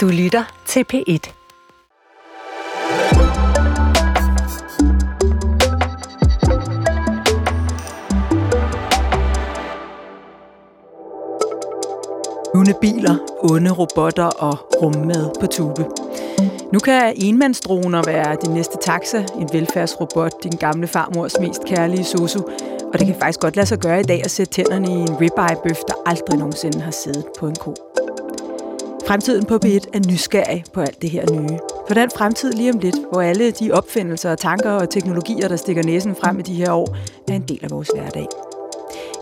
Du 0.00 0.08
lytter 0.08 0.62
til 0.66 0.84
P1. 0.92 1.32
Lune 12.54 12.74
biler, 12.80 13.16
onde 13.42 13.70
robotter 13.70 14.24
og 14.24 14.58
rummad 14.82 15.40
på 15.40 15.46
tube. 15.46 15.86
Nu 16.72 16.78
kan 16.78 17.12
enmandsdroner 17.16 18.02
være 18.06 18.36
din 18.44 18.54
næste 18.54 18.78
taxa, 18.80 19.24
en 19.40 19.48
velfærdsrobot, 19.52 20.44
din 20.44 20.52
gamle 20.52 20.86
farmors 20.86 21.40
mest 21.40 21.64
kærlige 21.64 22.04
sosu, 22.04 22.40
og 22.92 22.98
det 22.98 23.06
kan 23.06 23.16
faktisk 23.20 23.40
godt 23.40 23.56
lade 23.56 23.66
sig 23.66 23.78
gøre 23.78 24.00
i 24.00 24.04
dag 24.04 24.20
at 24.24 24.30
sætte 24.30 24.52
tænderne 24.52 24.88
i 24.88 25.00
en 25.00 25.20
ribeye-bøf, 25.20 25.78
der 25.88 25.94
aldrig 26.06 26.38
nogensinde 26.38 26.80
har 26.80 26.90
siddet 26.90 27.24
på 27.38 27.46
en 27.46 27.56
ko. 27.56 27.89
Fremtiden 29.10 29.44
på 29.44 29.54
B1 29.64 29.84
er 29.92 30.08
nysgerrig 30.08 30.64
på 30.74 30.80
alt 30.80 31.02
det 31.02 31.10
her 31.10 31.30
nye. 31.32 31.58
For 31.86 31.94
den 31.94 32.10
fremtid 32.16 32.52
lige 32.52 32.72
om 32.72 32.78
lidt, 32.78 32.96
hvor 33.12 33.20
alle 33.20 33.50
de 33.50 33.72
opfindelser, 33.72 34.34
tanker 34.34 34.70
og 34.70 34.90
teknologier, 34.90 35.48
der 35.48 35.56
stikker 35.56 35.82
næsen 35.82 36.16
frem 36.16 36.38
i 36.38 36.42
de 36.42 36.54
her 36.54 36.72
år, 36.72 36.96
er 37.28 37.34
en 37.34 37.42
del 37.42 37.58
af 37.62 37.70
vores 37.70 37.88
hverdag. 37.94 38.26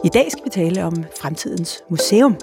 I 0.04 0.08
dag 0.08 0.32
skal 0.32 0.44
vi 0.44 0.50
tale 0.50 0.84
om 0.84 1.04
fremtidens 1.20 1.82
museum. 1.88 2.36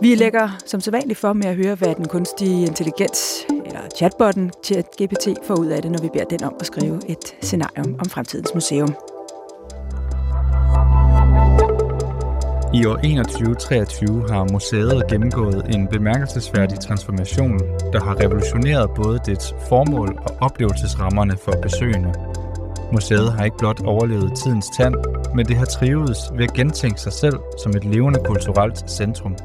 Vi 0.00 0.14
lægger 0.14 0.48
som 0.66 0.80
sædvanligt 0.80 1.18
for 1.18 1.32
med 1.32 1.46
at 1.46 1.56
høre, 1.56 1.74
hvad 1.74 1.94
den 1.94 2.08
kunstige 2.08 2.66
intelligens, 2.66 3.46
eller 3.66 3.80
chatbotten 3.96 4.52
ChatGPT, 4.64 5.28
får 5.44 5.54
ud 5.54 5.66
af 5.66 5.82
det, 5.82 5.90
når 5.90 6.02
vi 6.02 6.08
beder 6.12 6.24
den 6.24 6.44
om 6.44 6.54
at 6.60 6.66
skrive 6.66 7.00
et 7.08 7.36
scenarium 7.42 7.96
om 7.98 8.10
fremtidens 8.10 8.54
museum. 8.54 8.94
I 12.74 12.86
år 12.86 12.94
2123 12.94 14.30
har 14.30 14.52
museet 14.52 15.06
gennemgået 15.10 15.74
en 15.74 15.88
bemærkelsesværdig 15.88 16.80
transformation, 16.80 17.58
der 17.92 18.00
har 18.04 18.20
revolutioneret 18.20 18.90
både 18.96 19.20
dets 19.26 19.54
formål 19.68 20.18
og 20.18 20.36
oplevelsesrammerne 20.40 21.36
for 21.44 21.52
besøgende. 21.62 22.12
Museet 22.92 23.32
har 23.32 23.44
ikke 23.44 23.56
blot 23.58 23.80
overlevet 23.84 24.32
tidens 24.44 24.66
tand, 24.78 24.94
men 25.34 25.46
det 25.46 25.56
har 25.56 25.64
trivet 25.64 26.16
ved 26.36 26.44
at 26.44 26.52
gentænke 26.52 27.00
sig 27.00 27.12
selv 27.12 27.38
som 27.62 27.72
et 27.76 27.84
levende 27.84 28.20
kulturelt 28.24 28.90
centrum. 28.90 29.36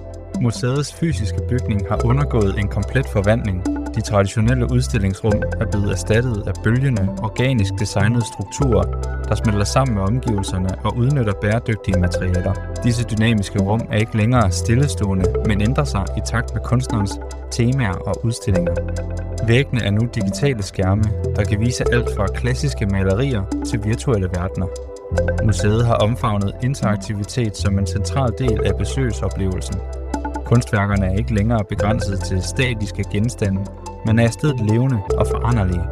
Museets 0.42 0.94
fysiske 0.94 1.40
bygning 1.50 1.88
har 1.90 2.06
undergået 2.06 2.60
en 2.60 2.68
komplet 2.68 3.06
forvandling. 3.08 3.64
De 3.98 4.02
traditionelle 4.02 4.72
udstillingsrum 4.72 5.42
er 5.62 5.66
blevet 5.66 5.92
erstattet 5.92 6.44
af 6.48 6.54
bølgende, 6.64 7.10
organisk 7.24 7.74
designede 7.80 8.26
strukturer, 8.26 8.84
der 9.30 9.36
smelter 9.36 9.64
sammen 9.64 9.96
med 9.96 10.04
omgivelserne 10.04 10.70
og 10.84 10.98
udnytter 10.98 11.34
bæredygtige 11.42 12.00
materialer. 12.00 12.54
Disse 12.84 13.04
dynamiske 13.04 13.60
rum 13.60 13.82
er 13.92 13.98
ikke 13.98 14.18
længere 14.18 14.52
stillestående, 14.52 15.26
men 15.46 15.62
ændrer 15.62 15.84
sig 15.84 16.06
i 16.18 16.22
takt 16.26 16.54
med 16.54 16.62
kunstnerens 16.62 17.20
temaer 17.52 17.94
og 17.94 18.26
udstillinger. 18.26 18.74
Væggene 19.48 19.84
er 19.84 19.92
nu 19.92 20.08
digitale 20.16 20.64
skærme, 20.64 21.04
der 21.36 21.44
kan 21.44 21.60
vise 21.60 21.84
alt 21.94 22.10
fra 22.16 22.28
klassiske 22.28 22.86
malerier 22.86 23.44
til 23.66 23.84
virtuelle 23.86 24.28
verdener. 24.28 24.68
Museet 25.46 25.86
har 25.86 25.96
omfavnet 25.96 26.56
interaktivitet 26.64 27.58
som 27.58 27.80
en 27.80 27.88
central 27.88 28.32
del 28.40 28.66
af 28.66 28.78
besøgsoplevelsen, 28.78 29.80
Kunstværkerne 30.48 31.06
er 31.06 31.18
ikke 31.18 31.34
længere 31.34 31.64
begrænset 31.70 32.20
til 32.20 32.44
statiske 32.44 33.04
genstande, 33.12 33.66
men 34.08 34.20
er 34.20 34.28
i 34.28 34.32
stedet 34.32 34.60
levende 34.70 35.00
og 35.18 35.28
foranderlige. 35.28 35.84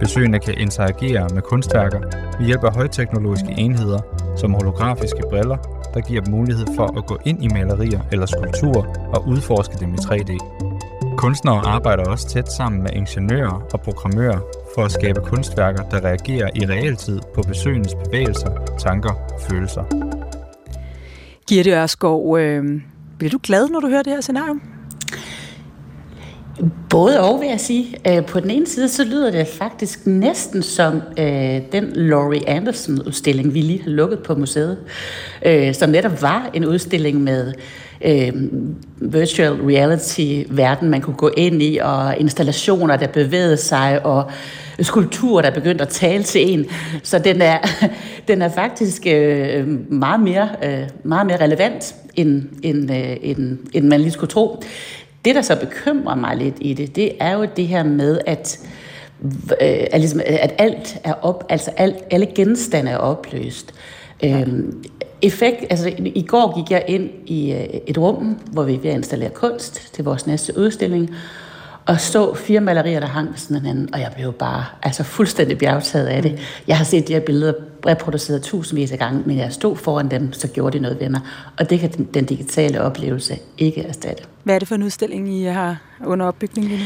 Besøgende 0.00 0.38
kan 0.38 0.54
interagere 0.58 1.28
med 1.34 1.42
kunstværker 1.42 2.00
ved 2.38 2.46
hjælp 2.46 2.64
af 2.64 2.74
højteknologiske 2.74 3.50
enheder 3.58 4.00
som 4.36 4.54
holografiske 4.54 5.22
briller, 5.30 5.56
der 5.94 6.00
giver 6.00 6.20
dem 6.20 6.34
mulighed 6.34 6.66
for 6.76 6.98
at 6.98 7.06
gå 7.06 7.18
ind 7.24 7.44
i 7.44 7.48
malerier 7.48 8.00
eller 8.12 8.26
skulpturer 8.26 8.84
og 9.14 9.28
udforske 9.28 9.74
dem 9.80 9.94
i 9.94 9.96
3D. 9.96 10.32
Kunstnere 11.16 11.66
arbejder 11.66 12.04
også 12.04 12.28
tæt 12.28 12.52
sammen 12.52 12.82
med 12.82 12.90
ingeniører 12.92 13.66
og 13.72 13.80
programmører 13.80 14.40
for 14.74 14.84
at 14.84 14.92
skabe 14.92 15.20
kunstværker, 15.20 15.82
der 15.82 16.04
reagerer 16.04 16.48
i 16.54 16.66
realtid 16.66 17.20
på 17.34 17.42
besøgendes 17.42 17.94
bevægelser, 18.04 18.50
tanker 18.78 19.10
og 19.10 19.40
følelser. 19.50 19.84
Gitte 21.48 21.70
Ørskov, 21.70 22.38
øh, 22.38 22.80
bliver 23.18 23.30
du 23.30 23.38
glad, 23.42 23.68
når 23.68 23.80
du 23.80 23.88
hører 23.88 24.02
det 24.02 24.12
her 24.12 24.20
scenario? 24.20 24.54
Både 26.90 27.20
og, 27.20 27.40
vil 27.40 27.48
jeg 27.48 27.60
sige. 27.60 27.96
Øh, 28.08 28.26
på 28.26 28.40
den 28.40 28.50
ene 28.50 28.66
side, 28.66 28.88
så 28.88 29.04
lyder 29.04 29.30
det 29.30 29.46
faktisk 29.46 30.06
næsten 30.06 30.62
som 30.62 31.02
øh, 31.18 31.60
den 31.72 31.92
Laurie 31.94 32.48
Anderson-udstilling, 32.48 33.54
vi 33.54 33.60
lige 33.60 33.82
har 33.82 33.90
lukket 33.90 34.18
på 34.18 34.34
museet, 34.34 34.78
øh, 35.46 35.74
som 35.74 35.90
netop 35.90 36.22
var 36.22 36.50
en 36.54 36.66
udstilling 36.66 37.20
med 37.20 37.52
øh, 38.04 38.32
virtual 38.96 39.52
reality-verden, 39.52 40.90
man 40.90 41.00
kunne 41.00 41.16
gå 41.16 41.30
ind 41.36 41.62
i, 41.62 41.78
og 41.82 42.16
installationer, 42.18 42.96
der 42.96 43.06
bevægede 43.06 43.56
sig, 43.56 44.06
og 44.06 44.30
skulpturer, 44.80 45.42
der 45.42 45.50
begyndte 45.50 45.82
at 45.82 45.88
tale 45.88 46.22
til 46.22 46.52
en. 46.52 46.66
Så 47.02 47.18
den 47.18 47.42
er, 47.42 47.58
den 48.28 48.42
er 48.42 48.48
faktisk 48.48 49.06
øh, 49.06 49.92
meget, 49.92 50.20
mere, 50.20 50.48
øh, 50.64 50.88
meget 51.04 51.26
mere 51.26 51.40
relevant, 51.40 51.94
end, 52.14 52.42
end, 52.62 52.90
øh, 52.90 53.16
end, 53.22 53.58
end 53.72 53.88
man 53.88 54.00
lige 54.00 54.12
skulle 54.12 54.30
tro. 54.30 54.62
Det, 55.26 55.34
der 55.34 55.42
så 55.42 55.56
bekymrer 55.60 56.14
mig 56.14 56.36
lidt 56.36 56.54
i 56.60 56.74
det, 56.74 56.96
det 56.96 57.12
er 57.20 57.32
jo 57.32 57.46
det 57.56 57.66
her 57.66 57.82
med, 57.82 58.18
at 58.26 58.60
øh, 59.60 59.86
at, 59.92 60.00
ligesom, 60.00 60.20
at 60.26 60.54
alt 60.58 60.98
er 61.04 61.12
op, 61.12 61.44
altså 61.48 61.70
alt, 61.76 61.96
alle 62.10 62.26
genstande 62.34 62.90
er 62.90 62.96
opløst. 62.96 63.74
Ja. 64.22 64.40
Øhm, 64.40 64.84
effekt, 65.22 65.64
altså 65.70 65.92
i 65.98 66.22
går 66.28 66.60
gik 66.60 66.70
jeg 66.70 66.84
ind 66.88 67.10
i 67.26 67.52
øh, 67.52 67.80
et 67.86 67.98
rum, 67.98 68.38
hvor 68.52 68.62
vi 68.62 68.74
er 68.74 68.78
ved 68.78 68.90
at 68.90 68.96
installere 68.96 69.30
kunst 69.30 69.94
til 69.94 70.04
vores 70.04 70.26
næste 70.26 70.58
udstilling, 70.58 71.10
og 71.86 72.00
så 72.00 72.34
fire 72.34 72.60
malerier, 72.60 73.00
der 73.00 73.06
hang 73.06 73.28
ved 73.28 73.36
sådan 73.36 73.56
hinanden, 73.56 73.94
og 73.94 74.00
jeg 74.00 74.12
blev 74.16 74.32
bare 74.32 74.64
altså 74.82 75.02
fuldstændig 75.02 75.58
bjergtaget 75.58 76.06
af 76.06 76.22
det. 76.22 76.38
Jeg 76.66 76.76
har 76.76 76.84
set 76.84 77.08
de 77.08 77.12
her 77.12 77.20
billeder 77.20 77.52
reproduceret 77.86 78.42
tusindvis 78.42 78.92
af 78.92 78.98
gange, 78.98 79.22
men 79.26 79.38
jeg 79.38 79.52
stod 79.52 79.76
foran 79.76 80.10
dem, 80.10 80.32
så 80.32 80.48
gjorde 80.48 80.78
de 80.78 80.82
noget 80.82 81.00
ved 81.00 81.08
mig. 81.08 81.20
Og 81.58 81.70
det 81.70 81.80
kan 81.80 81.92
den, 81.92 82.08
den 82.14 82.24
digitale 82.24 82.80
oplevelse 82.82 83.38
ikke 83.58 83.82
erstatte. 83.82 84.22
Hvad 84.44 84.54
er 84.54 84.58
det 84.58 84.68
for 84.68 84.74
en 84.74 84.82
udstilling, 84.82 85.34
I 85.34 85.44
har 85.44 85.76
under 86.06 86.26
opbygning 86.26 86.68
lige 86.68 86.78
nu? 86.78 86.84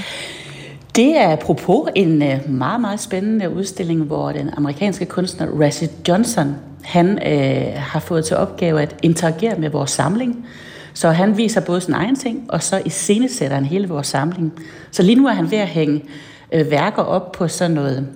Det 0.97 1.17
er 1.17 1.33
apropos 1.33 1.89
en 1.95 2.23
øh, 2.23 2.51
meget, 2.51 2.81
meget 2.81 3.01
spændende 3.01 3.51
udstilling, 3.51 4.03
hvor 4.03 4.33
den 4.33 4.51
amerikanske 4.57 5.07
kunstner 5.07 5.47
Rassie 5.47 5.89
Johnson, 6.09 6.57
han 6.83 7.19
øh, 7.27 7.73
har 7.77 8.01
fået 8.01 8.25
til 8.25 8.37
opgave 8.37 8.83
at 8.83 8.97
interagere 9.03 9.59
med 9.59 9.71
vores 9.71 9.91
samling. 9.91 10.47
Så 11.01 11.11
han 11.11 11.37
viser 11.37 11.61
både 11.61 11.81
sin 11.81 11.95
egen 11.95 12.17
ting, 12.17 12.47
og 12.49 12.63
så 12.63 12.83
iscenesætter 12.85 13.55
han 13.55 13.65
hele 13.65 13.89
vores 13.89 14.07
samling. 14.07 14.53
Så 14.91 15.03
lige 15.03 15.15
nu 15.15 15.27
er 15.27 15.33
han 15.33 15.51
ved 15.51 15.59
at 15.59 15.69
hænge 15.69 16.05
øh, 16.53 16.71
værker 16.71 17.03
op 17.03 17.33
på 17.33 17.49
sådan 17.49 17.71
noget 17.71 18.09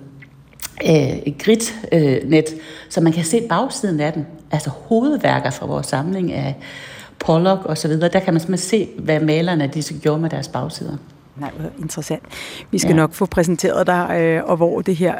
øh, 0.89 1.33
gridnet, 1.39 1.73
øh, 1.91 2.43
så 2.89 3.01
man 3.01 3.13
kan 3.13 3.23
se 3.23 3.41
bagsiden 3.49 3.99
af 3.99 4.13
den. 4.13 4.27
Altså 4.51 4.69
hovedværker 4.69 5.49
fra 5.49 5.65
vores 5.65 5.87
samling 5.87 6.33
af 6.33 6.55
Pollock 7.19 7.65
og 7.65 7.77
så 7.77 7.87
videre. 7.87 8.09
Der 8.09 8.19
kan 8.19 8.33
man 8.33 8.41
simpelthen 8.41 8.69
se, 8.69 8.89
hvad 8.99 9.19
malerne 9.19 9.67
de 9.67 9.83
gjorde 10.01 10.21
med 10.21 10.29
deres 10.29 10.47
bagsider. 10.47 10.97
Nej, 11.37 11.51
hvor 11.59 11.69
interessant. 11.79 12.23
Vi 12.71 12.77
skal 12.77 12.89
ja. 12.89 12.95
nok 12.95 13.13
få 13.13 13.25
præsenteret 13.25 13.87
dig, 13.87 14.17
øh, 14.21 14.49
og 14.49 14.57
hvor 14.57 14.81
det 14.81 14.95
her 14.95 15.15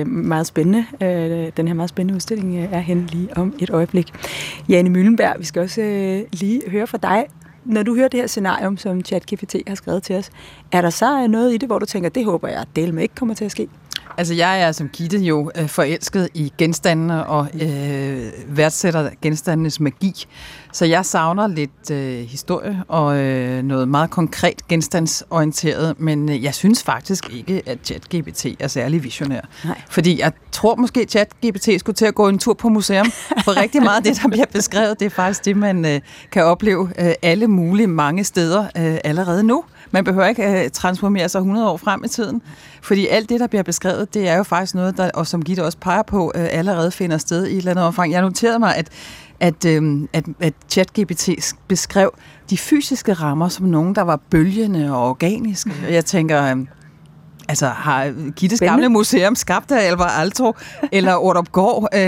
øh, 0.00 0.06
meget 0.06 0.46
spændende, 0.46 0.86
øh, 1.02 1.52
den 1.56 1.68
her 1.68 1.74
meget 1.74 1.90
spændende 1.90 2.14
udstilling 2.14 2.56
øh, 2.56 2.72
er 2.72 2.78
hen 2.78 3.08
lige 3.12 3.36
om 3.36 3.54
et 3.58 3.70
øjeblik. 3.70 4.12
Jane 4.68 4.90
Møllenberg, 4.90 5.34
vi 5.38 5.44
skal 5.44 5.62
også 5.62 5.80
øh, 5.80 6.22
lige 6.32 6.62
høre 6.70 6.86
fra 6.86 6.98
dig. 7.02 7.26
Når 7.64 7.82
du 7.82 7.94
hører 7.94 8.08
det 8.08 8.20
her 8.20 8.26
scenarium, 8.26 8.76
som 8.76 9.04
ChatGPT 9.04 9.56
har 9.66 9.74
skrevet 9.74 10.02
til 10.02 10.16
os, 10.16 10.30
er 10.72 10.80
der 10.80 10.90
så 10.90 11.26
noget 11.26 11.54
i 11.54 11.56
det, 11.56 11.68
hvor 11.68 11.78
du 11.78 11.86
tænker, 11.86 12.08
det 12.08 12.24
håber 12.24 12.48
jeg, 12.48 12.64
del 12.76 12.94
med 12.94 13.02
ikke 13.02 13.14
kommer 13.14 13.34
til 13.34 13.44
at 13.44 13.50
ske? 13.50 13.68
Altså, 14.18 14.34
jeg 14.34 14.62
er 14.62 14.72
som 14.72 14.88
Gitte 14.88 15.18
jo 15.18 15.50
øh, 15.56 15.68
forelsket 15.68 16.28
i 16.34 16.52
genstandene 16.58 17.26
og 17.26 17.48
øh, 17.62 18.32
værdsætter 18.48 19.10
genstandenes 19.22 19.80
magi. 19.80 20.26
Så 20.72 20.84
jeg 20.84 21.06
savner 21.06 21.46
lidt 21.46 21.90
øh, 21.90 22.20
historie 22.20 22.82
og 22.88 23.16
øh, 23.16 23.62
noget 23.62 23.88
meget 23.88 24.10
konkret 24.10 24.68
genstandsorienteret, 24.68 26.00
men 26.00 26.28
øh, 26.28 26.44
jeg 26.44 26.54
synes 26.54 26.82
faktisk 26.82 27.32
ikke, 27.32 27.62
at 27.66 27.78
ChatGPT 27.84 28.46
er 28.58 28.68
særlig 28.68 29.04
visionær. 29.04 29.40
Nej. 29.64 29.80
Fordi 29.90 30.20
jeg 30.20 30.32
tror 30.52 30.76
måske, 30.76 31.00
at 31.00 31.10
ChatGPT 31.10 31.68
skulle 31.78 31.96
til 31.96 32.06
at 32.06 32.14
gå 32.14 32.28
en 32.28 32.38
tur 32.38 32.54
på 32.54 32.68
museum, 32.68 33.10
for 33.44 33.56
rigtig 33.56 33.82
meget 33.82 33.96
af 33.96 34.02
det, 34.02 34.20
der 34.22 34.28
bliver 34.28 34.46
beskrevet, 34.52 35.00
det 35.00 35.06
er 35.06 35.10
faktisk 35.10 35.44
det, 35.44 35.56
man 35.56 35.84
øh, 35.84 36.00
kan 36.32 36.44
opleve 36.44 36.92
øh, 36.98 37.12
alle 37.22 37.46
mulige 37.46 37.86
mange 37.86 38.24
steder 38.24 38.62
øh, 38.62 38.98
allerede 39.04 39.44
nu. 39.44 39.64
Man 39.90 40.04
behøver 40.04 40.26
ikke 40.26 40.64
øh, 40.64 40.70
transformere 40.70 41.28
sig 41.28 41.38
100 41.38 41.70
år 41.70 41.76
frem 41.76 42.04
i 42.04 42.08
tiden, 42.08 42.42
fordi 42.82 43.06
alt 43.06 43.28
det, 43.28 43.40
der 43.40 43.46
bliver 43.46 43.62
beskrevet, 43.62 44.14
det 44.14 44.28
er 44.28 44.36
jo 44.36 44.42
faktisk 44.42 44.74
noget, 44.74 44.96
der, 44.96 45.10
og 45.14 45.26
som 45.26 45.42
Gitte 45.42 45.64
også 45.64 45.78
peger 45.78 46.02
på, 46.02 46.32
øh, 46.34 46.46
allerede 46.50 46.90
finder 46.90 47.18
sted 47.18 47.46
i 47.46 47.52
et 47.52 47.58
eller 47.58 47.70
andet 47.70 47.84
omfang. 47.84 48.12
Jeg 48.12 48.22
noterede 48.22 48.58
mig, 48.58 48.76
at 48.76 48.88
at, 49.40 49.64
øh, 49.64 50.08
at, 50.12 50.24
at 50.40 50.54
ChatGPT 50.68 51.28
beskrev 51.68 52.18
de 52.50 52.58
fysiske 52.58 53.12
rammer 53.12 53.48
som 53.48 53.66
nogen, 53.66 53.94
der 53.94 54.02
var 54.02 54.20
bølgende 54.30 54.92
og 54.92 55.08
organiske. 55.08 55.70
Mm. 55.70 55.92
Jeg 55.92 56.04
tænker, 56.04 56.56
øh, 56.56 56.66
altså 57.48 57.66
har 57.66 58.30
Gittes 58.30 58.60
gamle 58.60 58.88
museum 58.88 59.34
skabt 59.34 59.72
af 59.72 59.86
Alvar 59.86 60.08
Altro 60.08 60.54
eller 60.92 61.14
Ordopgård? 61.14 61.88
Øh, 61.94 62.00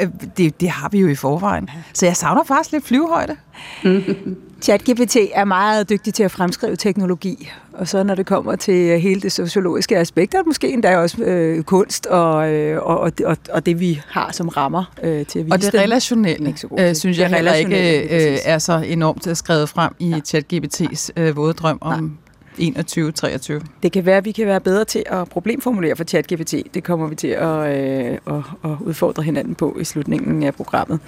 øh, 0.00 0.08
det, 0.36 0.60
det 0.60 0.70
har 0.70 0.88
vi 0.88 0.98
jo 0.98 1.08
i 1.08 1.14
forvejen. 1.14 1.70
Så 1.92 2.06
jeg 2.06 2.16
savner 2.16 2.44
faktisk 2.44 2.72
lidt 2.72 2.84
flyvehøjde. 2.84 3.36
ChatGPT 4.62 5.16
er 5.32 5.44
meget 5.44 5.90
dygtig 5.90 6.14
til 6.14 6.22
at 6.22 6.30
fremskrive 6.30 6.76
teknologi, 6.76 7.50
og 7.72 7.88
så 7.88 8.02
når 8.02 8.14
det 8.14 8.26
kommer 8.26 8.56
til 8.56 9.00
hele 9.00 9.20
det 9.20 9.32
sociologiske 9.32 9.98
aspekt, 9.98 10.34
er 10.34 10.42
måske 10.46 10.72
endda 10.72 10.98
også 10.98 11.22
øh, 11.22 11.62
kunst 11.62 12.06
og, 12.06 12.52
øh, 12.52 12.82
og, 12.82 13.12
og, 13.24 13.36
og 13.50 13.66
det, 13.66 13.80
vi 13.80 14.00
har 14.08 14.32
som 14.32 14.48
rammer 14.48 14.84
øh, 15.02 15.26
til 15.26 15.38
at 15.38 15.44
vise 15.44 15.54
Og 15.54 15.62
det 15.62 15.74
relationelle, 15.74 16.54
øh, 16.78 16.94
synes 16.94 17.18
jeg 17.18 17.30
heller 17.30 17.54
ikke 17.54 18.02
øh, 18.02 18.38
er 18.44 18.58
så 18.58 18.78
enormt 18.86 19.36
skrevet 19.38 19.68
frem 19.68 19.92
i 19.98 20.08
ja. 20.08 20.18
ChatGPT's 20.28 21.08
øh, 21.16 21.36
våde 21.36 21.52
drøm 21.52 21.78
om 21.80 22.18
21-23. 22.58 23.66
Det 23.82 23.92
kan 23.92 24.06
være, 24.06 24.16
at 24.16 24.24
vi 24.24 24.32
kan 24.32 24.46
være 24.46 24.60
bedre 24.60 24.84
til 24.84 25.02
at 25.06 25.28
problemformulere 25.28 25.96
for 25.96 26.04
ChatGPT. 26.04 26.54
Det 26.74 26.84
kommer 26.84 27.06
vi 27.06 27.14
til 27.14 27.28
at, 27.28 27.48
øh, 27.48 28.18
at, 28.26 28.42
at 28.64 28.70
udfordre 28.80 29.22
hinanden 29.22 29.54
på 29.54 29.76
i 29.80 29.84
slutningen 29.84 30.42
af 30.42 30.54
programmet. 30.54 31.00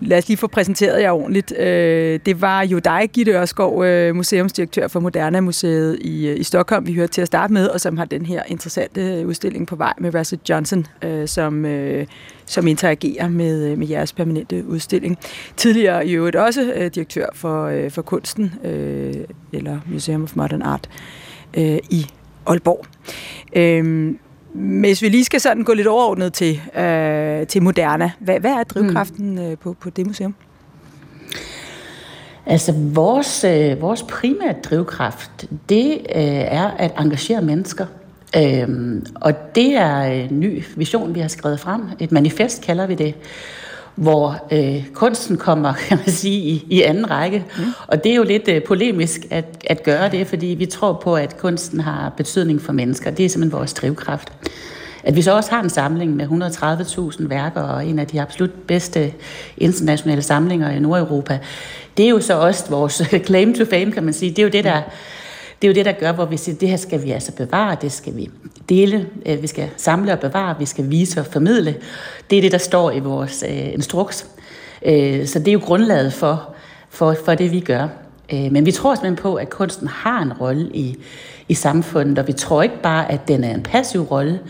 Lad 0.00 0.18
os 0.18 0.28
lige 0.28 0.36
få 0.36 0.46
præsenteret 0.46 1.02
jer 1.02 1.10
ordentligt. 1.10 1.52
Øh, 1.58 2.20
det 2.26 2.40
var 2.40 2.62
jo 2.62 2.78
dig, 2.78 3.10
Gitte 3.12 3.32
Ørskov, 3.32 3.84
øh, 3.84 4.16
museumsdirektør 4.16 4.88
for 4.88 5.00
Moderna 5.00 5.40
Museet 5.40 5.98
i, 6.00 6.28
øh, 6.28 6.40
i 6.40 6.42
Stockholm, 6.42 6.86
vi 6.86 6.94
hørte 6.94 7.12
til 7.12 7.20
at 7.20 7.26
starte 7.26 7.52
med, 7.52 7.68
og 7.68 7.80
som 7.80 7.96
har 7.96 8.04
den 8.04 8.26
her 8.26 8.42
interessante 8.46 9.00
øh, 9.00 9.26
udstilling 9.26 9.66
på 9.66 9.76
vej 9.76 9.92
med 9.98 10.14
Russell 10.14 10.40
Johnson, 10.48 10.86
øh, 11.02 11.28
som, 11.28 11.64
øh, 11.64 12.06
som 12.46 12.66
interagerer 12.66 13.28
med, 13.28 13.70
øh, 13.70 13.78
med 13.78 13.86
jeres 13.86 14.12
permanente 14.12 14.66
udstilling. 14.66 15.18
Tidligere 15.56 16.06
i 16.06 16.12
øvrigt 16.12 16.36
også 16.36 16.72
øh, 16.74 16.90
direktør 16.94 17.26
for, 17.34 17.66
øh, 17.66 17.90
for 17.90 18.02
kunsten, 18.02 18.54
øh, 18.64 19.14
eller 19.52 19.80
Museum 19.86 20.22
of 20.22 20.36
Modern 20.36 20.62
Art, 20.62 20.88
øh, 21.56 21.78
i 21.90 22.06
Aalborg. 22.46 22.86
Øh, 23.56 24.14
hvis 24.54 25.02
vi 25.02 25.08
lige 25.08 25.24
skal 25.24 25.40
sådan 25.40 25.64
gå 25.64 25.72
lidt 25.72 25.86
overordnet 25.86 26.32
til, 26.32 26.60
øh, 26.76 27.46
til 27.46 27.62
Moderna, 27.62 28.10
hvad, 28.18 28.40
hvad 28.40 28.50
er 28.50 28.64
drivkraften 28.64 29.34
mm. 29.34 29.42
øh, 29.42 29.58
på, 29.58 29.76
på 29.80 29.90
det 29.90 30.06
museum? 30.06 30.34
Altså, 32.46 32.72
vores, 32.76 33.44
øh, 33.44 33.80
vores 33.80 34.02
primære 34.02 34.54
drivkraft, 34.64 35.46
det 35.68 35.92
øh, 35.92 35.98
er 36.14 36.70
at 36.70 36.92
engagere 36.98 37.42
mennesker 37.42 37.86
Øhm, 38.36 39.06
og 39.14 39.54
det 39.54 39.76
er 39.76 40.02
en 40.02 40.40
ny 40.40 40.64
vision, 40.76 41.14
vi 41.14 41.20
har 41.20 41.28
skrevet 41.28 41.60
frem. 41.60 41.82
Et 42.00 42.12
manifest 42.12 42.62
kalder 42.62 42.86
vi 42.86 42.94
det, 42.94 43.14
hvor 43.94 44.46
øh, 44.52 44.86
kunsten 44.94 45.36
kommer, 45.36 45.72
kan 45.88 45.98
man 45.98 46.08
sige, 46.08 46.38
i, 46.38 46.66
i 46.70 46.82
anden 46.82 47.10
række. 47.10 47.44
Mm. 47.58 47.64
Og 47.86 48.04
det 48.04 48.12
er 48.12 48.16
jo 48.16 48.22
lidt 48.22 48.48
øh, 48.48 48.62
polemisk 48.62 49.20
at, 49.30 49.44
at 49.66 49.82
gøre 49.82 50.08
det, 50.08 50.26
fordi 50.26 50.46
vi 50.46 50.66
tror 50.66 50.92
på, 50.92 51.16
at 51.16 51.36
kunsten 51.36 51.80
har 51.80 52.12
betydning 52.16 52.62
for 52.62 52.72
mennesker. 52.72 53.10
Det 53.10 53.24
er 53.24 53.28
simpelthen 53.28 53.58
vores 53.58 53.74
drivkraft. 53.74 54.32
At 55.04 55.16
vi 55.16 55.22
så 55.22 55.36
også 55.36 55.50
har 55.50 55.62
en 55.62 55.70
samling 55.70 56.16
med 56.16 56.26
130.000 56.26 57.28
værker 57.28 57.60
og 57.60 57.86
en 57.86 57.98
af 57.98 58.06
de 58.06 58.20
absolut 58.20 58.52
bedste 58.66 59.12
internationale 59.58 60.22
samlinger 60.22 60.70
i 60.70 60.78
Nordeuropa, 60.78 61.38
det 61.96 62.04
er 62.04 62.10
jo 62.10 62.20
så 62.20 62.34
også 62.34 62.70
vores 62.70 63.02
claim 63.26 63.54
to 63.54 63.64
fame, 63.64 63.92
kan 63.92 64.04
man 64.04 64.12
sige. 64.12 64.30
Det 64.30 64.38
er 64.38 64.42
jo 64.42 64.48
det, 64.48 64.64
der 64.64 64.82
det 65.64 65.70
er 65.70 65.74
jo 65.74 65.84
det, 65.84 65.84
der 65.84 66.00
gør, 66.00 66.12
hvor 66.12 66.24
vi 66.24 66.36
siger, 66.36 66.58
det 66.58 66.68
her 66.68 66.76
skal 66.76 67.02
vi 67.02 67.10
altså 67.10 67.32
bevare, 67.32 67.76
det 67.80 67.92
skal 67.92 68.16
vi 68.16 68.30
dele, 68.68 69.06
øh, 69.26 69.42
vi 69.42 69.46
skal 69.46 69.68
samle 69.76 70.12
og 70.12 70.18
bevare, 70.18 70.58
vi 70.58 70.64
skal 70.64 70.90
vise 70.90 71.20
og 71.20 71.26
formidle. 71.26 71.76
Det 72.30 72.38
er 72.38 72.42
det, 72.42 72.52
der 72.52 72.58
står 72.58 72.90
i 72.90 72.98
vores 72.98 73.44
øh, 73.48 73.72
instruks. 73.72 74.26
Øh, 74.82 75.26
så 75.26 75.38
det 75.38 75.48
er 75.48 75.52
jo 75.52 75.60
grundlaget 75.64 76.12
for, 76.12 76.54
for, 76.88 77.16
for 77.24 77.34
det, 77.34 77.52
vi 77.52 77.60
gør. 77.60 77.88
Øh, 78.32 78.52
men 78.52 78.66
vi 78.66 78.72
tror 78.72 78.94
simpelthen 78.94 79.16
på, 79.16 79.34
at 79.34 79.50
kunsten 79.50 79.88
har 79.88 80.22
en 80.22 80.32
rolle 80.32 80.70
i, 80.74 80.96
i 81.48 81.54
samfundet, 81.54 82.18
og 82.18 82.26
vi 82.26 82.32
tror 82.32 82.62
ikke 82.62 82.82
bare, 82.82 83.12
at 83.12 83.28
den 83.28 83.44
er 83.44 83.54
en 83.54 83.62
passiv 83.62 84.02
rolle. 84.02 84.40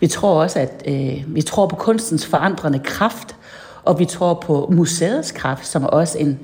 Vi 0.00 0.06
tror 0.06 0.42
også, 0.42 0.58
at 0.58 0.82
øh, 0.86 1.24
vi 1.26 1.42
tror 1.42 1.66
på 1.66 1.76
kunstens 1.76 2.26
forandrende 2.26 2.78
kraft, 2.78 3.36
og 3.84 3.98
vi 3.98 4.04
tror 4.04 4.34
på 4.34 4.68
museets 4.72 5.32
kraft, 5.32 5.66
som 5.66 5.82
er 5.82 5.88
også 5.88 6.18
en, 6.18 6.38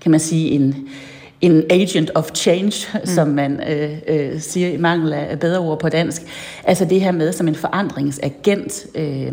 kan 0.00 0.10
man 0.10 0.20
sige, 0.20 0.50
en, 0.50 0.88
en 1.40 1.62
agent 1.70 2.10
of 2.14 2.30
change, 2.34 2.88
mm. 2.94 3.06
som 3.16 3.28
man 3.28 3.60
øh, 3.68 3.98
øh, 4.08 4.40
siger 4.40 4.68
i 4.68 4.76
mangel 4.76 5.12
af 5.12 5.38
bedre 5.38 5.58
ord 5.58 5.80
på 5.80 5.88
dansk. 5.88 6.22
Altså 6.64 6.84
det 6.84 7.00
her 7.00 7.12
med 7.12 7.32
som 7.32 7.48
en 7.48 7.54
forandringsagent. 7.54 8.86
Øh. 8.94 9.32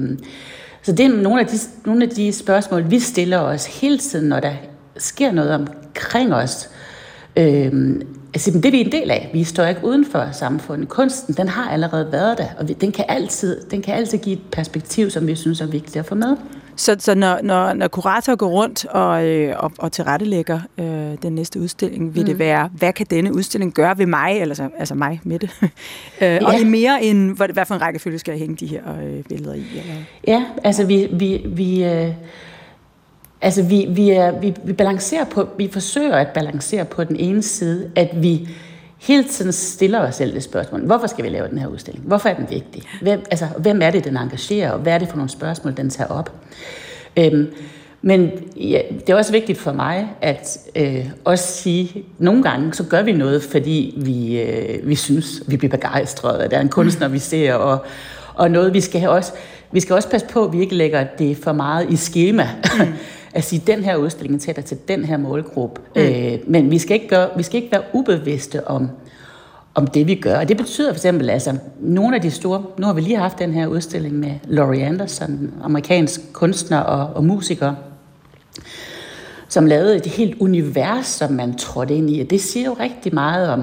Så 0.81 0.91
det 0.91 1.05
er 1.05 1.09
nogle 1.09 1.41
af, 1.41 1.47
de, 1.47 1.57
nogle 1.85 2.03
af 2.03 2.09
de 2.09 2.33
spørgsmål, 2.33 2.91
vi 2.91 2.99
stiller 2.99 3.37
os 3.37 3.65
hele 3.81 3.97
tiden, 3.97 4.29
når 4.29 4.39
der 4.39 4.53
sker 4.97 5.31
noget 5.31 5.51
omkring 5.51 6.33
os. 6.33 6.69
Øh, 7.35 7.95
altså, 8.37 8.51
det 8.51 8.65
er 8.65 8.71
vi 8.71 8.81
en 8.81 8.91
del 8.91 9.11
af. 9.11 9.29
Vi 9.33 9.43
står 9.43 9.65
ikke 9.65 9.81
uden 9.83 10.05
for 10.11 10.29
samfundet. 10.31 10.89
Kunsten, 10.89 11.33
den 11.33 11.47
har 11.47 11.69
allerede 11.69 12.11
været 12.11 12.37
der, 12.37 12.47
og 12.59 12.81
den 12.81 12.91
kan 12.91 13.05
altid, 13.07 13.61
den 13.71 13.81
kan 13.81 13.93
altid 13.93 14.17
give 14.17 14.35
et 14.35 14.41
perspektiv, 14.51 15.09
som 15.09 15.27
vi 15.27 15.35
synes 15.35 15.61
er 15.61 15.65
vigtigt 15.65 15.95
at 15.95 16.05
få 16.05 16.15
med. 16.15 16.37
Så, 16.75 16.95
så 16.99 17.15
når, 17.15 17.39
når, 17.43 17.73
når 17.73 17.87
kurator 17.87 18.35
går 18.35 18.47
rundt 18.47 18.85
og, 18.85 19.25
øh, 19.25 19.55
og, 19.59 19.71
og 19.77 19.91
tilrettelægger 19.91 20.59
øh, 20.77 20.85
den 21.21 21.35
næste 21.35 21.59
udstilling, 21.59 22.15
vil 22.15 22.21
mm. 22.21 22.25
det 22.25 22.39
være, 22.39 22.69
hvad 22.77 22.93
kan 22.93 23.05
denne 23.09 23.33
udstilling 23.33 23.73
gøre 23.73 23.97
ved 23.97 24.05
mig, 24.05 24.41
altså, 24.41 24.69
altså 24.77 24.95
mig 24.95 25.21
med 25.23 25.39
det? 25.43 25.49
øh, 25.61 25.69
ja. 26.21 26.45
Og 26.45 26.59
i 26.59 26.63
mere 26.63 27.03
end, 27.03 27.35
hvad, 27.35 27.49
hvad 27.49 27.65
for 27.65 27.75
en 27.75 27.81
rækkefølge 27.81 28.19
skal 28.19 28.31
jeg 28.31 28.39
hænge 28.39 28.55
de 28.55 28.67
her 28.67 28.81
øh, 29.03 29.23
billeder 29.23 29.53
i? 29.53 29.63
Eller? 29.71 29.93
Ja, 30.27 30.43
altså 30.63 30.85
vi... 30.85 31.07
vi, 31.11 31.45
vi 31.47 31.83
øh 31.83 32.11
Altså 33.41 33.63
vi, 33.63 33.85
vi, 33.89 34.09
er, 34.09 34.39
vi, 34.39 34.53
vi 34.63 34.73
balancerer 34.73 35.25
på, 35.25 35.47
vi 35.57 35.69
forsøger 35.71 36.15
at 36.15 36.27
balancere 36.27 36.85
på 36.85 37.03
den 37.03 37.15
ene 37.15 37.43
side, 37.43 37.91
at 37.95 38.09
vi 38.13 38.49
hele 38.97 39.23
tiden 39.23 39.51
stiller 39.51 39.99
os 39.99 40.15
selv 40.15 40.33
det 40.33 40.43
spørgsmål. 40.43 40.85
Hvorfor 40.85 41.07
skal 41.07 41.25
vi 41.25 41.29
lave 41.29 41.47
den 41.47 41.57
her 41.57 41.67
udstilling? 41.67 42.05
Hvorfor 42.07 42.29
er 42.29 42.33
den 42.33 42.47
vigtig? 42.49 42.83
Hvem, 43.01 43.25
altså, 43.31 43.47
hvem 43.57 43.81
er 43.81 43.91
det, 43.91 44.03
den 44.03 44.17
engagerer, 44.17 44.71
og 44.71 44.79
hvad 44.79 44.93
er 44.93 44.97
det 44.97 45.09
for 45.09 45.15
nogle 45.15 45.29
spørgsmål, 45.29 45.77
den 45.77 45.89
tager 45.89 46.09
op? 46.09 46.31
Øhm, 47.17 47.47
men 48.01 48.31
ja, 48.55 48.81
det 48.99 49.09
er 49.09 49.15
også 49.15 49.31
vigtigt 49.31 49.57
for 49.57 49.71
mig 49.71 50.09
at 50.21 50.57
øh, 50.75 51.05
også 51.25 51.53
sige, 51.53 51.91
at 51.95 52.03
nogle 52.19 52.43
gange 52.43 52.73
så 52.73 52.83
gør 52.83 53.01
vi 53.01 53.11
noget, 53.11 53.43
fordi 53.43 53.93
vi, 53.97 54.41
øh, 54.41 54.87
vi 54.89 54.95
synes, 54.95 55.43
vi 55.47 55.57
bliver 55.57 55.71
begejstrede, 55.71 56.43
at 56.43 56.51
der 56.51 56.57
er 56.57 56.61
en 56.61 56.69
kunstner, 56.69 57.07
vi 57.07 57.19
ser, 57.19 57.53
og, 57.53 57.85
og 58.35 58.51
noget, 58.51 58.73
vi 58.73 58.81
skal 58.81 59.09
også, 59.09 59.31
vi 59.71 59.79
skal 59.79 59.95
også 59.95 60.09
passe 60.09 60.27
på, 60.27 60.45
at 60.45 60.53
vi 60.53 60.59
ikke 60.59 60.75
lægger 60.75 61.03
det 61.03 61.37
for 61.37 61.53
meget 61.53 61.89
i 61.89 61.95
schema. 61.95 62.47
Mm. 62.79 62.85
at 63.37 63.43
sige, 63.43 63.63
den 63.67 63.83
her 63.83 63.95
udstilling 63.95 64.41
tætter 64.41 64.61
til 64.61 64.77
den 64.87 65.05
her 65.05 65.17
målgruppe. 65.17 65.81
Mm. 65.95 66.01
Øh, 66.01 66.39
men 66.47 66.71
vi 66.71 66.77
skal, 66.77 66.93
ikke 66.93 67.07
gøre, 67.07 67.29
vi 67.37 67.43
skal 67.43 67.55
ikke 67.61 67.71
være 67.71 67.83
ubevidste 67.93 68.67
om, 68.67 68.89
om 69.75 69.87
det, 69.87 70.07
vi 70.07 70.15
gør. 70.15 70.39
Og 70.39 70.47
det 70.47 70.57
betyder 70.57 70.91
for 70.91 70.95
eksempel, 70.95 71.29
altså, 71.29 71.57
nogle 71.79 72.15
af 72.15 72.21
de 72.21 72.31
store... 72.31 72.63
Nu 72.77 72.85
har 72.85 72.93
vi 72.93 73.01
lige 73.01 73.17
haft 73.17 73.39
den 73.39 73.53
her 73.53 73.67
udstilling 73.67 74.15
med 74.15 74.31
Laurie 74.43 74.85
Anderson, 74.85 75.53
amerikansk 75.63 76.33
kunstner 76.33 76.77
og, 76.77 77.15
og 77.15 77.23
musiker, 77.23 77.73
som 79.49 79.65
lavede 79.65 79.95
et 79.95 80.05
helt 80.05 80.35
univers, 80.39 81.05
som 81.05 81.31
man 81.31 81.57
trådte 81.57 81.95
ind 81.95 82.09
i. 82.09 82.21
Og 82.21 82.29
det 82.29 82.41
siger 82.41 82.65
jo 82.65 82.75
rigtig 82.79 83.13
meget 83.13 83.49
om, 83.49 83.61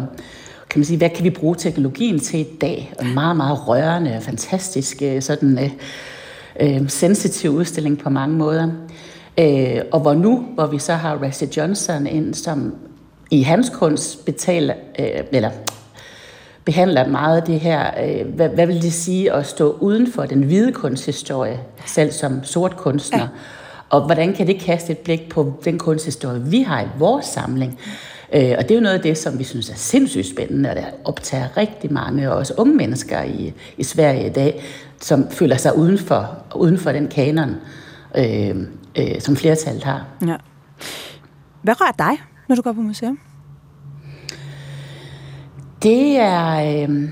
kan 0.70 0.78
man 0.78 0.84
sige, 0.84 0.98
hvad 0.98 1.10
kan 1.10 1.24
vi 1.24 1.30
bruge 1.30 1.56
teknologien 1.58 2.18
til 2.18 2.40
i 2.40 2.46
dag? 2.60 2.92
Og 2.98 3.06
en 3.06 3.14
meget, 3.14 3.36
meget 3.36 3.68
rørende 3.68 4.16
og 4.16 4.22
fantastisk, 4.22 5.02
øh, 5.02 5.22
sådan 5.22 5.58
øh, 5.58 5.70
øh, 6.60 6.88
sensitiv 6.88 7.50
udstilling 7.50 7.98
på 7.98 8.10
mange 8.10 8.36
måder. 8.36 8.70
Øh, 9.38 9.80
og 9.92 10.00
hvor 10.00 10.14
nu, 10.14 10.46
hvor 10.54 10.66
vi 10.66 10.78
så 10.78 10.92
har 10.92 11.16
Rassi 11.16 11.46
Johnson 11.56 12.06
ind, 12.06 12.34
som 12.34 12.74
i 13.30 13.42
hans 13.42 13.70
kunst 13.70 14.24
betaler, 14.24 14.74
øh, 14.98 15.06
eller 15.32 15.50
behandler 16.64 17.08
meget 17.08 17.36
af 17.36 17.42
det 17.42 17.60
her, 17.60 17.90
øh, 18.04 18.26
hvad, 18.34 18.48
hvad 18.48 18.66
vil 18.66 18.82
det 18.82 18.92
sige 18.92 19.32
at 19.32 19.46
stå 19.46 19.76
uden 19.80 20.12
for 20.12 20.22
den 20.22 20.42
hvide 20.42 20.72
kunsthistorie, 20.72 21.60
selv 21.86 22.12
som 22.12 22.44
sort 22.44 22.76
kunstner, 22.76 23.18
ja. 23.18 23.28
og 23.90 24.06
hvordan 24.06 24.32
kan 24.32 24.46
det 24.46 24.60
kaste 24.60 24.92
et 24.92 24.98
blik 24.98 25.28
på 25.28 25.52
den 25.64 25.78
kunsthistorie, 25.78 26.42
vi 26.42 26.62
har 26.62 26.82
i 26.82 26.86
vores 26.98 27.26
samling. 27.26 27.78
Øh, 28.32 28.54
og 28.58 28.62
det 28.62 28.70
er 28.70 28.74
jo 28.74 28.80
noget 28.80 28.96
af 28.96 29.02
det, 29.02 29.18
som 29.18 29.38
vi 29.38 29.44
synes 29.44 29.70
er 29.70 29.74
sindssygt 29.74 30.26
spændende, 30.26 30.70
og 30.70 30.76
der 30.76 30.84
optager 31.04 31.56
rigtig 31.56 31.92
mange, 31.92 32.30
og 32.30 32.36
også 32.36 32.54
unge 32.56 32.74
mennesker 32.74 33.22
i, 33.22 33.52
i 33.76 33.84
Sverige 33.84 34.26
i 34.26 34.32
dag, 34.32 34.62
som 35.00 35.30
føler 35.30 35.56
sig 35.56 35.78
uden 35.78 35.98
for, 35.98 36.28
uden 36.54 36.78
for 36.78 36.92
den 36.92 37.08
kanon, 37.08 37.56
øh, 38.16 38.56
øh, 38.96 39.20
som 39.20 39.36
flertallet 39.36 39.84
har. 39.84 40.04
Ja. 40.26 40.36
Hvad 41.62 41.80
rører 41.80 42.10
dig, 42.10 42.22
når 42.48 42.56
du 42.56 42.62
går 42.62 42.72
på 42.72 42.80
museum? 42.80 43.18
Det 45.82 46.16
er, 46.16 46.54
øh, 46.54 47.08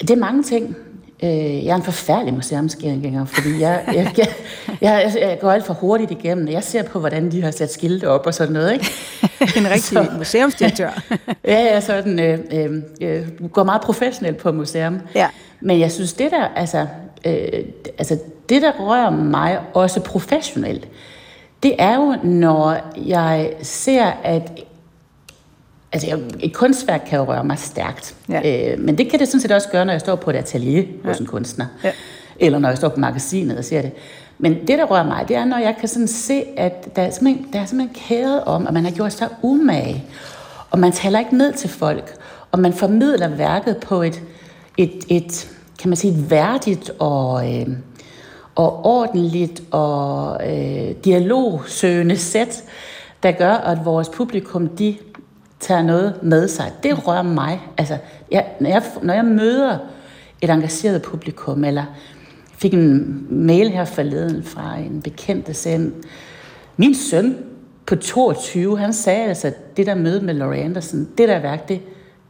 det 0.00 0.10
er 0.10 0.16
mange 0.16 0.42
ting. 0.42 0.76
Øh, 1.22 1.64
jeg 1.64 1.72
er 1.72 1.76
en 1.76 1.82
forfærdelig 1.82 2.34
museumsgænger, 2.34 3.24
fordi 3.24 3.60
jeg, 3.66 3.84
jeg, 3.86 4.12
jeg, 4.16 4.28
jeg, 4.80 5.14
jeg 5.20 5.38
går 5.40 5.50
alt 5.50 5.66
for 5.66 5.74
hurtigt 5.74 6.10
igennem. 6.10 6.48
Jeg 6.48 6.64
ser 6.64 6.82
på, 6.82 7.00
hvordan 7.00 7.32
de 7.32 7.42
har 7.42 7.50
sat 7.50 7.72
skilte 7.72 8.08
op 8.08 8.26
og 8.26 8.34
sådan 8.34 8.52
noget. 8.52 8.72
Ikke? 8.72 8.90
en 9.58 9.70
rigtig 9.70 9.82
så, 9.98 10.06
museumsdirektør. 10.18 10.90
ja, 11.44 11.72
jeg 11.72 11.82
sådan, 11.82 12.18
øh, 12.18 12.38
øh, 12.52 12.82
øh, 13.00 13.48
går 13.52 13.64
meget 13.64 13.82
professionelt 13.82 14.36
på 14.36 14.52
museum. 14.52 15.00
Ja. 15.14 15.28
Men 15.60 15.80
jeg 15.80 15.92
synes, 15.92 16.12
det 16.12 16.30
der, 16.30 16.48
altså, 16.56 16.86
øh, 17.24 17.64
altså, 17.98 18.18
det 18.48 18.62
der 18.62 18.72
rører 18.72 19.10
mig 19.10 19.60
også 19.74 20.00
professionelt, 20.00 20.88
det 21.62 21.74
er 21.78 21.96
jo, 21.96 22.16
når 22.22 22.76
jeg 22.96 23.52
ser, 23.62 24.04
at 24.04 24.52
Altså, 25.92 26.20
et 26.40 26.52
kunstværk 26.52 27.02
kan 27.06 27.18
jo 27.18 27.24
røre 27.24 27.44
mig 27.44 27.58
stærkt. 27.58 28.14
Ja. 28.28 28.72
Øh, 28.72 28.80
men 28.80 28.98
det 28.98 29.10
kan 29.10 29.20
det 29.20 29.28
sådan 29.28 29.40
set 29.40 29.52
også 29.52 29.68
gøre, 29.68 29.84
når 29.84 29.92
jeg 29.92 30.00
står 30.00 30.16
på 30.16 30.30
et 30.30 30.36
atelier 30.36 30.82
ja. 30.82 31.08
hos 31.08 31.18
en 31.18 31.26
kunstner. 31.26 31.66
Ja. 31.84 31.92
eller 32.40 32.58
når 32.58 32.68
jeg 32.68 32.78
står 32.78 32.88
på 32.88 33.00
magasinet 33.00 33.58
og 33.58 33.64
ser 33.64 33.82
det. 33.82 33.92
Men 34.38 34.66
det, 34.66 34.78
der 34.78 34.84
rører 34.84 35.04
mig, 35.04 35.24
det 35.28 35.36
er, 35.36 35.44
når 35.44 35.58
jeg 35.58 35.76
kan 35.80 35.88
sådan 35.88 36.08
se, 36.08 36.44
at 36.56 36.96
der 36.96 37.02
er 37.02 37.10
simpelthen, 37.10 37.52
der 37.52 37.60
er 37.60 37.66
simpelthen 37.66 37.96
kæde 38.08 38.44
om, 38.44 38.66
at 38.66 38.74
man 38.74 38.84
har 38.84 38.90
gjort 38.90 39.12
sig 39.12 39.28
umage, 39.42 40.04
og 40.70 40.78
man 40.78 40.92
taler 40.92 41.18
ikke 41.18 41.36
ned 41.36 41.52
til 41.52 41.70
folk, 41.70 42.14
og 42.52 42.58
man 42.58 42.72
formidler 42.72 43.28
værket 43.28 43.76
på 43.76 44.02
et, 44.02 44.22
et, 44.76 45.04
et 45.08 45.50
kan 45.78 45.90
man 45.90 45.96
sige, 45.96 46.30
værdigt 46.30 46.90
og, 46.98 47.54
øh, 47.54 47.66
og 48.54 48.84
ordentligt 48.84 49.62
og 49.70 50.40
øh, 50.50 50.90
dialogsøgende 51.04 52.16
sæt, 52.16 52.64
der 53.22 53.32
gør, 53.32 53.52
at 53.52 53.84
vores 53.84 54.08
publikum, 54.08 54.68
de 54.68 54.96
tager 55.60 55.82
noget 55.82 56.14
med 56.22 56.48
sig. 56.48 56.72
Det 56.82 57.06
rører 57.06 57.22
mig. 57.22 57.60
Altså, 57.78 57.98
jeg, 58.30 58.46
når, 58.60 58.70
jeg, 58.70 58.82
når 59.02 59.14
jeg 59.14 59.24
møder 59.24 59.78
et 60.42 60.50
engageret 60.50 61.02
publikum, 61.02 61.64
eller 61.64 61.84
fik 62.58 62.74
en 62.74 63.26
mail 63.30 63.70
her 63.70 63.84
forleden 63.84 64.44
fra 64.44 64.76
en 64.76 65.02
bekendt, 65.02 65.46
der 65.46 65.52
sagde, 65.52 65.92
min 66.76 66.94
søn 66.94 67.36
på 67.86 67.96
22, 67.96 68.78
han 68.78 68.92
sagde 68.92 69.24
altså, 69.24 69.46
at 69.46 69.76
det 69.76 69.86
der 69.86 69.94
møde 69.94 70.20
med 70.20 70.34
Laurie 70.34 70.62
Anderson, 70.62 71.08
det 71.18 71.28
der 71.28 71.38
værk, 71.38 71.68
det, 71.68 71.80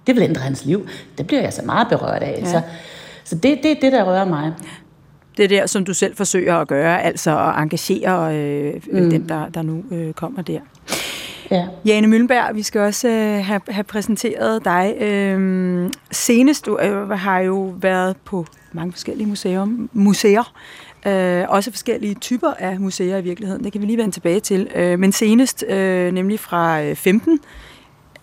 det 0.06 0.14
vil 0.14 0.22
ændre 0.22 0.40
hans 0.40 0.64
liv. 0.64 0.86
Det 1.18 1.26
bliver 1.26 1.42
jeg 1.42 1.52
så 1.52 1.62
meget 1.64 1.88
berørt 1.88 2.22
af. 2.22 2.38
Ja. 2.42 2.50
Så, 2.50 2.60
så 3.24 3.34
det 3.34 3.52
er 3.52 3.62
det, 3.62 3.78
det, 3.82 3.92
der 3.92 4.04
rører 4.04 4.24
mig. 4.24 4.52
Det 5.36 5.44
er 5.44 5.48
der, 5.48 5.66
som 5.66 5.84
du 5.84 5.94
selv 5.94 6.16
forsøger 6.16 6.56
at 6.56 6.68
gøre, 6.68 7.02
altså 7.02 7.38
at 7.38 7.62
engagere 7.62 8.36
øh, 8.36 8.74
mm. 8.92 9.10
dem, 9.10 9.28
der, 9.28 9.48
der 9.48 9.62
nu 9.62 9.84
øh, 9.90 10.12
kommer 10.12 10.42
der. 10.42 10.60
Ja. 11.50 11.66
Jane 11.86 12.06
Møllenberg, 12.06 12.54
vi 12.54 12.62
skal 12.62 12.80
også 12.80 13.08
øh, 13.08 13.44
have, 13.44 13.60
have 13.68 13.84
præsenteret 13.84 14.64
dig. 14.64 14.94
Øh, 15.00 15.90
senest 16.10 16.66
du 16.66 16.78
øh, 16.78 17.10
har 17.10 17.38
jo 17.38 17.74
været 17.80 18.16
på 18.24 18.46
mange 18.72 18.92
forskellige 18.92 19.26
museer, 19.26 19.66
museer 19.92 20.52
øh, 21.06 21.44
også 21.48 21.70
forskellige 21.70 22.14
typer 22.14 22.52
af 22.58 22.80
museer 22.80 23.18
i 23.18 23.22
virkeligheden. 23.22 23.64
Det 23.64 23.72
kan 23.72 23.80
vi 23.80 23.86
lige 23.86 23.96
vende 23.96 24.12
tilbage 24.12 24.40
til. 24.40 24.68
Øh, 24.74 24.98
men 24.98 25.12
senest, 25.12 25.64
øh, 25.68 26.12
nemlig 26.12 26.40
fra 26.40 26.92
15, 26.92 27.40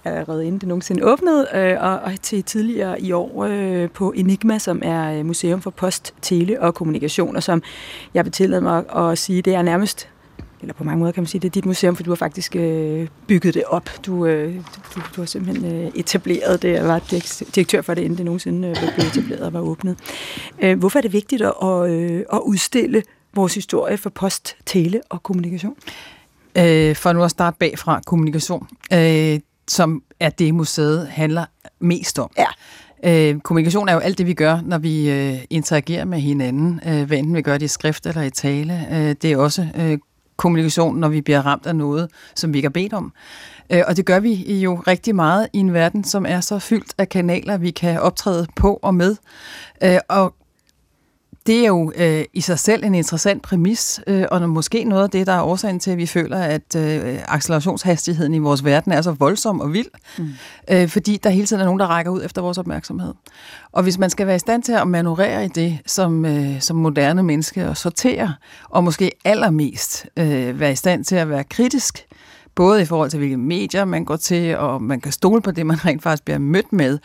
allerede 0.06 0.46
inden 0.46 0.60
det 0.60 0.68
nogensinde 0.68 1.06
åbnede, 1.06 1.48
øh, 1.54 1.84
og, 1.84 2.00
og 2.00 2.12
til 2.22 2.44
tidligere 2.44 3.02
i 3.02 3.12
år 3.12 3.46
øh, 3.50 3.90
på 3.90 4.12
Enigma, 4.12 4.60
som 4.60 4.82
er 4.84 5.20
øh, 5.20 5.26
Museum 5.26 5.62
for 5.62 5.70
Post, 5.70 6.14
Tele 6.22 6.62
og 6.62 6.76
Kommunikation, 6.76 7.36
og 7.36 7.44
som 7.44 7.64
jeg 8.14 8.26
vil 8.26 8.32
tillade 8.32 8.62
mig 8.62 8.84
at, 8.96 9.12
at 9.12 9.18
sige, 9.18 9.42
det 9.42 9.56
er 9.56 9.62
nærmest 9.62 10.10
eller 10.62 10.74
på 10.74 10.84
mange 10.84 11.00
måder 11.00 11.12
kan 11.12 11.22
man 11.22 11.28
sige, 11.28 11.42
det 11.42 11.48
er 11.48 11.52
dit 11.52 11.66
museum, 11.66 11.96
for 11.96 12.04
du 12.04 12.12
har 12.12 12.16
faktisk 12.16 12.56
øh, 12.56 13.08
bygget 13.28 13.54
det 13.54 13.64
op. 13.68 13.90
Du, 14.06 14.26
øh, 14.26 14.56
du, 14.96 15.02
du 15.16 15.22
har 15.22 15.26
simpelthen 15.26 15.76
øh, 15.76 15.92
etableret 15.96 16.62
det, 16.62 16.80
og 16.80 16.88
var 16.88 17.00
direktør 17.56 17.82
for 17.82 17.94
det, 17.94 18.02
inden 18.02 18.18
det 18.18 18.26
nogensinde 18.26 18.68
øh, 18.68 18.76
blev 18.96 19.08
etableret 19.08 19.42
og 19.42 19.54
var 19.54 19.60
åbnet. 19.60 19.98
Øh, 20.60 20.80
hvorfor 20.80 21.00
er 21.00 21.02
det 21.02 21.14
vigtigt 21.14 21.42
at, 21.42 21.54
at, 21.64 21.92
øh, 21.92 22.24
at 22.34 22.40
udstille 22.46 23.04
vores 23.36 23.56
historie 23.56 23.98
for 23.98 24.10
post, 24.10 24.56
tele 24.66 25.02
og 25.10 25.24
kommunikation? 25.24 25.76
Øh, 26.58 26.96
for 26.96 27.14
nu 27.14 27.24
at 27.24 27.32
starte 27.32 27.58
bagfra, 27.60 28.02
kommunikation, 28.06 28.68
øh, 28.94 29.40
som 29.72 30.04
er 30.20 30.30
det, 30.30 30.54
museet 30.54 31.08
handler 31.08 31.46
mest 31.80 32.20
om. 32.20 32.32
Ja. 32.38 32.46
Øh, 33.04 33.40
kommunikation 33.40 33.90
er 33.90 33.94
jo 33.94 34.00
alt 34.00 34.18
det, 34.18 34.28
vi 34.28 34.34
gør, 34.34 34.60
når 34.66 34.78
vi 34.78 35.10
øh, 35.10 35.38
interagerer 35.50 36.06
med 36.06 36.20
hinanden, 36.20 36.80
øh, 36.88 37.04
hvad 37.04 37.18
enten 37.18 37.36
vi 37.36 37.42
gør 37.42 37.58
det 37.58 37.66
i 37.66 37.68
skrift 37.68 38.06
eller 38.06 38.22
i 38.22 38.30
tale. 38.30 38.88
Øh, 38.92 39.16
det 39.22 39.26
er 39.26 39.38
også 39.38 39.68
øh, 39.76 39.98
kommunikation, 40.38 40.98
når 40.98 41.10
vi 41.10 41.22
bliver 41.22 41.42
ramt 41.42 41.66
af 41.66 41.76
noget, 41.76 42.10
som 42.36 42.54
vi 42.54 42.58
ikke 42.58 42.66
har 42.66 42.72
bedt 42.72 42.94
om. 42.94 43.14
Øh, 43.70 43.84
og 43.88 43.98
det 43.98 44.06
gør 44.06 44.20
vi 44.20 44.60
jo 44.60 44.76
rigtig 44.88 45.16
meget 45.16 45.48
i 45.54 45.58
en 45.58 45.74
verden, 45.74 46.04
som 46.04 46.26
er 46.26 46.42
så 46.42 46.60
fyldt 46.60 46.94
af 46.98 47.10
kanaler, 47.10 47.58
vi 47.58 47.72
kan 47.72 48.00
optræde 48.00 48.48
på 48.56 48.80
og 48.82 48.96
med. 48.96 49.16
Øh, 49.84 49.98
og 50.10 50.36
det 51.48 51.64
er 51.64 51.68
jo 51.68 51.92
øh, 51.96 52.24
i 52.34 52.42
sig 52.42 52.60
selv 52.60 52.84
en 52.84 52.96
interessant 52.96 53.42
præmis, 53.42 54.02
øh, 54.08 54.26
og 54.32 54.50
måske 54.50 54.84
noget 54.84 55.04
af 55.04 55.10
det, 55.10 55.28
der 55.28 55.34
er 55.34 55.42
årsagen 55.42 55.80
til, 55.80 55.92
at 55.92 55.98
vi 55.98 56.06
føler, 56.06 56.38
at 56.38 56.76
øh, 56.76 57.20
accelerationshastigheden 57.28 58.34
i 58.34 58.38
vores 58.38 58.66
verden 58.66 58.92
er 58.92 59.02
så 59.02 59.12
voldsom 59.12 59.60
og 59.60 59.74
vild, 59.74 59.88
mm. 60.18 60.30
øh, 60.72 60.88
fordi 60.88 61.18
der 61.18 61.30
hele 61.30 61.48
tiden 61.48 61.62
er 61.62 61.66
nogen, 61.66 61.80
der 61.80 61.88
rækker 61.88 62.12
ud 62.12 62.24
efter 62.24 62.42
vores 62.42 62.58
opmærksomhed. 62.58 63.14
Og 63.72 63.84
hvis 63.84 63.98
man 63.98 64.10
skal 64.10 64.28
være 64.28 64.36
i 64.36 64.40
stand 64.40 64.64
til 64.64 64.72
at 64.72 64.88
manøvrere 64.88 65.46
i 65.46 65.48
det 65.48 65.80
som, 65.86 66.26
øh, 66.26 66.62
som 66.62 66.78
moderne 66.78 67.24
menneske 67.24 67.70
og 67.70 67.78
sortere, 67.78 68.34
og 68.70 68.84
måske 68.84 69.12
allermest 69.26 70.06
øh, 70.18 70.60
være 70.60 70.72
i 70.72 70.76
stand 70.76 71.06
til 71.06 71.16
at 71.16 71.30
være 71.30 71.44
kritisk, 71.44 72.06
både 72.56 72.82
i 72.82 72.86
forhold 72.86 73.10
til, 73.10 73.20
hvilke 73.20 73.38
medier 73.38 73.86
man 73.86 74.06
går 74.06 74.16
til, 74.16 74.58
og 74.58 74.82
man 74.84 75.02
kan 75.02 75.12
stole 75.12 75.42
på 75.42 75.52
det, 75.52 75.66
man 75.66 75.86
rent 75.86 76.04
faktisk 76.04 76.24
bliver 76.24 76.40
mødt 76.40 76.74
med, 76.74 77.00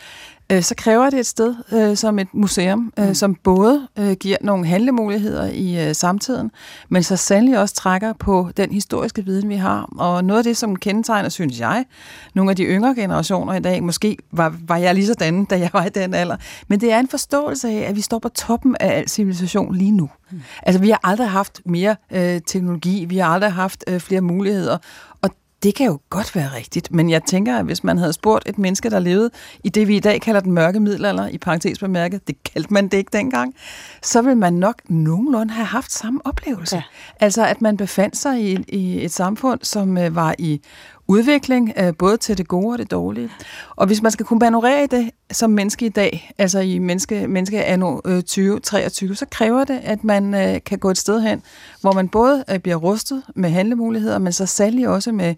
øh, 0.51 0.63
så 0.63 0.75
kræver 0.75 1.09
det 1.09 1.19
et 1.19 1.25
sted 1.25 1.55
øh, 1.71 1.97
som 1.97 2.19
et 2.19 2.27
museum, 2.33 2.93
øh, 2.99 3.07
mm. 3.07 3.13
som 3.13 3.35
både 3.35 3.87
øh, 3.99 4.11
giver 4.11 4.37
nogle 4.41 4.65
handlemuligheder 4.65 5.49
i 5.53 5.87
øh, 5.87 5.95
samtiden, 5.95 6.51
men 6.89 7.03
så 7.03 7.15
sandelig 7.15 7.59
også 7.59 7.75
trækker 7.75 8.13
på 8.13 8.49
den 8.57 8.71
historiske 8.71 9.25
viden, 9.25 9.49
vi 9.49 9.55
har. 9.55 9.89
Og 9.97 10.23
noget 10.23 10.37
af 10.37 10.43
det, 10.43 10.57
som 10.57 10.75
kendetegner, 10.75 11.29
synes 11.29 11.59
jeg, 11.59 11.85
nogle 12.33 12.51
af 12.51 12.55
de 12.55 12.63
yngre 12.63 12.95
generationer 12.95 13.53
i 13.53 13.59
dag, 13.59 13.83
måske 13.83 14.17
var, 14.31 14.55
var 14.67 14.77
jeg 14.77 14.95
lige 14.95 15.07
sådan, 15.07 15.45
da 15.45 15.59
jeg 15.59 15.69
var 15.73 15.85
i 15.85 15.89
den 15.89 16.13
alder, 16.13 16.37
men 16.67 16.81
det 16.81 16.91
er 16.91 16.99
en 16.99 17.07
forståelse 17.07 17.69
af, 17.69 17.89
at 17.89 17.95
vi 17.95 18.01
står 18.01 18.19
på 18.19 18.29
toppen 18.29 18.75
af 18.79 18.97
al 18.97 19.09
civilisation 19.09 19.75
lige 19.75 19.91
nu. 19.91 20.09
Mm. 20.31 20.41
Altså, 20.63 20.81
vi 20.81 20.89
har 20.89 20.99
aldrig 21.03 21.29
haft 21.29 21.61
mere 21.65 21.95
øh, 22.11 22.41
teknologi, 22.45 23.05
vi 23.05 23.17
har 23.17 23.27
aldrig 23.27 23.51
haft 23.51 23.83
øh, 23.87 23.99
flere 23.99 24.21
muligheder, 24.21 24.77
og 25.21 25.29
det 25.63 25.75
kan 25.75 25.85
jo 25.85 25.99
godt 26.09 26.35
være 26.35 26.49
rigtigt, 26.55 26.91
men 26.91 27.09
jeg 27.09 27.23
tænker, 27.23 27.57
at 27.57 27.65
hvis 27.65 27.83
man 27.83 27.97
havde 27.97 28.13
spurgt 28.13 28.49
et 28.49 28.57
menneske, 28.57 28.89
der 28.89 28.99
levede 28.99 29.29
i 29.63 29.69
det, 29.69 29.87
vi 29.87 29.95
i 29.95 29.99
dag 29.99 30.21
kalder 30.21 30.41
den 30.41 30.51
mørke 30.51 30.79
middelalder, 30.79 31.27
i 31.27 31.37
parentes 31.37 31.79
bemærket, 31.79 32.27
det 32.27 32.43
kaldte 32.43 32.73
man 32.73 32.87
det 32.87 32.97
ikke 32.97 33.09
dengang, 33.13 33.55
så 34.01 34.21
vil 34.21 34.37
man 34.37 34.53
nok 34.53 34.81
nogenlunde 34.89 35.53
have 35.53 35.65
haft 35.65 35.91
samme 35.91 36.19
oplevelse. 36.25 36.75
Ja. 36.75 36.83
Altså, 37.19 37.45
at 37.45 37.61
man 37.61 37.77
befandt 37.77 38.17
sig 38.17 38.41
i, 38.41 38.57
i 38.67 39.05
et 39.05 39.11
samfund, 39.11 39.59
som 39.63 39.97
øh, 39.97 40.15
var 40.15 40.35
i 40.39 40.61
udvikling, 41.07 41.73
øh, 41.77 41.93
både 41.99 42.17
til 42.17 42.37
det 42.37 42.47
gode 42.47 42.73
og 42.73 42.77
det 42.77 42.91
dårlige. 42.91 43.29
Og 43.75 43.87
hvis 43.87 44.01
man 44.01 44.11
skal 44.11 44.25
kunne 44.25 44.39
manøvrere 44.39 44.83
i 44.83 44.87
det 44.87 45.09
som 45.31 45.49
menneske 45.49 45.85
i 45.85 45.89
dag, 45.89 46.31
altså 46.37 46.59
i 46.59 46.79
menneske, 46.79 47.27
menneske 47.27 47.65
anno 47.65 47.99
øh, 48.05 48.15
2023, 48.15 49.15
så 49.15 49.25
kræver 49.31 49.63
det, 49.63 49.79
at 49.83 50.03
man 50.03 50.33
øh, 50.33 50.59
kan 50.65 50.79
gå 50.79 50.89
et 50.89 50.97
sted 50.97 51.21
hen, 51.21 51.41
hvor 51.81 51.91
man 51.91 52.09
både 52.09 52.43
bliver 52.63 52.77
rustet 52.77 53.23
med 53.35 53.49
handlemuligheder, 53.49 54.19
men 54.19 54.33
så 54.33 54.45
særlig 54.45 54.87
også 54.87 55.11
med 55.11 55.35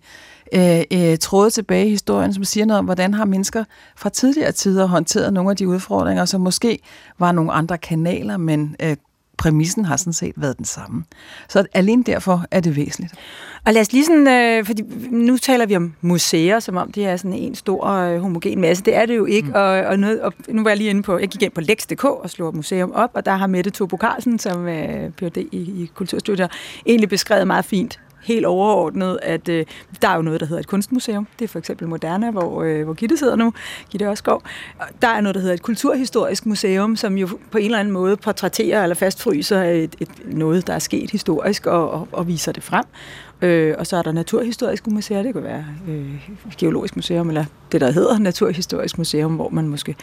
øh, 0.54 0.82
øh, 0.94 1.18
tråde 1.18 1.50
tilbage 1.50 1.88
i 1.88 1.90
historien, 1.90 2.34
som 2.34 2.44
siger 2.44 2.66
noget 2.66 2.80
om, 2.80 2.86
hvordan 2.86 3.14
har 3.14 3.26
mennesker 3.26 3.64
fra 3.96 4.10
tidligere 4.10 4.52
tider 4.52 4.86
håndteret 4.86 5.34
nogle 5.34 5.50
af 5.50 5.58
de 5.58 5.68
udfordringer, 5.68 6.26
som 6.26 6.42
måske 6.42 6.80
var 7.20 7.32
nogle 7.32 7.52
andre 7.52 7.78
kanaler, 7.78 8.38
men 8.38 8.76
øh, 8.80 8.98
præmissen 9.38 9.86
har 9.86 9.98
sådan 9.98 10.14
set 10.14 10.34
været 10.38 10.58
den 10.58 10.66
samme. 10.66 11.04
Så 11.50 11.66
alene 11.74 12.04
derfor 12.04 12.46
er 12.52 12.60
det 12.60 12.76
væsentligt. 12.76 13.14
Og 13.66 13.74
lad 13.74 13.82
os 13.82 13.92
lige 13.92 14.06
sådan, 14.06 14.28
øh, 14.28 14.66
fordi 14.66 14.84
nu 15.12 15.38
taler 15.38 15.66
vi 15.66 15.76
om 15.76 15.94
museer, 16.02 16.60
som 16.60 16.78
om 16.78 16.92
det 16.92 17.06
er 17.06 17.18
sådan 17.18 17.34
en 17.34 17.56
stor 17.56 17.88
øh, 17.88 18.20
homogen 18.20 18.62
masse. 18.62 18.84
Det 18.84 18.96
er 18.96 19.06
det 19.06 19.18
jo 19.18 19.26
ikke, 19.26 19.48
mm. 19.48 19.54
og, 19.54 19.62
og, 19.62 20.00
noget, 20.00 20.22
og 20.22 20.34
nu 20.50 20.64
var 20.64 20.70
jeg 20.70 20.78
lige 20.78 20.90
inde 20.90 21.04
på, 21.04 21.18
jeg 21.18 21.28
gik 21.28 21.42
ind 21.42 21.52
på 21.52 21.62
Lex.dk 21.62 22.04
og 22.04 22.30
slog 22.30 22.56
museum 22.56 22.92
op, 22.92 23.10
og 23.14 23.26
der 23.26 23.32
har 23.36 23.48
Mette 23.48 23.70
Tobo 23.70 23.98
Carlsen, 23.98 24.40
som 24.40 24.68
øh, 24.68 25.12
Ph.D. 25.12 25.38
i, 25.38 25.58
i 25.58 25.92
kulturstudier, 25.94 26.48
egentlig 26.86 27.10
beskrevet 27.10 27.48
meget 27.48 27.66
fint, 27.66 28.00
helt 28.22 28.46
overordnet, 28.46 29.20
at 29.22 29.50
øh, 29.50 29.66
der 30.02 30.08
er 30.08 30.16
jo 30.16 30.22
noget, 30.22 30.40
der 30.40 30.46
hedder 30.46 30.60
et 30.60 30.68
kunstmuseum. 30.68 31.28
Det 31.40 31.46
er 31.46 31.50
for 31.50 31.60
eksempel 31.60 31.88
Moderna, 31.88 32.32
hvor, 32.32 32.64
øh, 32.64 32.84
hvor 32.84 32.94
Gitte 32.94 33.18
sidder 33.18 33.36
nu, 33.36 33.54
Gitte 33.90 34.10
Osgaard. 34.10 34.44
Der 35.02 35.08
er 35.08 35.22
noget, 35.22 35.36
der 35.36 35.42
hedder 35.42 35.54
et 35.54 35.62
kulturhistorisk 35.62 36.46
museum, 36.46 36.96
som 36.96 37.18
jo 37.18 37.28
på 37.52 37.58
en 37.58 37.66
eller 37.66 37.80
anden 37.80 37.94
måde 37.94 38.18
portrætterer 38.18 38.84
eller 38.84 38.96
fastfryser 38.96 39.64
et, 39.64 39.96
et, 40.00 40.10
noget, 40.26 40.68
der 40.68 40.74
er 40.74 40.80
sket 40.80 41.12
historisk 41.12 41.66
og, 41.66 41.92
og, 41.92 42.08
og 42.12 42.28
viser 42.28 42.52
det 42.52 42.64
frem. 42.64 42.86
Øh, 43.42 43.76
og 43.78 43.88
så 43.88 43.98
er 43.98 44.02
der 44.02 44.12
naturhistoriske 44.12 44.90
museer, 44.90 45.24
det 45.24 45.34
kan 45.34 45.44
være 45.44 45.66
øh, 45.88 46.30
geologisk 46.58 46.96
museum, 46.96 47.30
eller 47.30 47.46
det, 47.72 47.82
der 47.82 47.92
hedder 47.92 48.20
naturhistorisk 48.20 48.98
museum, 48.98 49.36
hvor 49.36 49.50
man 49.50 49.68
måske 49.68 49.96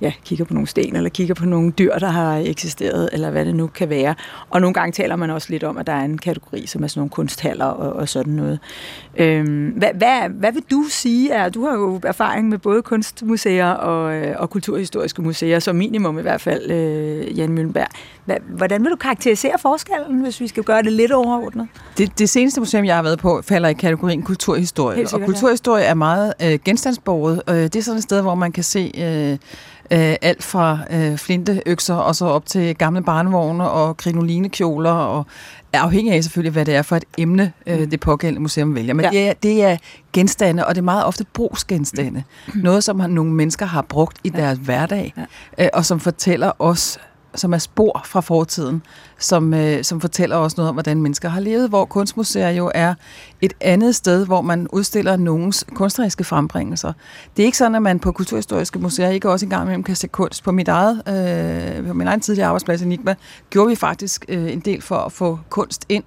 ja, 0.00 0.12
kigger 0.24 0.44
på 0.44 0.54
nogle 0.54 0.68
sten, 0.68 0.96
eller 0.96 1.10
kigger 1.10 1.34
på 1.34 1.46
nogle 1.46 1.70
dyr, 1.70 1.98
der 1.98 2.08
har 2.08 2.36
eksisteret, 2.36 3.08
eller 3.12 3.30
hvad 3.30 3.44
det 3.44 3.54
nu 3.54 3.66
kan 3.66 3.88
være. 3.88 4.14
Og 4.50 4.60
nogle 4.60 4.74
gange 4.74 4.92
taler 4.92 5.16
man 5.16 5.30
også 5.30 5.50
lidt 5.50 5.64
om, 5.64 5.78
at 5.78 5.86
der 5.86 5.92
er 5.92 6.04
en 6.04 6.18
kategori, 6.18 6.66
som 6.66 6.84
er 6.84 6.88
sådan 6.88 7.00
nogle 7.00 7.10
kunsthaller 7.10 7.64
og, 7.64 7.92
og 7.92 8.08
sådan 8.08 8.32
noget. 8.32 8.58
Øhm, 9.16 9.66
hvad, 9.76 9.88
hvad, 9.94 10.28
hvad 10.28 10.52
vil 10.52 10.62
du 10.70 10.84
sige? 10.90 11.30
Er, 11.30 11.48
du 11.48 11.64
har 11.64 11.72
jo 11.72 12.00
erfaring 12.04 12.48
med 12.48 12.58
både 12.58 12.82
kunstmuseer 12.82 13.70
og, 13.70 14.14
øh, 14.14 14.34
og 14.38 14.50
kulturhistoriske 14.50 15.22
museer, 15.22 15.58
som 15.58 15.76
minimum 15.76 16.18
i 16.18 16.22
hvert 16.22 16.40
fald, 16.40 16.70
øh, 16.70 17.38
Jan 17.38 17.52
Møllenberg. 17.52 17.86
Hvad, 18.24 18.36
hvordan 18.48 18.82
vil 18.82 18.90
du 18.90 18.96
karakterisere 18.96 19.58
forskellen, 19.58 20.20
hvis 20.20 20.40
vi 20.40 20.48
skal 20.48 20.62
gøre 20.62 20.82
det 20.82 20.92
lidt 20.92 21.12
overordnet? 21.12 21.68
Det, 21.98 22.18
det 22.18 22.28
seneste 22.28 22.60
museum, 22.60 22.84
jeg 22.84 22.96
har 22.96 23.02
været 23.02 23.18
på, 23.18 23.42
falder 23.42 23.68
i 23.68 23.72
kategorien 23.72 24.22
kulturhistorie. 24.22 24.96
Sikkert, 24.96 25.14
og 25.14 25.26
kulturhistorie 25.26 25.84
ja. 25.84 25.90
er 25.90 25.94
meget 25.94 26.34
øh, 26.42 26.58
genstandsbordet. 26.64 27.42
Øh, 27.48 27.56
det 27.56 27.76
er 27.76 27.82
sådan 27.82 27.96
et 27.96 28.02
sted, 28.02 28.22
hvor 28.22 28.34
man 28.34 28.52
kan 28.52 28.64
se... 28.64 28.92
Øh, 28.98 29.38
øh, 29.90 30.16
alt 30.22 30.42
fra 30.42 30.78
øh, 30.90 31.16
flinteøkser 31.16 31.94
og 31.94 32.16
så 32.16 32.24
op 32.26 32.46
til 32.46 32.76
gamle 32.76 33.02
barnevogne 33.02 33.70
og 33.70 33.96
krinolinekjoler 33.96 34.90
og 34.92 35.26
afhængig 35.72 36.14
af 36.14 36.24
selvfølgelig, 36.24 36.52
hvad 36.52 36.64
det 36.64 36.74
er 36.74 36.82
for 36.82 36.96
et 36.96 37.04
emne, 37.18 37.52
øh, 37.66 37.80
mm. 37.80 37.90
det 37.90 38.00
pågældende 38.00 38.42
museum 38.42 38.74
vælger. 38.74 38.94
Men 38.94 39.04
ja. 39.04 39.10
det, 39.10 39.28
er, 39.28 39.32
det 39.32 39.64
er 39.64 39.76
genstande, 40.12 40.66
og 40.66 40.74
det 40.74 40.80
er 40.80 40.84
meget 40.84 41.04
ofte 41.04 41.24
brugsgenstande. 41.34 42.22
Mm. 42.46 42.60
Noget, 42.60 42.84
som 42.84 42.96
nogle 42.96 43.32
mennesker 43.32 43.66
har 43.66 43.82
brugt 43.82 44.18
i 44.24 44.30
ja. 44.34 44.40
deres 44.40 44.58
hverdag, 44.58 45.14
ja. 45.58 45.64
øh, 45.64 45.70
og 45.72 45.84
som 45.84 46.00
fortæller 46.00 46.52
os 46.58 46.98
som 47.38 47.54
er 47.54 47.58
spor 47.58 48.02
fra 48.04 48.20
fortiden, 48.20 48.82
som, 49.18 49.54
øh, 49.54 49.84
som 49.84 50.00
fortæller 50.00 50.36
os 50.36 50.56
noget 50.56 50.68
om, 50.68 50.74
hvordan 50.74 51.02
mennesker 51.02 51.28
har 51.28 51.40
levet, 51.40 51.68
hvor 51.68 51.84
kunstmuseer 51.84 52.50
jo 52.50 52.70
er 52.74 52.94
et 53.40 53.52
andet 53.60 53.94
sted, 53.94 54.26
hvor 54.26 54.40
man 54.40 54.68
udstiller 54.72 55.16
nogens 55.16 55.64
kunstneriske 55.74 56.24
frembringelser. 56.24 56.92
Det 57.36 57.42
er 57.42 57.46
ikke 57.46 57.58
sådan, 57.58 57.74
at 57.74 57.82
man 57.82 57.98
på 57.98 58.12
kulturhistoriske 58.12 58.78
museer 58.78 59.08
ikke 59.08 59.30
også 59.30 59.46
engang 59.46 59.62
imellem 59.62 59.82
kan 59.82 59.96
se 59.96 60.08
kunst. 60.08 60.44
På 60.44 60.52
mit 60.52 60.68
eget, 60.68 61.02
øh, 61.08 61.86
på 61.86 61.94
min 61.94 62.06
egen 62.06 62.20
tidligere 62.20 62.48
arbejdsplads 62.48 62.82
i 62.82 62.84
Nikma 62.84 63.14
gjorde 63.50 63.68
vi 63.68 63.74
faktisk 63.74 64.24
øh, 64.28 64.52
en 64.52 64.60
del 64.60 64.82
for 64.82 64.96
at 64.96 65.12
få 65.12 65.38
kunst 65.50 65.86
ind 65.88 66.04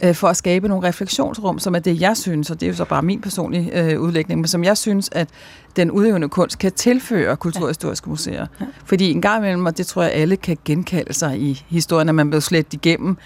øh, 0.00 0.14
for 0.14 0.28
at 0.28 0.36
skabe 0.36 0.68
nogle 0.68 0.88
refleksionsrum, 0.88 1.58
som 1.58 1.74
er 1.74 1.78
det, 1.78 2.00
jeg 2.00 2.16
synes, 2.16 2.50
og 2.50 2.60
det 2.60 2.66
er 2.66 2.70
jo 2.70 2.76
så 2.76 2.84
bare 2.84 3.02
min 3.02 3.20
personlige 3.20 3.82
øh, 3.82 4.00
udlægning, 4.00 4.40
men 4.40 4.48
som 4.48 4.64
jeg 4.64 4.76
synes, 4.76 5.08
at 5.12 5.28
den 5.76 5.90
udøvende 5.90 6.28
kunst 6.28 6.58
kan 6.58 6.72
tilføre 6.72 7.36
kulturhistoriske 7.36 8.10
museer. 8.10 8.46
Ja. 8.60 8.66
Fordi 8.84 9.10
en 9.10 9.22
gang 9.22 9.38
imellem, 9.38 9.66
og 9.66 9.78
det 9.78 9.86
tror 9.86 10.02
jeg 10.02 10.12
alle 10.12 10.36
kan 10.36 10.58
genkalde 10.64 11.12
sig 11.12 11.40
i 11.40 11.64
historien, 11.68 12.08
at 12.08 12.14
man 12.14 12.30
blev 12.30 12.40
slet 12.40 12.74
igennem 12.74 13.16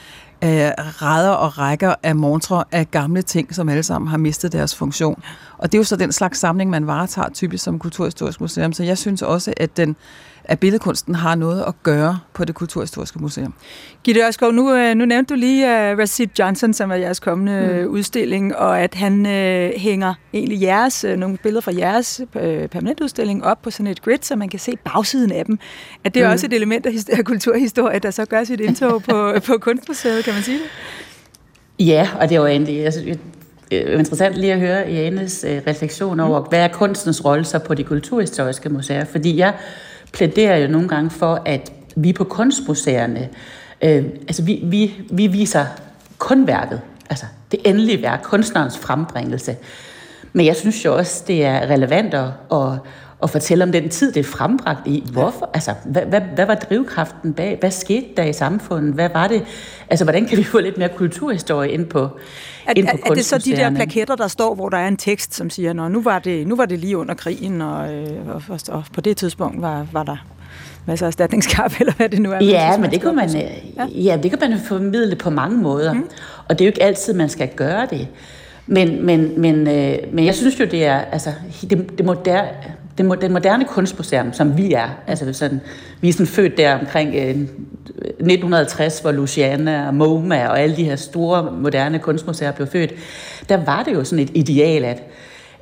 af 0.43 0.75
ræder 1.03 1.31
og 1.31 1.59
rækker 1.59 1.95
af 2.03 2.17
montre 2.17 2.65
af 2.73 2.91
gamle 2.91 3.23
ting, 3.23 3.55
som 3.55 3.69
alle 3.69 3.83
sammen 3.83 4.09
har 4.09 4.19
mistet 4.19 4.53
deres 4.53 4.77
funktion. 4.77 5.23
Og 5.59 5.73
det 5.73 5.79
er 5.79 5.81
jo 5.81 5.85
så 5.85 5.97
den 5.97 6.13
slags 6.13 6.39
samling, 6.39 6.71
man 6.71 6.87
varetager 6.87 7.29
typisk 7.29 7.65
som 7.65 7.79
kulturhistorisk 7.79 8.41
museum. 8.41 8.73
Så 8.73 8.85
jeg 8.85 8.99
synes 8.99 9.23
også, 9.23 9.55
at 9.57 9.77
den 9.77 9.97
at 10.51 10.59
billedkunsten 10.59 11.15
har 11.15 11.35
noget 11.35 11.65
at 11.69 11.75
gøre 11.83 12.19
på 12.35 12.45
det 12.45 12.55
kulturhistoriske 12.55 13.19
museum. 13.19 13.55
Gitte 14.05 14.21
Ørskov, 14.21 14.53
nu, 14.53 14.75
øh, 14.75 14.95
nu 14.95 15.05
nævnte 15.05 15.35
du 15.35 15.39
lige 15.39 15.67
uh, 15.67 15.99
Rashid 15.99 16.27
Johnson, 16.39 16.73
som 16.73 16.91
er 16.91 16.95
jeres 16.95 17.21
kommende 17.21 17.83
mm. 17.83 17.91
udstilling, 17.91 18.57
og 18.57 18.81
at 18.81 18.95
han 18.95 19.27
uh, 19.27 19.81
hænger 19.81 20.15
egentlig 20.33 20.63
jeres, 20.63 21.05
uh, 21.05 21.11
nogle 21.11 21.37
billeder 21.37 21.61
fra 21.61 21.73
jeres 21.79 22.21
uh, 22.21 22.43
permanentudstilling 22.43 23.45
op 23.45 23.63
på 23.63 23.71
sådan 23.71 23.87
et 23.87 24.03
grid, 24.03 24.19
så 24.23 24.37
man 24.37 24.49
kan 24.49 24.59
se 24.59 24.77
bagsiden 24.85 25.33
af 25.33 25.45
dem. 25.45 25.59
At 26.05 26.15
det 26.15 26.23
er 26.23 26.27
mm. 26.27 26.33
også 26.33 26.47
et 26.47 26.53
element 26.53 26.87
af, 26.87 26.93
af 27.13 27.25
kulturhistorie, 27.33 27.99
der 27.99 28.11
så 28.11 28.25
gør 28.25 28.45
sit 28.45 28.61
indtog 28.61 29.03
på, 29.03 29.33
på 29.47 29.59
Kunstmuseet, 29.61 30.25
kan 30.25 30.35
man 30.35 30.43
sige 30.43 30.59
det? 30.59 31.87
Ja, 31.87 32.09
og 32.21 32.29
det 32.29 32.35
er 32.35 32.41
jo 32.41 32.47
egentlig, 32.47 32.93
det 33.71 33.93
er 33.93 33.99
interessant 33.99 34.35
lige 34.35 34.53
at 34.53 34.61
høre 34.61 34.91
Janes 34.91 35.45
refleksion 35.67 36.21
over, 36.21 36.41
mm. 36.41 36.47
hvad 36.49 36.61
er 36.61 36.69
kunstens 36.69 37.25
rolle 37.25 37.45
så 37.45 37.59
på 37.59 37.75
de 37.75 37.85
kulturhistoriske 37.85 38.69
museer? 38.69 39.05
Fordi 39.05 39.37
jeg 39.37 39.55
plæderer 40.13 40.57
jo 40.57 40.69
nogle 40.69 40.89
gange 40.89 41.11
for, 41.11 41.43
at 41.47 41.73
vi 41.97 42.13
på 42.13 42.25
kunstmuseerne, 42.25 43.29
øh, 43.83 44.05
altså 44.29 44.43
vi, 44.43 44.61
vi, 44.65 44.95
vi 45.11 45.27
viser 45.27 45.67
kun 46.19 46.47
værket, 46.47 46.81
altså 47.11 47.27
det 47.51 47.61
endelige 47.65 48.03
værk, 48.03 48.21
kunstnerens 48.23 48.79
frembringelse. 48.79 49.57
Men 50.33 50.47
jeg 50.47 50.57
synes 50.57 50.85
jo 50.85 50.97
også, 50.97 51.25
det 51.27 51.45
er 51.45 51.61
relevant 51.61 52.15
at, 52.15 52.79
at 53.23 53.31
fortælle 53.31 53.65
om 53.65 53.73
den 53.73 53.89
tid, 53.89 54.13
det 54.13 54.21
er 54.21 54.25
frembragt 54.25 54.87
i. 54.87 55.05
Hvorfor? 55.13 55.51
Altså, 55.55 55.75
hvad, 55.85 56.03
hvad, 56.03 56.21
hvad 56.35 56.47
var 56.47 56.55
drivkraften 56.55 57.33
bag? 57.33 57.57
Hvad 57.61 57.71
skete 57.71 58.07
der 58.17 58.25
i 58.25 58.33
samfundet? 58.33 58.95
Hvad 58.95 59.09
var 59.15 59.29
det? 59.29 59.45
Altså, 59.91 60.05
hvordan 60.05 60.27
kan 60.27 60.39
vi 60.39 60.45
få 60.45 60.61
lidt 60.61 60.79
mere 60.79 60.89
kulturhistorie 60.89 61.71
ind 61.71 61.87
på, 61.87 61.99
er, 62.67 62.73
ind 62.77 62.87
på 62.87 62.97
er, 63.05 63.11
er 63.11 63.15
det 63.15 63.25
så 63.25 63.39
de 63.39 63.51
der 63.51 63.71
plaketter, 63.75 64.17
der 64.17 64.29
står, 64.29 64.55
hvor 64.55 64.69
der 64.69 64.79
er 64.79 64.89
en 64.89 64.97
tekst, 64.97 65.35
som 65.35 65.51
siger, 65.51 65.73
Nå, 65.73 65.89
nu 65.89 66.03
var 66.03 66.19
det, 66.19 66.47
nu 66.47 66.57
var 66.57 66.67
det 66.67 66.79
lige 66.79 66.97
under 66.97 67.15
krigen, 67.15 67.63
og, 67.63 67.95
øh, 67.95 68.29
og, 68.29 68.43
og, 68.49 68.61
og 68.69 68.85
på 68.95 69.01
det 69.01 69.17
tidspunkt 69.17 69.63
var, 69.63 69.87
var 69.93 70.03
der 70.03 70.17
masser 70.87 71.07
af 71.07 71.11
erstatningskap, 71.11 71.73
eller 71.81 71.93
hvad 71.93 72.09
det 72.09 72.23
nu 72.23 72.33
er. 72.33 72.45
Ja, 72.45 72.77
men 72.77 72.91
det 72.91 73.01
kan 73.01 73.15
man, 73.15 73.31
ja. 73.31 73.87
ja, 73.87 74.19
det 74.23 74.31
kan 74.31 74.51
man 74.51 74.59
formidle 74.59 75.17
på 75.17 75.31
mange 75.31 75.59
måder. 75.59 75.93
Mm. 75.93 76.09
Og 76.49 76.59
det 76.59 76.65
er 76.65 76.67
jo 76.67 76.71
ikke 76.71 76.83
altid, 76.83 77.15
man 77.15 77.29
skal 77.29 77.49
gøre 77.57 77.87
det. 77.91 78.09
Men, 78.67 79.07
men, 79.07 79.41
men, 79.41 79.69
øh, 79.69 79.99
men 80.13 80.25
jeg 80.27 80.35
synes 80.35 80.61
jo, 80.61 80.65
det 80.65 80.87
er 80.87 80.99
altså, 80.99 81.31
det, 81.61 81.99
det 81.99 82.07
moderne, 82.07 82.49
den, 82.99 83.11
den 83.21 83.33
moderne 83.33 83.65
kunstmuseum, 83.65 84.33
som 84.33 84.57
vi 84.57 84.73
er, 84.73 84.89
altså 85.07 85.33
sådan, 85.33 85.61
vi 86.01 86.09
er 86.09 86.13
sådan 86.13 86.27
født 86.27 86.57
der 86.57 86.79
omkring 86.79 87.15
øh, 87.15 87.37
1960, 88.01 89.01
hvor 89.01 89.13
Luciana 89.13 89.87
og 89.87 89.95
MoMA 89.95 90.49
og 90.49 90.61
alle 90.61 90.77
de 90.77 90.85
her 90.85 90.97
store 90.97 91.53
moderne 91.53 91.99
kunstmuseer 91.99 92.53
blev 92.53 92.67
født, 92.67 92.95
der 93.49 93.65
var 93.65 93.83
det 93.83 93.95
jo 93.95 94.05
sådan 94.05 94.25
et 94.25 94.31
ideal, 94.35 94.85
at, 94.85 95.03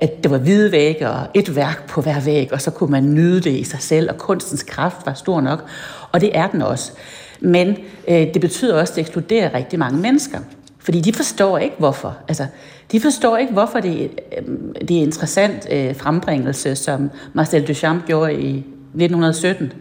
at 0.01 0.23
det 0.23 0.31
var 0.31 0.39
hvide 0.39 0.73
vægge 0.73 1.11
og 1.11 1.27
et 1.35 1.57
værk 1.57 1.87
på 1.89 2.01
hver 2.01 2.21
væg, 2.21 2.53
og 2.53 2.61
så 2.61 2.71
kunne 2.71 2.91
man 2.91 3.15
nyde 3.15 3.41
det 3.41 3.51
i 3.51 3.65
sig 3.65 3.81
selv, 3.81 4.11
og 4.11 4.19
kunstens 4.19 4.63
kraft 4.63 5.07
var 5.07 5.15
stor 5.15 5.41
nok, 5.41 5.65
og 6.12 6.21
det 6.21 6.31
er 6.35 6.47
den 6.47 6.62
også. 6.62 6.93
Men 7.41 7.77
øh, 8.09 8.35
det 8.35 8.41
betyder 8.41 8.81
også, 8.81 8.93
at 8.93 8.97
det 8.97 9.01
ekskluderer 9.01 9.55
rigtig 9.55 9.79
mange 9.79 9.99
mennesker. 9.99 10.38
Fordi 10.79 11.01
de 11.01 11.12
forstår 11.12 11.59
ikke, 11.59 11.75
hvorfor. 11.79 12.17
Altså, 12.29 12.47
de 12.92 13.01
forstår 13.01 13.37
ikke, 13.37 13.53
hvorfor 13.53 13.81
det, 13.81 14.11
øh, 14.38 14.44
det 14.88 14.96
er 14.96 15.03
interessant 15.03 15.68
øh, 15.70 15.96
frembringelse, 15.96 16.77
som 16.77 17.11
Marcel 17.33 17.68
Duchamp 17.68 18.07
gjorde 18.07 18.35
i 18.35 18.57
1917, 18.59 19.72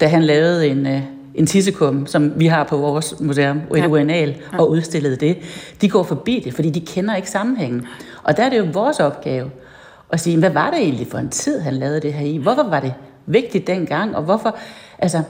da 0.00 0.06
han 0.06 0.22
lavede 0.22 0.68
en, 0.68 0.86
øh, 0.86 1.02
en 1.34 1.46
tissekum, 1.46 2.06
som 2.06 2.32
vi 2.36 2.46
har 2.46 2.64
på 2.64 2.76
vores 2.76 3.20
museum, 3.20 3.60
ja. 3.76 3.86
UNL, 3.86 4.36
og 4.58 4.70
udstillede 4.70 5.16
det. 5.16 5.36
De 5.80 5.88
går 5.88 6.02
forbi 6.02 6.42
det, 6.44 6.54
fordi 6.54 6.70
de 6.70 6.80
kender 6.80 7.16
ikke 7.16 7.30
sammenhængen. 7.30 7.86
Og 8.22 8.36
der 8.36 8.42
er 8.42 8.48
det 8.48 8.58
jo 8.58 8.66
vores 8.72 9.00
opgave 9.00 9.50
at 10.12 10.20
sige, 10.20 10.38
hvad 10.38 10.50
var 10.50 10.70
det 10.70 10.78
egentlig 10.78 11.06
for 11.06 11.18
en 11.18 11.28
tid, 11.28 11.60
han 11.60 11.74
lavede 11.74 12.00
det 12.00 12.12
her 12.12 12.26
i? 12.26 12.36
Hvorfor 12.36 12.62
var 12.62 12.80
det 12.80 12.94
vigtigt 13.26 13.66
dengang, 13.66 14.16
og 14.16 14.22
hvorfor... 14.22 14.56
Altså, 14.98 15.22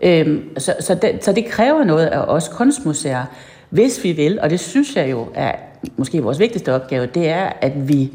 øhm, 0.00 0.58
så, 0.58 0.74
så, 0.80 0.94
det, 0.94 1.24
så 1.24 1.32
det 1.32 1.46
kræver 1.46 1.84
noget 1.84 2.06
af 2.06 2.18
os 2.18 2.48
kunstmuseer, 2.48 3.24
hvis 3.70 4.04
vi 4.04 4.12
vil, 4.12 4.40
og 4.40 4.50
det 4.50 4.60
synes 4.60 4.96
jeg 4.96 5.10
jo 5.10 5.26
er 5.34 5.52
måske 5.96 6.22
vores 6.22 6.38
vigtigste 6.38 6.74
opgave, 6.74 7.06
det 7.06 7.28
er, 7.28 7.52
at 7.60 7.88
vi, 7.88 8.10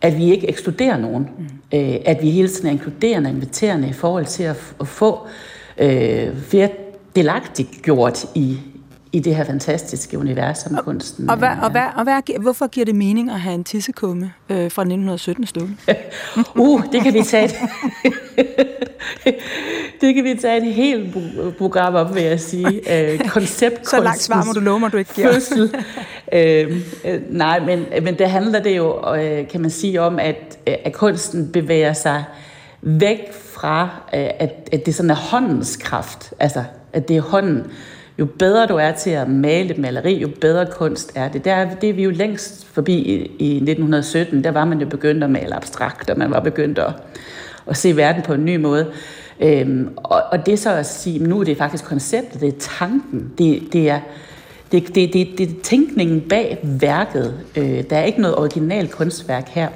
at 0.00 0.16
vi 0.16 0.30
ikke 0.30 0.48
ekskluderer 0.48 0.98
nogen. 0.98 1.28
Mm. 1.38 1.78
Øh, 1.78 1.96
at 2.04 2.22
vi 2.22 2.30
hele 2.30 2.48
tiden 2.48 2.66
er 2.66 2.70
inkluderende 2.70 3.28
og 3.28 3.34
inviterende 3.34 3.88
i 3.88 3.92
forhold 3.92 4.26
til 4.26 4.42
at, 4.42 4.74
at 4.80 4.88
få 4.88 5.26
øh, 5.78 6.36
flere 6.48 6.68
delagtigt 7.16 7.82
gjort 7.82 8.24
i, 8.34 8.58
i 9.12 9.20
det 9.20 9.36
her 9.36 9.44
fantastiske 9.44 10.18
univers 10.18 10.58
som 10.58 10.74
og, 10.74 10.84
kunsten. 10.84 11.30
Og, 11.30 11.36
hvad, 11.36 11.48
og, 11.62 11.70
hvad, 11.70 11.86
og 11.96 12.02
hvad, 12.02 12.40
hvorfor 12.40 12.66
giver 12.66 12.84
det 12.84 12.94
mening 12.94 13.30
at 13.30 13.40
have 13.40 13.54
en 13.54 13.64
tissekumme 13.64 14.32
øh, 14.48 14.56
fra 14.56 14.82
1917 14.82 15.46
stående? 15.46 15.76
uh, 16.56 16.82
det 16.92 17.02
kan 17.02 17.14
vi 17.14 17.22
tage 17.22 17.44
et, 17.44 17.54
det 20.00 20.14
kan 20.14 20.24
vi 20.24 20.34
tage 20.34 20.66
et 20.66 20.74
helt 20.74 21.16
program 21.58 21.94
op, 21.94 22.14
vil 22.14 22.22
jeg 22.22 22.40
sige. 22.40 23.12
Øh, 23.12 23.20
koncept 23.34 23.88
Så 23.88 24.00
langt 24.00 24.22
svar 24.22 24.44
må 24.44 24.52
du 24.52 24.60
love 24.60 24.80
mig, 24.80 24.92
du 24.92 24.96
ikke 24.96 25.14
giver. 25.14 25.32
Fødsel. 25.32 25.74
Øh, 26.32 26.76
øh, 27.04 27.20
nej, 27.30 27.60
men, 27.60 27.86
men 28.02 28.18
det 28.18 28.30
handler 28.30 28.62
det 28.62 28.76
jo, 28.76 29.14
øh, 29.16 29.48
kan 29.48 29.60
man 29.60 29.70
sige, 29.70 30.00
om, 30.00 30.18
at, 30.18 30.58
øh, 30.66 30.74
at 30.84 30.92
kunsten 30.92 31.52
bevæger 31.52 31.92
sig 31.92 32.24
væk 32.82 33.32
fra, 33.32 33.82
øh, 34.14 34.28
at, 34.38 34.68
at 34.72 34.86
det 34.86 34.94
sådan 34.94 35.10
er 35.10 35.14
håndens 35.14 35.76
kraft. 35.76 36.32
Altså, 36.38 36.64
at 36.92 37.08
det 37.08 37.16
er 37.16 37.20
hånden 37.20 37.64
jo 38.20 38.26
bedre 38.38 38.66
du 38.66 38.76
er 38.76 38.92
til 38.92 39.10
at 39.10 39.28
male 39.28 39.70
et 39.70 39.78
maleri, 39.78 40.14
jo 40.14 40.28
bedre 40.40 40.66
kunst 40.66 41.12
er 41.14 41.28
det. 41.28 41.44
Der, 41.44 41.74
det 41.74 41.88
er 41.88 41.94
vi 41.94 42.02
jo 42.02 42.10
længst 42.10 42.66
forbi 42.66 42.94
i, 42.94 43.14
i 43.38 43.56
1917. 43.56 44.44
Der 44.44 44.50
var 44.50 44.64
man 44.64 44.80
jo 44.80 44.86
begyndt 44.86 45.24
at 45.24 45.30
male 45.30 45.54
abstrakt, 45.54 46.10
og 46.10 46.18
man 46.18 46.30
var 46.30 46.40
begyndt 46.40 46.78
at, 46.78 46.92
at 47.66 47.76
se 47.76 47.96
verden 47.96 48.22
på 48.22 48.32
en 48.32 48.44
ny 48.44 48.56
måde. 48.56 48.92
Øhm, 49.40 49.88
og, 49.96 50.22
og 50.32 50.46
det 50.46 50.58
så 50.58 50.70
at 50.70 50.86
sige, 50.86 51.18
nu 51.18 51.40
er 51.40 51.44
det 51.44 51.58
faktisk 51.58 51.84
konceptet, 51.84 52.40
det 52.40 52.48
er 52.48 52.58
tanken, 52.78 53.32
det, 53.38 53.62
det 53.72 53.90
er 53.90 54.00
det, 54.72 54.94
det, 54.94 55.12
det, 55.12 55.28
det 55.38 55.50
er 55.50 55.62
tænkningen 55.62 56.20
bag 56.20 56.58
værket. 56.62 57.34
Øh, 57.56 57.84
der 57.90 57.96
er 57.96 58.04
ikke 58.04 58.20
noget 58.20 58.36
originalt 58.36 58.90
kunstværk 58.90 59.48
her. 59.48 59.68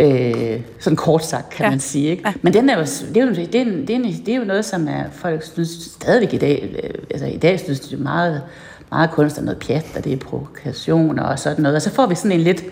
Øh, 0.00 0.60
sådan 0.78 0.96
kort 0.96 1.24
sagt, 1.24 1.50
kan 1.50 1.64
ja. 1.64 1.70
man 1.70 1.80
sige. 1.80 2.10
Ikke? 2.10 2.22
Ja. 2.26 2.32
Men 2.42 2.52
den 2.52 2.70
er 2.70 2.78
jo, 2.78 2.80
det, 2.80 3.16
er 3.16 3.24
jo, 3.24 3.30
det, 3.30 3.54
er, 3.54 3.64
det, 3.64 3.90
er, 3.90 4.24
det 4.26 4.28
er 4.28 4.36
jo 4.36 4.44
noget, 4.44 4.64
som 4.64 4.88
er, 4.88 5.04
folk 5.12 5.42
synes 5.42 5.70
stadigvæk 5.70 6.34
i 6.34 6.38
dag, 6.38 6.76
øh, 6.82 6.90
altså 7.10 7.26
i 7.26 7.36
dag 7.36 7.60
synes 7.60 7.80
det 7.80 7.98
er 7.98 8.02
meget, 8.02 8.42
meget 8.90 9.10
kunst 9.10 9.38
er 9.38 9.42
noget 9.42 9.58
pjat, 9.58 9.86
og 9.96 10.04
det 10.04 10.12
er 10.12 10.16
provokationer 10.16 11.22
og 11.22 11.38
sådan 11.38 11.62
noget. 11.62 11.76
Og 11.76 11.82
så 11.82 11.90
får 11.90 12.06
vi 12.06 12.14
sådan 12.14 12.32
en 12.32 12.40
lidt, 12.40 12.64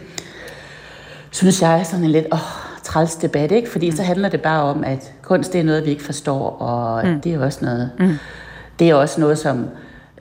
synes 1.31 1.63
jeg, 1.63 1.83
sådan 1.87 2.05
en 2.05 2.11
lidt, 2.11 2.27
åh, 2.33 2.39
træls 2.83 3.17
debat, 3.17 3.53
ikke? 3.53 3.71
Fordi 3.71 3.91
mm. 3.91 3.97
så 3.97 4.03
handler 4.03 4.29
det 4.29 4.43
bare 4.43 4.63
om, 4.63 4.85
at 4.85 5.13
kunst 5.23 5.53
det 5.53 5.61
er 5.61 5.65
noget, 5.65 5.85
vi 5.85 5.91
ikke 5.91 6.03
forstår, 6.03 6.51
og 6.51 7.07
mm. 7.07 7.21
det 7.21 7.35
er 7.35 7.45
også 7.45 7.59
noget, 7.65 7.91
mm. 7.99 8.15
det 8.79 8.91
er 8.91 8.95
også 8.95 9.21
noget, 9.21 9.39
som, 9.39 9.67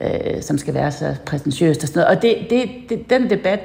øh, 0.00 0.42
som 0.42 0.58
skal 0.58 0.74
være 0.74 0.92
så 0.92 1.14
præsentiøst 1.26 1.82
og 1.82 1.88
sådan 1.88 2.00
noget. 2.00 2.16
Og 2.16 2.22
det, 2.22 2.36
det, 2.50 2.70
det, 2.88 3.10
den 3.10 3.30
debat 3.30 3.60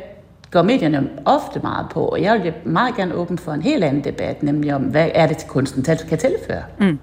går 0.51 0.61
medierne 0.61 1.09
ofte 1.25 1.59
meget 1.59 1.87
på, 1.91 2.05
og 2.05 2.21
jeg 2.21 2.43
vil 2.43 2.53
meget 2.65 2.95
gerne 2.95 3.13
åbne 3.13 3.37
for 3.37 3.51
en 3.51 3.61
helt 3.61 3.83
anden 3.83 4.03
debat, 4.03 4.43
nemlig 4.43 4.75
om, 4.75 4.81
hvad 4.81 5.09
er 5.13 5.27
det 5.27 5.37
til 5.37 5.49
kunsten 5.49 5.83
kan 5.83 6.17
tilføre. 6.17 6.63
Mm. 6.79 6.99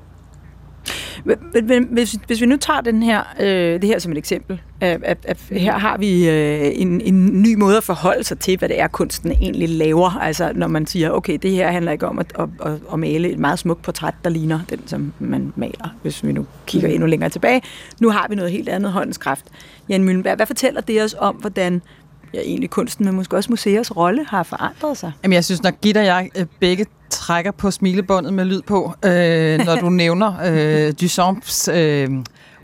Men, 1.25 1.89
hvis, 1.91 2.17
hvis 2.27 2.41
vi 2.41 2.47
nu 2.47 2.57
tager 2.57 2.81
den 2.81 3.03
her, 3.03 3.23
øh, 3.41 3.83
det 3.83 3.85
her 3.85 3.99
som 3.99 4.13
et 4.13 4.19
eksempel, 4.19 4.61
at, 4.81 5.01
at, 5.03 5.19
at 5.25 5.39
her 5.51 5.79
har 5.79 5.99
vi 5.99 6.29
øh, 6.29 6.73
en, 6.75 7.01
en 7.01 7.43
ny 7.43 7.55
måde 7.55 7.77
at 7.77 7.85
forholde 7.85 8.25
sig 8.25 8.39
til, 8.39 8.59
hvad 8.59 8.69
det 8.69 8.81
er, 8.81 8.89
kunsten 8.89 9.33
egentlig 9.33 9.69
laver. 9.69 10.11
Altså 10.11 10.53
når 10.55 10.67
man 10.67 10.87
siger, 10.87 11.11
okay, 11.11 11.39
det 11.43 11.51
her 11.51 11.71
handler 11.71 11.93
ikke 11.93 12.07
om 12.07 12.19
at, 12.19 12.33
at, 12.39 12.49
at, 12.67 12.73
at 12.93 12.99
male 12.99 13.31
et 13.31 13.39
meget 13.39 13.59
smukt 13.59 13.83
portræt, 13.83 14.15
der 14.25 14.31
ligner 14.31 14.61
den, 14.71 14.81
som 14.87 15.13
man 15.19 15.53
maler, 15.57 15.97
hvis 16.03 16.25
vi 16.25 16.33
nu 16.33 16.47
kigger 16.67 16.89
mm. 16.89 16.95
endnu 16.95 17.07
længere 17.07 17.31
tilbage. 17.31 17.63
Nu 18.01 18.11
har 18.11 18.27
vi 18.29 18.35
noget 18.35 18.51
helt 18.51 18.69
andet 18.69 18.93
håndenskraft. 18.93 19.45
Jan 19.89 20.05
Møllenberg, 20.05 20.37
hvad 20.37 20.47
fortæller 20.47 20.81
det 20.81 21.03
os 21.03 21.17
om, 21.19 21.37
hvordan 21.37 21.83
ja, 22.35 22.41
egentlig 22.41 22.71
kunsten, 22.71 23.05
men 23.05 23.15
måske 23.15 23.37
også 23.37 23.53
museers 23.53 23.97
rolle 23.97 24.25
har 24.25 24.43
forandret 24.43 24.97
sig? 24.97 25.13
Jamen, 25.23 25.35
jeg 25.35 25.45
synes, 25.45 25.63
når 25.63 25.71
Gitte 25.71 25.99
og 25.99 26.05
jeg 26.05 26.31
øh, 26.39 26.47
begge 26.61 26.87
trækker 27.31 27.51
på 27.51 27.71
smilebåndet 27.71 28.33
med 28.33 28.45
lyd 28.45 28.63
på, 28.63 28.95
øh, 29.05 29.59
når 29.59 29.77
du 29.77 29.91
nævner 30.03 30.35
øh, 30.45 30.95
Duchamps 31.01 31.69
øh, 31.69 32.09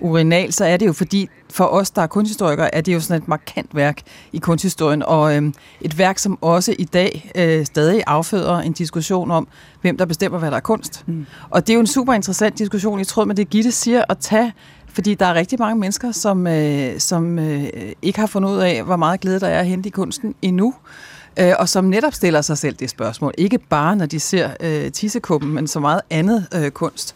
urinal, 0.01 0.53
så 0.53 0.65
er 0.65 0.77
det 0.77 0.87
jo 0.87 0.93
fordi, 0.93 1.29
for 1.51 1.65
os, 1.65 1.91
der 1.91 2.03
er 2.03 2.07
kunsthistorikere, 2.07 2.75
er 2.75 2.81
det 2.81 2.95
jo 2.95 3.01
sådan 3.01 3.23
et 3.23 3.29
markant 3.29 3.77
værk 3.77 4.03
i 4.33 4.39
kunsthistorien, 4.39 5.03
og 5.03 5.37
øh, 5.37 5.53
et 5.81 5.99
værk, 5.99 6.19
som 6.19 6.39
også 6.41 6.75
i 6.79 6.85
dag 6.85 7.31
øh, 7.35 7.67
stadig 7.67 8.03
afføder 8.07 8.59
en 8.59 8.73
diskussion 8.73 9.31
om, 9.31 9.49
hvem 9.81 9.97
der 9.97 10.05
bestemmer, 10.05 10.39
hvad 10.39 10.51
der 10.51 10.57
er 10.57 10.61
kunst. 10.61 11.05
Mm. 11.07 11.27
Og 11.51 11.67
det 11.67 11.73
er 11.73 11.75
jo 11.75 11.81
en 11.81 11.87
super 11.87 12.13
interessant 12.13 12.59
diskussion, 12.59 13.01
i 13.01 13.05
tråd 13.05 13.27
med 13.27 13.35
det, 13.35 13.51
Gitte 13.51 13.73
siger, 13.73 14.05
at 14.09 14.19
tage 14.19 14.53
fordi 14.89 15.15
der 15.15 15.27
er 15.27 15.35
rigtig 15.35 15.59
mange 15.59 15.81
mennesker, 15.81 16.13
som, 16.13 16.47
øh, 16.47 16.99
som 16.99 17.39
øh, 17.39 17.65
ikke 18.03 18.19
har 18.19 18.27
fundet 18.27 18.51
ud 18.51 18.59
af, 18.59 18.83
hvor 18.83 18.97
meget 18.97 19.21
glæde 19.21 19.41
der 19.41 19.49
er 19.49 19.61
at 19.61 19.67
hente 19.67 19.87
i 19.87 19.91
kunsten 19.91 20.35
endnu 20.43 20.75
øh, 21.37 21.53
og 21.59 21.69
som 21.69 21.85
netop 21.85 22.15
stiller 22.15 22.41
sig 22.41 22.59
selv 22.59 22.77
det 22.77 22.91
spørgsmål. 22.91 23.35
Ikke 23.39 23.59
bare, 23.59 23.97
når 23.97 24.07
de 24.07 24.21
ser 24.21 24.51
øh, 24.61 24.93
tissekuppen, 24.93 25.53
men 25.53 25.67
så 25.67 25.81
meget 25.81 26.01
andet 26.11 26.47
øh, 26.55 26.71
kunst. 26.71 27.15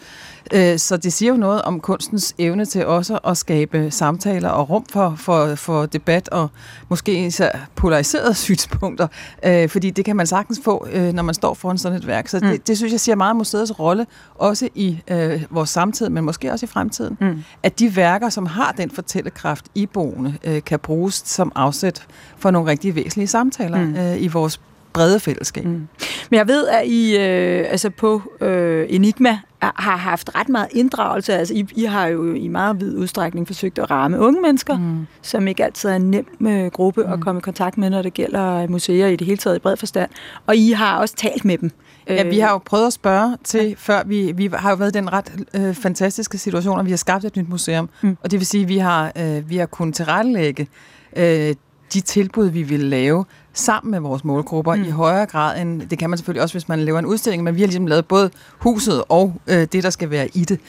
Øh, 0.54 0.78
så 0.78 0.96
det 0.96 1.12
siger 1.12 1.32
jo 1.32 1.36
noget 1.38 1.62
om 1.62 1.80
kunstens 1.80 2.34
evne 2.38 2.64
til 2.64 2.86
også 2.86 3.18
at 3.24 3.36
skabe 3.36 3.90
samtaler 3.90 4.48
og 4.48 4.70
rum 4.70 4.84
for, 4.90 5.14
for, 5.16 5.54
for 5.54 5.86
debat 5.86 6.28
og 6.28 6.48
måske 6.88 7.26
især 7.26 7.50
polariserede 7.74 8.34
synspunkter, 8.44 9.06
øh, 9.46 9.68
fordi 9.68 9.90
det 9.90 10.04
kan 10.04 10.16
man 10.16 10.26
sagtens 10.26 10.60
få, 10.64 10.86
øh, 10.92 11.12
når 11.12 11.22
man 11.22 11.34
står 11.34 11.54
foran 11.54 11.78
sådan 11.78 11.98
et 11.98 12.06
værk. 12.06 12.28
Så 12.28 12.40
det, 12.40 12.50
mm. 12.50 12.60
det 12.66 12.76
synes 12.76 12.92
jeg 12.92 13.00
siger 13.00 13.16
meget 13.16 13.30
om 13.30 13.36
museets 13.36 13.78
rolle, 13.78 14.06
også 14.34 14.68
i 14.74 15.02
øh, 15.08 15.42
vores 15.50 15.70
samtid, 15.70 16.08
men 16.08 16.24
måske 16.24 16.52
også 16.52 16.66
i 16.66 16.68
fremtiden. 16.68 17.16
Mm. 17.20 17.42
At 17.62 17.78
de 17.78 17.96
værker, 17.96 18.28
som 18.28 18.46
har 18.46 18.72
den 18.72 18.90
fortællekraft 18.90 19.64
i 19.74 19.86
boende, 19.86 20.34
øh, 20.44 20.62
kan 20.62 20.78
bruges 20.78 21.22
som 21.26 21.52
afsæt 21.54 22.06
for 22.38 22.50
nogle 22.50 22.70
rigtig 22.70 22.94
væsentlige 22.94 23.26
samtaler 23.26 23.84
mm. 23.84 23.96
øh, 23.96 24.22
i 24.22 24.28
vores 24.28 24.60
brede 24.92 25.20
fællesskab. 25.20 25.64
Mm. 25.64 25.88
Men 26.31 26.38
jeg 26.38 26.48
ved, 26.48 26.68
at 26.68 26.87
I 26.87 27.16
øh, 27.16 27.64
altså 27.70 27.90
på 27.90 28.22
øh, 28.40 28.87
Enigma 28.88 29.38
har 29.62 29.96
haft 29.96 30.31
ret 30.35 30.48
meget 30.48 30.68
inddragelse. 30.72 31.35
Altså, 31.35 31.55
I, 31.55 31.66
I 31.76 31.85
har 31.85 32.07
jo 32.07 32.35
i 32.35 32.48
meget 32.48 32.81
vid 32.81 32.96
udstrækning 32.96 33.46
forsøgt 33.46 33.79
at 33.79 33.90
ramme 33.90 34.18
unge 34.18 34.42
mennesker, 34.42 34.79
mm. 34.79 35.07
som 35.22 35.48
ikke 35.48 35.64
altid 35.64 35.88
er 35.88 35.96
en 35.96 36.11
nem 36.11 36.26
øh, 36.46 36.66
gruppe 36.66 37.05
mm. 37.05 37.12
at 37.12 37.20
komme 37.20 37.38
i 37.38 37.42
kontakt 37.42 37.79
med, 37.79 37.90
når 37.90 38.03
det 38.03 38.14
gælder 38.14 38.66
museer 38.66 39.07
i 39.07 39.16
det 39.16 39.26
hele 39.26 39.38
taget 39.38 39.57
i 39.57 39.59
bred 39.59 39.76
forstand. 39.76 40.11
Og 40.46 40.57
I 40.57 40.70
har 40.70 40.98
også 40.98 41.14
talt 41.16 41.44
med 41.44 41.59
dem. 41.59 41.70
Ja, 42.09 42.29
vi 42.29 42.38
har 42.38 42.50
jo 42.50 42.59
prøvet 42.59 42.87
at 42.87 42.92
spørge 42.92 43.37
til, 43.44 43.68
ja. 43.68 43.74
før 43.76 44.03
vi, 44.07 44.33
vi 44.33 44.50
har 44.55 44.70
jo 44.70 44.76
været 44.76 44.96
i 44.96 44.98
den 44.98 45.12
ret 45.12 45.33
øh, 45.55 45.74
fantastiske 45.74 46.38
situation, 46.38 46.81
at 46.81 46.85
vi 46.87 46.90
har 46.90 46.96
skabt 46.96 47.24
et 47.24 47.37
nyt 47.37 47.48
museum. 47.48 47.88
Mm. 48.03 48.16
Og 48.22 48.31
det 48.31 48.38
vil 48.38 48.46
sige, 48.46 48.62
at 48.62 48.68
vi 48.68 48.79
har, 48.79 49.12
øh, 49.16 49.50
vi 49.50 49.57
har 49.57 49.66
kunnet 49.66 49.94
tilrettelægge 49.94 50.68
øh, 51.16 51.55
de 51.94 52.00
tilbud, 52.00 52.48
vi 52.48 52.62
vil 52.62 52.81
lave, 52.81 53.24
sammen 53.52 53.90
med 53.90 54.00
vores 54.00 54.24
målgrupper 54.24 54.74
mm. 54.74 54.82
i 54.82 54.90
højere 54.90 55.26
grad 55.26 55.60
end, 55.60 55.82
det 55.82 55.98
kan 55.98 56.10
man 56.10 56.18
selvfølgelig 56.18 56.42
også, 56.42 56.54
hvis 56.54 56.68
man 56.68 56.78
laver 56.78 56.98
en 56.98 57.06
udstilling, 57.06 57.42
men 57.42 57.54
vi 57.54 57.60
har 57.60 57.66
ligesom 57.66 57.86
lavet 57.86 58.06
både 58.06 58.30
huset 58.58 59.04
og 59.08 59.34
øh, 59.46 59.66
det, 59.72 59.82
der 59.82 59.90
skal 59.90 60.10
være 60.10 60.28
i 60.34 60.44
det. 60.44 60.60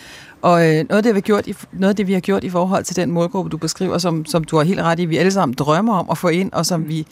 Og 0.41 0.67
øh, 0.67 0.85
noget, 0.89 0.97
af 0.97 1.03
det, 1.03 1.13
vi 1.13 1.17
har 1.17 1.21
gjort 1.21 1.47
i, 1.47 1.55
noget 1.71 1.89
af 1.89 1.95
det, 1.95 2.07
vi 2.07 2.13
har 2.13 2.19
gjort 2.19 2.43
i 2.43 2.49
forhold 2.49 2.83
til 2.83 2.95
den 2.95 3.11
målgruppe, 3.11 3.49
du 3.49 3.57
beskriver, 3.57 3.97
som, 3.97 4.25
som 4.25 4.43
du 4.43 4.57
har 4.57 4.63
helt 4.63 4.81
ret 4.81 4.99
i, 4.99 5.05
vi 5.05 5.17
alle 5.17 5.31
sammen 5.31 5.55
drømmer 5.55 5.93
om 5.93 6.07
at 6.11 6.17
få 6.17 6.27
ind, 6.27 6.51
og 6.51 6.65
som 6.65 6.87
vi, 6.87 7.07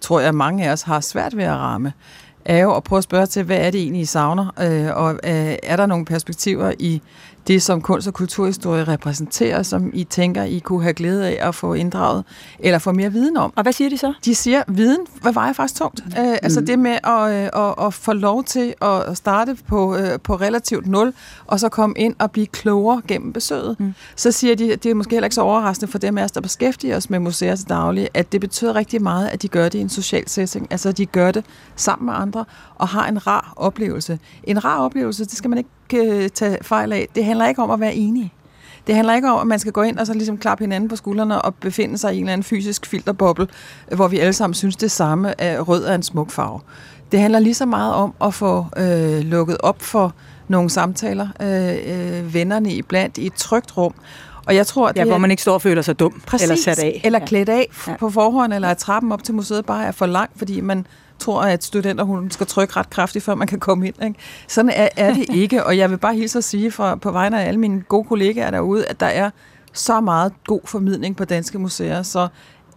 tror 0.00 0.20
jeg, 0.20 0.34
mange 0.34 0.68
af 0.68 0.72
os 0.72 0.82
har 0.82 1.00
svært 1.00 1.36
ved 1.36 1.44
at 1.44 1.56
ramme, 1.56 1.92
er 2.48 2.58
jo 2.58 2.76
at 2.76 2.84
prøve 2.84 2.98
at 2.98 3.04
spørge 3.04 3.26
til, 3.26 3.42
hvad 3.42 3.56
er 3.56 3.70
det 3.70 3.80
egentlig, 3.80 4.02
I 4.02 4.04
savner? 4.04 4.46
Øh, 4.60 4.96
og 4.96 5.12
øh, 5.12 5.56
er 5.62 5.76
der 5.76 5.86
nogle 5.86 6.04
perspektiver 6.04 6.72
i 6.78 7.02
det, 7.48 7.62
som 7.62 7.80
kunst- 7.80 8.08
og 8.08 8.14
kulturhistorie 8.14 8.84
repræsenterer, 8.84 9.62
som 9.62 9.90
I 9.94 10.04
tænker, 10.04 10.42
I 10.42 10.58
kunne 10.58 10.82
have 10.82 10.92
glæde 10.92 11.28
af 11.28 11.48
at 11.48 11.54
få 11.54 11.74
inddraget, 11.74 12.24
eller 12.58 12.78
få 12.78 12.92
mere 12.92 13.12
viden 13.12 13.36
om. 13.36 13.52
Og 13.56 13.62
hvad 13.62 13.72
siger 13.72 13.90
de 13.90 13.98
så? 13.98 14.12
De 14.24 14.34
siger, 14.34 14.62
viden 14.68 15.06
hvad 15.22 15.32
vejer 15.32 15.52
faktisk 15.52 15.78
tungt. 15.78 16.04
Mm. 16.06 16.12
Uh, 16.22 16.36
altså 16.42 16.60
det 16.60 16.78
med 16.78 16.98
at, 17.04 17.50
uh, 17.54 17.68
at, 17.68 17.86
at 17.86 17.94
få 17.94 18.12
lov 18.12 18.44
til 18.44 18.74
at 18.82 19.16
starte 19.16 19.56
på, 19.68 19.94
uh, 19.94 20.02
på 20.22 20.34
relativt 20.36 20.86
nul, 20.86 21.12
og 21.46 21.60
så 21.60 21.68
komme 21.68 21.94
ind 21.98 22.14
og 22.18 22.30
blive 22.30 22.46
klogere 22.46 23.02
gennem 23.08 23.32
besøget. 23.32 23.80
Mm. 23.80 23.94
Så 24.16 24.32
siger 24.32 24.56
de, 24.56 24.76
det 24.76 24.86
er 24.86 24.94
måske 24.94 25.14
heller 25.14 25.26
ikke 25.26 25.34
så 25.34 25.42
overraskende 25.42 25.90
for 25.92 25.98
dem 25.98 26.18
af 26.18 26.24
os, 26.24 26.30
der 26.30 26.40
beskæftiger 26.40 26.96
os 26.96 27.10
med 27.10 27.18
museer 27.18 27.56
til 27.56 27.68
daglig, 27.68 28.08
at 28.14 28.32
det 28.32 28.40
betyder 28.40 28.74
rigtig 28.74 29.02
meget, 29.02 29.28
at 29.28 29.42
de 29.42 29.48
gør 29.48 29.64
det 29.64 29.78
i 29.78 29.80
en 29.80 29.88
social 29.88 30.28
setting. 30.28 30.66
Altså 30.70 30.92
de 30.92 31.06
gør 31.06 31.30
det 31.30 31.44
sammen 31.76 32.06
med 32.06 32.14
andre, 32.16 32.37
og 32.74 32.88
har 32.88 33.08
en 33.08 33.26
rar 33.26 33.52
oplevelse. 33.56 34.18
En 34.44 34.64
rar 34.64 34.78
oplevelse, 34.78 35.24
det 35.24 35.32
skal 35.32 35.50
man 35.50 35.58
ikke 35.58 36.04
øh, 36.04 36.28
tage 36.28 36.58
fejl 36.62 36.92
af. 36.92 37.08
Det 37.14 37.24
handler 37.24 37.48
ikke 37.48 37.62
om 37.62 37.70
at 37.70 37.80
være 37.80 37.94
enige. 37.94 38.32
Det 38.86 38.94
handler 38.94 39.14
ikke 39.14 39.30
om, 39.30 39.40
at 39.40 39.46
man 39.46 39.58
skal 39.58 39.72
gå 39.72 39.82
ind 39.82 39.98
og 39.98 40.06
så 40.06 40.14
ligesom 40.14 40.38
klappe 40.38 40.64
hinanden 40.64 40.88
på 40.88 40.96
skuldrene 40.96 41.42
og 41.42 41.54
befinde 41.54 41.98
sig 41.98 42.14
i 42.14 42.16
en 42.16 42.22
eller 42.22 42.32
anden 42.32 42.44
fysisk 42.44 42.86
filterboble, 42.86 43.48
hvor 43.94 44.08
vi 44.08 44.18
alle 44.18 44.32
sammen 44.32 44.54
synes 44.54 44.76
det 44.76 44.90
samme, 44.90 45.40
at 45.40 45.68
rød 45.68 45.84
er 45.84 45.94
en 45.94 46.02
smuk 46.02 46.30
farve. 46.30 46.60
Det 47.12 47.20
handler 47.20 47.40
lige 47.40 47.54
så 47.54 47.66
meget 47.66 47.94
om 47.94 48.14
at 48.22 48.34
få 48.34 48.66
øh, 48.76 49.20
lukket 49.20 49.56
op 49.60 49.82
for 49.82 50.14
nogle 50.48 50.70
samtaler, 50.70 51.28
øh, 51.42 52.18
øh, 52.18 52.34
vennerne 52.34 52.72
iblandt 52.72 53.18
i 53.18 53.26
et 53.26 53.34
trygt 53.34 53.76
rum. 53.76 53.94
Og 54.46 54.54
jeg 54.54 54.66
tror, 54.66 54.92
ja, 54.96 55.00
det 55.00 55.10
hvor 55.10 55.18
man 55.18 55.30
ikke 55.30 55.42
står 55.42 55.54
og 55.54 55.62
føler 55.62 55.82
sig 55.82 55.98
dum 55.98 56.22
præcis, 56.26 56.50
eller 56.50 56.62
sat 56.62 56.78
af. 56.78 57.00
Eller 57.04 57.18
klædt 57.18 57.48
af 57.48 57.66
ja. 57.86 57.96
på 57.96 58.10
forhånd, 58.10 58.52
eller 58.52 58.68
at 58.68 58.78
trappen 58.78 59.12
op 59.12 59.24
til 59.24 59.34
museet 59.34 59.66
bare 59.66 59.84
er 59.84 59.92
for 59.92 60.06
lang, 60.06 60.30
fordi 60.36 60.60
man 60.60 60.86
tror, 61.18 61.42
at 61.42 61.64
studenter 61.64 62.04
hun 62.04 62.30
skal 62.30 62.46
trykke 62.46 62.76
ret 62.76 62.90
kraftigt, 62.90 63.24
før 63.24 63.34
man 63.34 63.46
kan 63.46 63.60
komme 63.60 63.86
ind. 63.86 64.02
Ikke? 64.04 64.20
Sådan 64.48 64.70
er, 64.70 64.88
er 64.96 65.14
det 65.14 65.26
ikke, 65.42 65.64
og 65.64 65.78
jeg 65.78 65.90
vil 65.90 65.98
bare 65.98 66.14
hilse 66.14 66.38
at 66.38 66.44
sige 66.44 66.70
fra, 66.70 66.94
på 66.94 67.10
vegne 67.10 67.42
af 67.42 67.48
alle 67.48 67.60
mine 67.60 67.82
gode 67.88 68.04
kollegaer 68.04 68.50
derude, 68.50 68.86
at 68.86 69.00
der 69.00 69.06
er 69.06 69.30
så 69.72 70.00
meget 70.00 70.32
god 70.46 70.60
formidling 70.64 71.16
på 71.16 71.24
danske 71.24 71.58
museer, 71.58 72.02
så 72.02 72.28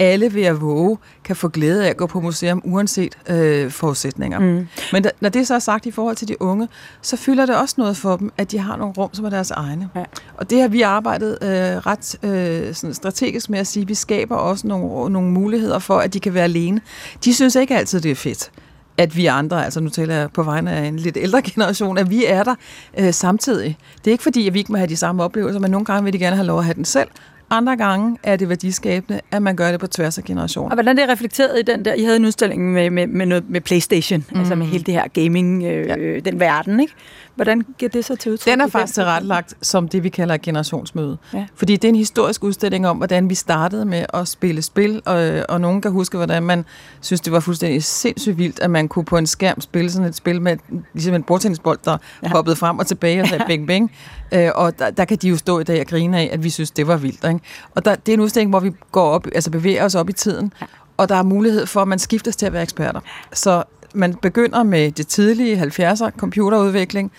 alle 0.02 0.34
ved 0.34 0.44
at 0.44 0.62
våge 0.62 0.98
kan 1.24 1.36
få 1.36 1.48
glæde 1.48 1.86
af 1.86 1.90
at 1.90 1.98
gå 1.98 2.06
på 2.06 2.22
museum, 2.22 2.62
uanset 2.66 3.18
øh, 3.30 3.72
forudsætninger. 3.72 4.40
Mm. 4.40 4.68
Men 4.92 5.04
da, 5.04 5.10
når 5.20 5.30
det 5.30 5.48
så 5.48 5.56
er 5.56 5.60
sagt 5.60 5.86
i 5.86 5.92
forhold 5.92 6.16
til 6.16 6.28
de 6.28 6.42
unge, 6.42 6.68
så 7.02 7.18
fylder 7.18 7.46
det 7.46 7.56
også 7.56 7.76
noget 7.78 7.98
for 7.98 8.18
dem, 8.18 8.32
at 8.38 8.52
de 8.52 8.60
har 8.60 8.78
nogle 8.78 8.94
rum, 8.98 9.10
som 9.14 9.26
er 9.26 9.30
deres 9.30 9.52
egne. 9.52 9.90
Ja. 9.96 10.04
Og 10.38 10.50
det 10.50 10.62
har 10.62 10.68
vi 10.68 10.82
arbejdet 10.82 11.38
øh, 11.42 11.50
ret 11.50 12.16
øh, 12.24 12.76
sådan 12.76 12.94
strategisk 12.94 13.50
med 13.50 13.60
at 13.60 13.68
sige, 13.68 13.82
at 13.82 13.90
vi 13.90 13.94
skaber 13.94 14.36
også 14.36 14.68
nogle, 14.68 15.14
nogle 15.14 15.30
muligheder 15.30 15.80
for, 15.80 15.98
at 15.98 16.14
de 16.14 16.20
kan 16.20 16.34
være 16.34 16.44
alene. 16.44 16.82
De 17.26 17.34
synes 17.34 17.56
ikke 17.56 17.78
altid, 17.78 18.02
det 18.02 18.12
er 18.12 18.16
fedt 18.16 18.52
at 18.98 19.18
vi 19.18 19.26
andre, 19.26 19.66
altså 19.66 19.80
nu 19.80 19.90
taler 19.90 20.16
jeg 20.16 20.30
på 20.32 20.44
vegne 20.44 20.72
af 20.72 20.86
en 20.86 20.96
lidt 20.96 21.18
ældre 21.18 21.42
generation, 21.52 21.98
at 21.98 22.10
vi 22.10 22.26
er 22.26 22.44
der 22.44 22.56
øh, 23.00 23.14
samtidig. 23.14 23.78
Det 23.98 24.08
er 24.08 24.12
ikke 24.12 24.24
fordi, 24.24 24.48
at 24.48 24.54
vi 24.54 24.60
ikke 24.60 24.72
må 24.72 24.78
have 24.78 24.90
de 24.90 24.98
samme 24.98 25.24
oplevelser, 25.24 25.60
men 25.60 25.72
nogle 25.72 25.86
gange 25.86 26.04
vil 26.04 26.14
de 26.14 26.20
gerne 26.20 26.36
have 26.36 26.48
lov 26.48 26.60
at 26.60 26.66
have 26.66 26.74
den 26.74 26.86
selv, 26.86 27.08
andre 27.52 27.78
gange 27.78 28.18
er 28.24 28.36
det 28.36 28.50
værdiskabende, 28.50 29.22
at 29.32 29.42
man 29.42 29.56
gør 29.56 29.72
det 29.72 29.80
på 29.80 29.88
tværs 29.88 30.18
af 30.18 30.24
generationer. 30.24 30.70
Og 30.70 30.76
hvordan 30.76 30.98
det 30.98 31.04
er 31.04 31.10
reflekteret 31.10 31.60
i 31.60 31.62
den 31.62 31.86
der, 31.86 31.94
I 31.94 32.04
havde 32.04 32.18
en 32.18 32.26
udstilling 32.26 32.74
med, 32.74 32.90
med, 32.90 33.08
med, 33.08 33.26
noget, 33.26 33.50
med 33.50 33.62
Playstation, 33.62 34.26
mm. 34.32 34.40
altså 34.40 34.56
med 34.56 34.66
hele 34.66 34.84
det 34.84 34.94
her 34.94 35.08
gaming, 35.08 35.64
øh, 35.64 35.88
ja. 35.88 36.20
den 36.20 36.40
verden, 36.40 36.80
ikke? 36.80 36.94
Hvordan 37.36 37.66
giver 37.78 37.90
det 37.90 38.06
så 38.06 38.16
til 38.16 38.32
udtryk? 38.32 38.52
Den 38.52 38.62
er 38.62 38.68
faktisk 38.68 38.94
tilrettelagt 38.94 39.54
som 39.62 39.88
det, 39.88 40.04
vi 40.04 40.10
kalder 40.10 40.36
et 40.36 40.42
generationsmøde. 40.42 41.18
Ja. 41.34 41.46
Fordi 41.56 41.76
det 41.76 41.84
er 41.84 41.90
en 41.90 41.96
historisk 41.96 42.44
udstilling 42.44 42.88
om, 42.88 42.98
hvordan 42.98 43.30
vi 43.30 43.36
startede 43.36 43.86
med 43.86 44.06
at 44.14 44.28
spille 44.28 44.62
spil, 44.62 45.02
og, 45.06 45.46
og 45.50 45.62
nogen 45.62 45.82
kan 45.82 45.92
huske, 45.92 46.18
hvordan 46.18 46.44
man 46.44 46.66
synes, 47.02 47.22
det 47.22 47.34
var 47.34 47.40
fuldstændig 47.40 47.84
sindssygt 47.84 48.38
vildt, 48.38 48.60
at 48.60 48.70
man 48.72 48.88
kunne 48.88 49.06
på 49.06 49.18
en 49.18 49.28
skærm 49.28 49.62
spille 49.62 49.92
sådan 49.92 50.08
et 50.08 50.16
spil 50.16 50.42
med 50.42 50.58
ligesom 50.94 51.16
en 51.16 51.24
bordtennisbold, 51.24 51.80
der 51.86 51.98
ja. 52.24 52.30
hoppede 52.30 52.56
frem 52.56 52.80
og 52.80 52.88
tilbage 52.88 53.22
og 53.22 53.28
sagde 53.28 53.44
bing 53.50 53.68
bing. 53.68 53.92
Øh, 54.32 54.50
og 54.56 54.80
der, 54.80 54.90
der 54.90 55.06
kan 55.06 55.18
de 55.18 55.28
jo 55.30 55.38
stå 55.38 55.60
i 55.60 55.64
dag 55.64 55.80
og 55.80 55.88
grine 55.88 56.20
af, 56.20 56.30
at 56.34 56.44
vi 56.44 56.50
synes, 56.50 56.72
det 56.72 56.88
var 56.88 56.98
vildt. 56.98 57.24
Ikke? 57.24 57.40
Og 57.76 57.86
der, 57.86 57.96
det 57.96 58.12
er 58.12 58.14
en 58.14 58.20
udstilling, 58.20 58.50
hvor 58.50 58.60
vi 58.60 58.72
går 58.92 59.10
op, 59.10 59.28
altså 59.36 59.52
bevæger 59.52 59.86
os 59.86 59.96
op 59.96 60.10
i 60.10 60.14
tiden, 60.14 60.54
ja. 60.62 60.66
og 60.98 61.10
der 61.10 61.16
er 61.16 61.24
mulighed 61.24 61.66
for, 61.66 61.82
at 61.82 61.88
man 61.88 62.00
skiftes 62.00 62.36
til 62.36 62.46
at 62.46 62.54
være 62.54 62.64
eksperter. 62.64 63.00
Så 63.34 63.64
man 63.94 64.16
begynder 64.16 64.64
med 64.64 64.92
det 64.92 65.08
tidlige 65.08 65.62
70'er 65.62 66.10
computerudvikling 66.18 67.12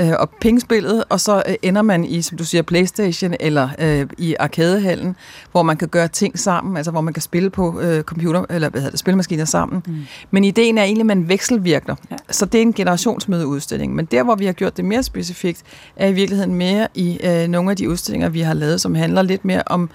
øh, 0.00 0.12
og 0.18 0.30
pingspillet, 0.40 1.04
og 1.08 1.20
så 1.20 1.42
øh, 1.48 1.54
ender 1.62 1.82
man 1.82 2.04
i, 2.04 2.22
som 2.22 2.38
du 2.38 2.44
siger, 2.44 2.62
Playstation 2.62 3.34
eller 3.40 3.68
øh, 3.78 4.06
i 4.18 4.34
arkadehallen, 4.38 5.16
hvor 5.52 5.62
man 5.62 5.76
kan 5.76 5.88
gøre 5.88 6.08
ting 6.08 6.38
sammen, 6.38 6.76
altså 6.76 6.90
hvor 6.90 7.00
man 7.00 7.14
kan 7.14 7.22
spille 7.22 7.50
på 7.50 7.80
øh, 7.80 8.02
computer, 8.02 8.44
eller 8.50 8.68
hvad 8.68 8.80
hedder 8.80 8.90
det, 8.90 9.00
spilmaskiner 9.00 9.44
sammen. 9.44 9.82
Mm. 9.86 9.96
Men 10.30 10.44
ideen 10.44 10.78
er 10.78 10.82
egentlig, 10.82 11.02
at 11.02 11.06
man 11.06 11.28
vekselvirker. 11.28 11.94
Ja. 12.10 12.16
Så 12.30 12.46
det 12.46 12.58
er 12.58 12.62
en 12.62 12.72
generationsmødeudstilling. 12.72 13.94
Men 13.94 14.04
der, 14.04 14.22
hvor 14.22 14.34
vi 14.34 14.46
har 14.46 14.52
gjort 14.52 14.76
det 14.76 14.84
mere 14.84 15.02
specifikt, 15.02 15.62
er 15.96 16.08
i 16.08 16.12
virkeligheden 16.12 16.54
mere 16.54 16.88
i 16.94 17.20
øh, 17.24 17.48
nogle 17.48 17.70
af 17.70 17.76
de 17.76 17.90
udstillinger, 17.90 18.28
vi 18.28 18.40
har 18.40 18.54
lavet, 18.54 18.80
som 18.80 18.94
handler 18.94 19.22
lidt 19.22 19.44
mere 19.44 19.62
om, 19.66 19.90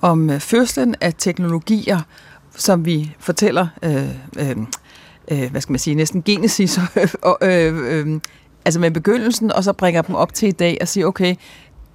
om 0.00 0.30
øh, 0.30 0.40
fødslen 0.40 0.94
af 1.00 1.14
teknologier, 1.18 2.00
som 2.56 2.86
vi 2.86 3.14
fortæller 3.18 3.66
øh, 3.82 4.08
øh, 4.38 4.56
øh, 5.30 5.50
hvad 5.50 5.60
skal 5.60 5.72
man 5.72 5.78
sige, 5.78 5.94
næsten 5.94 6.22
genesis, 6.22 6.80
og, 7.22 7.38
øh, 7.42 7.98
øh, 7.98 8.20
altså 8.64 8.80
med 8.80 8.90
begyndelsen, 8.90 9.52
og 9.52 9.64
så 9.64 9.72
bringer 9.72 10.02
dem 10.02 10.14
op 10.14 10.34
til 10.34 10.48
i 10.48 10.52
dag 10.52 10.78
og 10.80 10.88
siger, 10.88 11.06
okay, 11.06 11.34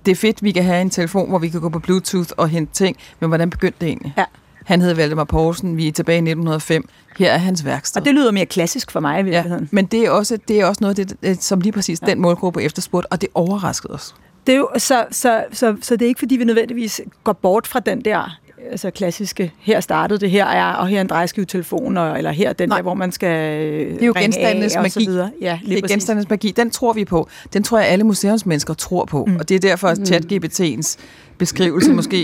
det 0.05 0.11
er 0.11 0.15
fedt, 0.15 0.43
vi 0.43 0.51
kan 0.51 0.63
have 0.63 0.81
en 0.81 0.89
telefon, 0.89 1.29
hvor 1.29 1.39
vi 1.39 1.49
kan 1.49 1.61
gå 1.61 1.69
på 1.69 1.79
Bluetooth 1.79 2.29
og 2.37 2.49
hente 2.49 2.73
ting, 2.73 2.97
men 3.19 3.29
hvordan 3.29 3.49
begyndte 3.49 3.77
det 3.81 3.87
egentlig? 3.87 4.13
Ja. 4.17 4.25
Han 4.65 4.81
hed 4.81 4.93
Valdemar 4.93 5.23
Poulsen, 5.23 5.77
vi 5.77 5.87
er 5.87 5.91
tilbage 5.91 6.15
i 6.15 6.19
1905. 6.19 6.89
Her 7.17 7.31
er 7.31 7.37
hans 7.37 7.65
værksted. 7.65 8.01
Og 8.01 8.05
det 8.05 8.13
lyder 8.13 8.31
mere 8.31 8.45
klassisk 8.45 8.91
for 8.91 8.99
mig 8.99 9.19
i 9.19 9.23
virkeligheden. 9.23 9.63
Ja, 9.63 9.69
men 9.71 9.85
det 9.85 10.05
er 10.05 10.09
også, 10.11 10.37
det 10.47 10.59
er 10.59 10.65
også 10.65 10.79
noget, 10.81 10.97
det, 10.97 11.13
det, 11.23 11.43
som 11.43 11.61
lige 11.61 11.71
præcis 11.73 12.01
ja. 12.01 12.05
den 12.05 12.19
målgruppe 12.19 12.63
efterspurgt, 12.63 13.07
og 13.09 13.21
det 13.21 13.29
overraskede 13.33 13.93
os. 13.93 14.15
Det 14.47 14.53
er 14.53 14.57
jo, 14.57 14.69
så, 14.77 15.05
så, 15.11 15.45
så, 15.51 15.75
så 15.81 15.95
det 15.95 16.05
er 16.05 16.07
ikke, 16.07 16.19
fordi 16.19 16.35
vi 16.35 16.43
nødvendigvis 16.43 17.01
går 17.23 17.33
bort 17.33 17.67
fra 17.67 17.79
den 17.79 18.05
der 18.05 18.39
altså 18.71 18.91
klassiske, 18.91 19.51
her 19.59 19.79
startede 19.79 20.19
det, 20.19 20.29
her 20.31 20.45
er, 20.45 20.73
og 20.73 20.87
her 20.87 20.97
er 20.97 21.01
en 21.01 21.07
drejeskivetelefon, 21.07 21.97
og, 21.97 22.17
eller 22.17 22.31
her 22.31 22.49
er 22.49 22.53
den 22.53 22.69
Nej. 22.69 22.77
der, 22.77 22.81
hvor 22.81 22.93
man 22.93 23.11
skal 23.11 23.59
Det 23.89 24.01
er 24.01 24.05
jo 24.05 24.13
genstandenes 24.17 24.75
og 24.75 24.91
så 24.91 24.99
magi. 24.99 25.09
videre. 25.09 25.31
Ja, 25.41 25.59
lige 25.63 25.69
det 25.69 25.77
er 25.77 25.81
præcis. 25.81 25.93
genstandens 25.93 26.29
magi. 26.29 26.51
Den 26.51 26.71
tror 26.71 26.93
vi 26.93 27.05
på. 27.05 27.29
Den 27.53 27.63
tror 27.63 27.79
jeg, 27.79 27.87
alle 27.87 28.03
museumsmennesker 28.03 28.73
tror 28.73 29.05
på. 29.05 29.25
Mm. 29.25 29.35
Og 29.35 29.49
det 29.49 29.55
er 29.55 29.59
derfor, 29.59 29.87
at 29.87 29.97
ChatGPT'ens 29.97 30.97
beskrivelse 31.37 31.93
måske 32.01 32.23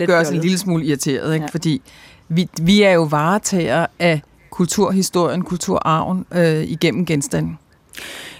øh, 0.00 0.06
gør 0.06 0.20
os 0.20 0.28
en 0.28 0.40
lille 0.40 0.58
smule 0.58 0.84
irriteret. 0.84 1.34
Ikke? 1.34 1.44
Ja. 1.44 1.50
Fordi 1.50 1.82
vi, 2.28 2.48
vi 2.62 2.82
er 2.82 2.92
jo 2.92 3.02
varetager 3.02 3.86
af 3.98 4.20
kulturhistorien, 4.50 5.42
kulturarven 5.42 6.26
øh, 6.34 6.62
igennem 6.64 7.06
genstanden. 7.06 7.58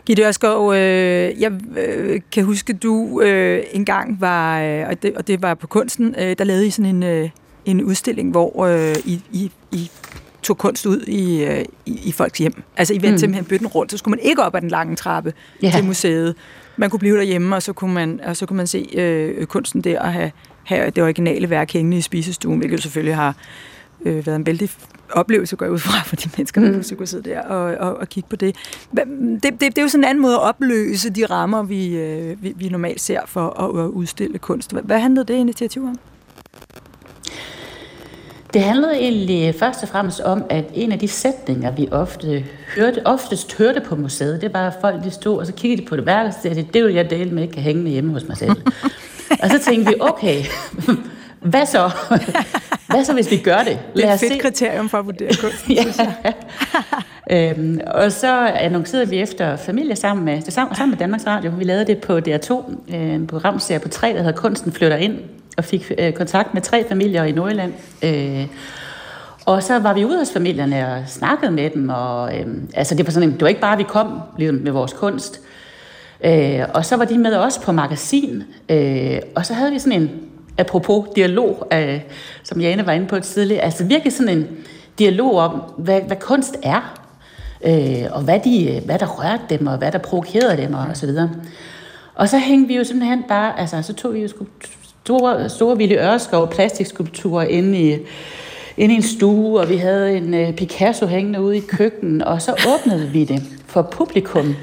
Gitte 0.07 0.23
Ørskov, 0.23 0.73
øh, 0.75 1.41
jeg 1.41 1.53
øh, 1.77 2.21
kan 2.33 2.45
huske, 2.45 2.73
du 2.73 3.21
øh, 3.21 3.63
engang 3.73 4.21
var, 4.21 4.61
øh, 4.63 4.89
og, 4.89 5.03
det, 5.03 5.17
og 5.17 5.27
det 5.27 5.43
var 5.43 5.55
på 5.55 5.67
kunsten, 5.67 6.15
øh, 6.19 6.37
der 6.39 6.45
lavede 6.45 6.67
I 6.67 6.71
sådan 6.71 6.97
en, 6.97 7.03
øh, 7.03 7.29
en 7.65 7.83
udstilling, 7.85 8.31
hvor 8.31 8.65
øh, 8.65 8.95
I, 9.05 9.21
I, 9.33 9.51
I 9.73 9.91
tog 10.43 10.59
kunst 10.59 10.87
ud 10.87 11.01
i, 11.01 11.45
øh, 11.45 11.65
i, 11.87 12.01
i 12.05 12.13
folks 12.13 12.39
hjem. 12.39 12.63
Altså 12.77 12.95
I 12.95 12.97
vendte 12.97 13.11
Mm. 13.13 13.19
simpelthen 13.19 13.45
bøtten 13.45 13.67
rundt, 13.67 13.91
så 13.93 13.99
skulle 13.99 14.13
man 14.19 14.29
ikke 14.29 14.43
op 14.43 14.55
ad 14.55 14.61
den 14.61 14.69
lange 14.69 14.97
trappe 14.97 15.33
ja. 15.63 15.71
til 15.75 15.85
museet. 15.85 16.35
Man 16.77 16.91
kunne 16.91 17.01
blive 17.01 17.17
derhjemme, 17.17 17.57
og 17.57 17.63
så 17.63 17.73
kunne 17.73 17.95
man, 17.95 18.21
og 18.25 18.37
så 18.37 18.47
kunne 18.47 18.57
man 18.57 18.67
se 18.67 18.89
øh, 18.95 19.47
kunsten 19.47 19.81
der 19.81 20.01
og 20.01 20.13
have, 20.13 20.31
have 20.65 20.91
det 20.91 21.03
originale 21.03 21.51
værk 21.51 21.73
hængende 21.73 21.97
i 21.97 22.01
spisestuen, 22.01 22.59
hvilket 22.59 22.83
selvfølgelig 22.83 23.17
har 23.17 23.35
øh, 24.07 24.27
været 24.27 24.37
en 24.37 24.47
vældig 24.47 24.71
oplevelse, 25.13 25.57
går 25.57 25.67
jeg 25.67 25.73
ud 25.73 25.79
fra, 25.79 26.03
for 26.09 26.17
de 26.17 26.29
mennesker, 26.37 26.61
der 26.61 26.69
Mm. 26.69 26.75
pludselig 26.75 26.99
kunne 26.99 27.07
sidde 27.07 27.31
der 27.31 27.41
og, 27.43 27.75
og, 27.89 27.97
og 27.97 28.09
kigge 28.09 28.29
på 28.31 28.37
det. 28.37 28.57
Det, 28.95 29.43
det. 29.43 29.61
Det 29.61 29.79
er 29.79 29.83
jo 29.83 29.89
sådan 29.89 30.05
en 30.05 30.09
anden 30.11 30.23
måde 30.23 30.35
at 30.35 30.41
opløse 30.43 31.11
de 31.11 31.27
rammer, 31.27 31.63
vi, 31.63 31.97
øh, 31.97 32.43
vi, 32.43 32.53
vi 32.57 32.69
normalt 32.69 33.01
ser 33.01 33.21
for 33.27 33.49
at, 33.79 33.85
at 33.85 33.89
udstille 33.89 34.39
kunst. 34.39 34.73
Hvad, 34.73 34.83
hvad 34.83 34.99
handlede 35.01 35.25
det 35.33 35.35
initiativ 35.35 35.85
om? 35.85 35.99
Det 38.55 38.65
handlede 38.65 38.95
egentlig 38.99 39.55
først 39.59 39.83
og 39.83 39.89
fremmest 39.89 40.21
om, 40.21 40.43
at 40.51 40.65
en 40.75 40.93
af 40.93 40.99
de 40.99 41.09
sætninger, 41.09 41.71
vi 41.71 41.89
ofte 41.91 42.45
hørte, 42.77 43.07
oftest 43.07 43.59
hørte 43.59 43.81
på 43.81 43.97
museet, 43.97 44.41
det 44.41 44.55
var, 44.55 44.67
at 44.67 44.73
folk 44.81 45.05
de 45.05 45.11
stod, 45.11 45.39
og 45.39 45.47
så 45.47 45.53
kiggede 45.53 45.83
de 45.83 45.87
på 45.87 45.97
det 45.97 46.07
værk, 46.07 46.27
og 46.27 46.35
sagde 46.43 46.57
de, 46.63 46.67
det 46.75 46.85
vil 46.85 46.95
jeg 46.95 47.11
dele 47.11 47.31
med, 47.31 47.43
ikke 47.43 47.55
kan 47.55 47.63
hænge 47.63 47.83
med 47.83 47.91
hjemme 47.93 48.13
hos 48.13 48.25
mig 48.29 48.37
selv. 48.37 48.51
og 49.43 49.51
så 49.51 49.59
tænkte 49.65 49.89
vi, 49.89 49.95
okay, 50.01 50.43
hvad 51.41 51.67
så? 51.67 51.91
hvad 52.91 53.05
så, 53.05 53.13
hvis 53.13 53.31
vi 53.31 53.37
gør 53.37 53.59
det? 53.59 53.79
Det 53.95 54.03
er 54.03 54.07
Lad 54.07 54.15
et 54.15 54.21
fedt 54.21 54.33
se. 54.33 54.39
kriterium 54.39 54.89
for 54.89 54.99
at 54.99 55.07
vurdere 55.07 55.31
kunst. 55.43 55.69
ja. 55.71 55.85
øhm, 57.51 57.81
og 57.87 58.13
så 58.13 58.47
annoncerede 58.47 59.09
vi 59.09 59.19
efter 59.21 59.57
familie 59.57 59.97
sammen 59.97 60.25
med, 60.25 60.43
sammen, 60.49 60.77
sammen 60.77 60.91
med 60.91 60.99
Danmarks 60.99 61.27
Radio. 61.27 61.51
Vi 61.59 61.65
lavede 61.65 61.87
det 61.87 61.99
på 61.99 62.19
DR2, 62.19 62.75
øh, 62.95 63.01
en 63.15 63.27
programserie 63.27 63.81
på 63.81 63.89
tre, 63.89 64.09
der 64.09 64.17
hedder 64.19 64.33
Kunsten 64.33 64.73
flytter 64.73 64.97
ind, 64.97 65.19
og 65.57 65.65
fik 65.65 65.93
øh, 65.99 66.13
kontakt 66.13 66.55
med 66.55 66.63
tre 66.63 66.85
familier 66.89 67.25
i 67.25 67.33
Nordjylland. 67.33 67.73
Øh, 68.03 68.47
og 69.47 69.63
så 69.63 69.79
var 69.79 69.95
vi 69.95 70.05
ude 70.05 70.19
hos 70.19 70.33
familierne 70.33 70.93
og 70.93 71.03
snakkede 71.07 71.51
med 71.53 71.71
dem, 71.71 71.89
og 71.89 72.39
øh, 72.39 72.47
altså 72.75 72.95
det 72.95 73.07
var 73.07 73.13
sådan, 73.13 73.33
det 73.33 73.41
var 73.43 73.49
ikke 73.49 73.61
bare, 73.61 73.73
at 73.73 73.79
vi 73.79 73.85
kom 73.89 74.21
ligesom, 74.39 74.57
med 74.57 74.73
vores 74.73 74.93
kunst. 74.93 75.41
Øh, 76.25 76.61
og 76.75 76.85
så 76.85 76.97
var 76.97 77.05
de 77.05 77.19
med 77.19 77.37
os 77.37 77.59
på 77.59 77.73
magasin, 77.73 78.43
øh, 78.69 79.19
og 79.35 79.47
så 79.47 79.55
havde 79.55 79.73
vi 79.73 79.79
sådan 79.79 80.03
en, 80.03 80.11
apropos 80.59 81.07
dialog, 81.17 81.67
øh, 81.73 82.01
som 82.43 82.61
Jane 82.61 82.87
var 82.87 82.93
inde 82.93 83.07
på 83.07 83.21
tidligere, 83.21 83.63
altså 83.63 83.85
virkelig 83.85 84.13
sådan 84.13 84.39
en 84.39 84.49
dialog 84.99 85.39
om, 85.39 85.63
hvad, 85.77 86.01
hvad 86.01 86.17
kunst 86.17 86.57
er, 86.63 87.01
øh, 87.67 88.05
og 88.11 88.23
hvad, 88.23 88.41
de, 88.45 88.83
hvad 88.85 88.99
der 88.99 89.07
rørte 89.07 89.43
dem, 89.51 89.67
og 89.67 89.79
hvad 89.79 89.93
der 89.93 89.99
provokerede 89.99 90.57
dem, 90.57 90.75
og, 90.75 90.87
og 90.91 90.97
så 90.97 91.07
videre. 91.07 91.31
Og 92.15 92.29
så 92.29 92.39
hængte 92.39 92.69
vi 92.69 92.77
jo 92.77 92.85
simpelthen 92.85 93.25
bare, 93.29 93.61
altså 93.61 93.83
så 93.83 93.93
tog 93.93 94.15
vi 94.15 94.21
jo 94.21 94.29
store, 95.05 95.49
store 95.49 95.77
Ville 95.77 95.95
Øreskov 95.95 96.51
plastikskulpturer 96.51 97.45
inde 97.45 97.79
i, 97.79 97.99
inde 98.77 98.95
i 98.95 98.97
en 98.97 99.03
stue, 99.03 99.61
og 99.61 99.69
vi 99.69 99.77
havde 99.77 100.17
en 100.17 100.35
øh, 100.35 100.53
Picasso 100.53 101.07
hængende 101.07 101.43
ude 101.43 101.57
i 101.57 101.61
køkkenet, 101.61 102.25
og 102.25 102.43
så 102.43 102.53
åbnede 102.69 103.09
vi 103.09 103.25
det 103.25 103.43
for 103.67 103.83
publikum. 103.83 104.55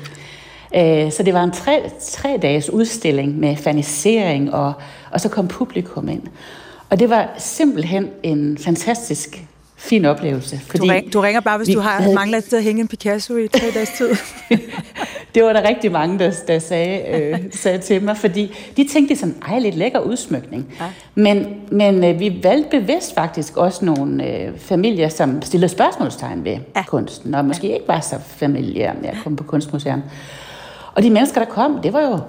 Uh, 0.78 1.12
så 1.12 1.24
det 1.24 1.34
var 1.34 1.44
en 1.44 1.52
tre, 1.52 1.82
tre 2.02 2.40
dages 2.42 2.70
udstilling 2.70 3.40
med 3.40 3.56
fanisering, 3.56 4.54
og, 4.54 4.74
og 5.12 5.22
så 5.22 5.30
kom 5.30 5.48
publikum 5.48 6.10
ind. 6.10 6.22
Og 6.90 7.00
det 7.00 7.10
var 7.10 7.30
simpelthen 7.38 8.08
en 8.24 8.58
fantastisk 8.58 9.44
fin 9.78 10.06
oplevelse. 10.06 10.62
Du, 10.78 10.84
ring, 10.84 11.14
du 11.14 11.20
ringer 11.22 11.42
bare, 11.42 11.58
hvis 11.58 11.68
vi 11.68 11.74
du 11.74 11.80
har 11.80 12.02
havde- 12.02 12.16
manglet 12.16 12.38
et 12.38 12.44
sted 12.44 12.58
at 12.58 12.64
hænge 12.64 12.82
en 12.82 12.88
Picasso 12.88 13.38
i 13.38 13.48
tre 13.48 13.72
dages 13.74 13.90
tid. 13.98 14.10
det 15.36 15.44
var 15.44 15.54
der 15.54 15.68
rigtig 15.68 15.92
mange, 15.92 16.20
der, 16.20 16.32
der 16.48 16.60
sagde, 16.60 17.02
øh, 17.20 17.40
sagde 17.52 17.78
til 17.78 18.04
mig, 18.04 18.18
fordi 18.18 18.56
de 18.78 18.88
tænkte 18.88 19.16
sådan, 19.16 19.36
ej, 19.48 19.60
lidt 19.60 19.76
lækker 19.76 20.00
udsmykning. 20.00 20.74
Ja. 20.80 20.86
Men, 21.16 21.48
men 21.72 22.04
øh, 22.04 22.20
vi 22.20 22.40
valgte 22.44 22.80
bevidst 22.80 23.16
faktisk 23.16 23.58
også 23.58 23.86
nogle 23.86 24.28
øh, 24.28 24.58
familier, 24.60 25.10
som 25.10 25.42
stillede 25.42 25.70
spørgsmålstegn 25.70 26.44
ved 26.46 26.52
Ja. 26.52 26.60
ja. 26.76 26.84
kunsten, 26.84 27.34
og 27.36 27.46
måske 27.46 27.68
ikke 27.74 27.88
var 27.88 28.00
så 28.00 28.16
familiære 28.28 28.94
med 29.02 29.10
at 29.10 29.16
komme 29.24 29.36
på 29.38 29.44
kunstmuseum. 29.44 30.02
Og 30.96 31.04
de 31.04 31.10
mennesker, 31.10 31.44
der 31.44 31.50
kom, 31.52 31.80
det 31.84 31.94
var 31.94 32.02
jo, 32.02 32.20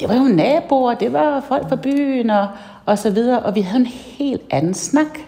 det 0.00 0.08
var 0.08 0.14
jo 0.14 0.22
naboer, 0.22 0.94
det 0.94 1.12
var 1.12 1.44
folk 1.48 1.68
fra 1.68 1.76
byen 1.76 2.30
og, 2.30 2.48
og 2.86 2.98
så 2.98 3.10
videre, 3.10 3.40
og 3.40 3.54
vi 3.54 3.60
havde 3.60 3.80
en 3.80 3.86
helt 3.86 4.42
anden 4.50 4.74
snak. 4.74 5.18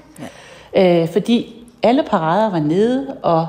Ja. 0.74 1.02
Øh, 1.02 1.08
fordi 1.08 1.64
alle 1.82 2.02
parader 2.02 2.50
var 2.50 2.58
nede, 2.58 3.16
og 3.22 3.46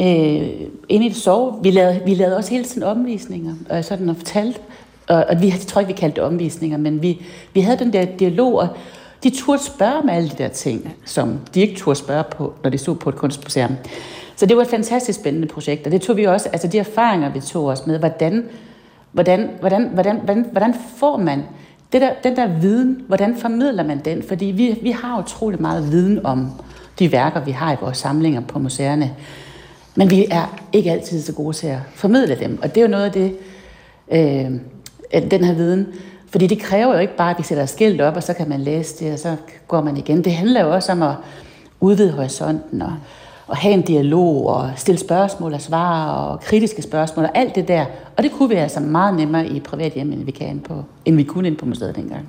øh, 0.00 0.50
inde 0.88 1.06
i 1.06 1.08
det 1.08 1.16
sove. 1.16 1.54
Vi 1.62 1.70
lavede, 1.70 2.00
vi 2.04 2.14
lavede 2.14 2.36
også 2.36 2.50
hele 2.50 2.64
tiden 2.64 2.82
omvisninger, 2.82 3.54
og 3.70 3.84
sådan 3.84 4.08
og 4.08 4.16
fortalte. 4.16 4.60
Og, 5.08 5.24
og 5.28 5.42
vi, 5.42 5.46
jeg 5.48 5.60
tror 5.60 5.80
ikke, 5.80 5.92
vi 5.92 5.98
kaldte 5.98 6.16
det 6.16 6.24
omvisninger, 6.24 6.78
men 6.78 7.02
vi, 7.02 7.22
vi 7.52 7.60
havde 7.60 7.78
den 7.78 7.92
der 7.92 8.04
dialog, 8.04 8.54
og 8.54 8.68
de 9.22 9.30
turde 9.30 9.62
spørge 9.62 9.94
om 9.94 10.08
alle 10.08 10.28
de 10.28 10.34
der 10.38 10.48
ting, 10.48 10.94
som 11.04 11.38
de 11.54 11.60
ikke 11.60 11.76
turde 11.76 11.98
spørge 11.98 12.24
på, 12.24 12.54
når 12.62 12.70
de 12.70 12.78
stod 12.78 12.96
på 12.96 13.08
et 13.08 13.16
kunstmuseum. 13.16 13.76
Så 14.36 14.46
det 14.46 14.56
var 14.56 14.62
et 14.62 14.68
fantastisk 14.68 15.18
spændende 15.18 15.48
projekt, 15.48 15.86
og 15.86 15.92
det 15.92 16.02
tog 16.02 16.16
vi 16.16 16.24
også, 16.24 16.48
altså 16.48 16.68
de 16.68 16.78
erfaringer, 16.78 17.32
vi 17.32 17.40
tog 17.40 17.66
os 17.66 17.86
med, 17.86 17.98
hvordan, 17.98 18.44
hvordan, 19.12 19.50
hvordan, 19.60 19.88
hvordan, 19.92 20.16
hvordan, 20.16 20.46
hvordan 20.52 20.74
får 20.96 21.16
man 21.16 21.42
det 21.92 22.00
der, 22.00 22.10
den 22.22 22.36
der 22.36 22.46
viden, 22.46 23.04
hvordan 23.06 23.36
formidler 23.36 23.82
man 23.82 23.98
den? 23.98 24.22
Fordi 24.22 24.44
vi, 24.44 24.78
vi 24.82 24.90
har 24.90 25.18
utrolig 25.18 25.60
meget 25.60 25.92
viden 25.92 26.26
om 26.26 26.50
de 26.98 27.12
værker, 27.12 27.40
vi 27.40 27.50
har 27.50 27.72
i 27.72 27.76
vores 27.80 27.98
samlinger 27.98 28.40
på 28.40 28.58
museerne. 28.58 29.14
Men 29.94 30.10
vi 30.10 30.26
er 30.30 30.60
ikke 30.72 30.90
altid 30.90 31.22
så 31.22 31.32
gode 31.32 31.56
til 31.56 31.66
at 31.66 31.78
formidle 31.94 32.38
dem. 32.38 32.58
Og 32.62 32.74
det 32.74 32.80
er 32.80 32.82
jo 32.82 32.90
noget 32.90 33.04
af 33.04 33.12
det, 33.12 33.36
øh, 34.12 34.50
den 35.30 35.44
her 35.44 35.54
viden. 35.54 35.86
Fordi 36.30 36.46
det 36.46 36.60
kræver 36.60 36.94
jo 36.94 37.00
ikke 37.00 37.16
bare, 37.16 37.30
at 37.30 37.38
vi 37.38 37.42
sætter 37.42 37.64
et 37.64 37.70
skilt 37.70 38.00
op, 38.00 38.16
og 38.16 38.22
så 38.22 38.32
kan 38.32 38.48
man 38.48 38.60
læse 38.60 39.04
det, 39.04 39.12
og 39.12 39.18
så 39.18 39.36
går 39.68 39.80
man 39.80 39.96
igen. 39.96 40.24
Det 40.24 40.32
handler 40.32 40.64
jo 40.64 40.74
også 40.74 40.92
om 40.92 41.02
at 41.02 41.14
udvide 41.80 42.12
horisonten, 42.12 42.82
og, 42.82 42.92
at 43.50 43.56
have 43.56 43.74
en 43.74 43.82
dialog, 43.82 44.46
og 44.46 44.70
stille 44.76 44.98
spørgsmål 44.98 45.54
og 45.54 45.60
svare, 45.60 46.28
og 46.30 46.40
kritiske 46.40 46.82
spørgsmål, 46.82 47.24
og 47.24 47.30
alt 47.34 47.54
det 47.54 47.68
der. 47.68 47.84
Og 48.16 48.22
det 48.22 48.32
kunne 48.32 48.48
vi 48.48 48.54
altså 48.54 48.80
meget 48.80 49.16
nemmere 49.16 49.46
i 49.46 49.60
privat 49.60 49.92
hjem, 49.92 50.12
end 50.12 50.24
vi, 50.24 50.30
kan 50.30 50.60
på, 50.68 50.84
end 51.04 51.16
vi 51.16 51.22
kunne 51.22 51.48
ind 51.48 51.56
på 51.56 51.66
museet 51.66 51.96
dengang. 51.96 52.28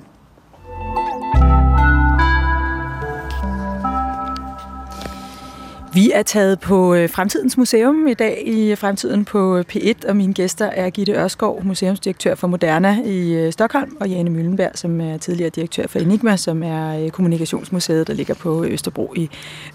Vi 5.94 6.10
er 6.14 6.22
taget 6.22 6.60
på 6.60 6.94
øh, 6.94 7.10
Fremtidens 7.10 7.56
Museum 7.56 8.06
i 8.06 8.14
dag 8.14 8.42
i 8.46 8.70
øh, 8.70 8.76
Fremtiden 8.76 9.24
på 9.24 9.56
øh, 9.56 9.64
P1, 9.72 10.08
og 10.08 10.16
mine 10.16 10.34
gæster 10.34 10.66
er 10.66 10.90
Gitte 10.90 11.12
Ørskov, 11.12 11.64
museumsdirektør 11.64 12.34
for 12.34 12.46
Moderna 12.46 13.02
i 13.04 13.50
Stockholm, 13.52 13.96
og 14.00 14.08
Jane 14.08 14.30
Møllenberg, 14.30 14.70
som 14.74 15.00
er 15.00 15.16
tidligere 15.16 15.50
direktør 15.50 15.86
for 15.86 15.98
Enigma, 15.98 16.36
som 16.36 16.62
er 16.62 17.10
kommunikationsmuseet, 17.10 18.06
der 18.06 18.14
ligger 18.14 18.34
på 18.34 18.64
Østerbro 18.64 19.14
i 19.16 19.30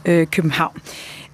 København. 0.06 0.82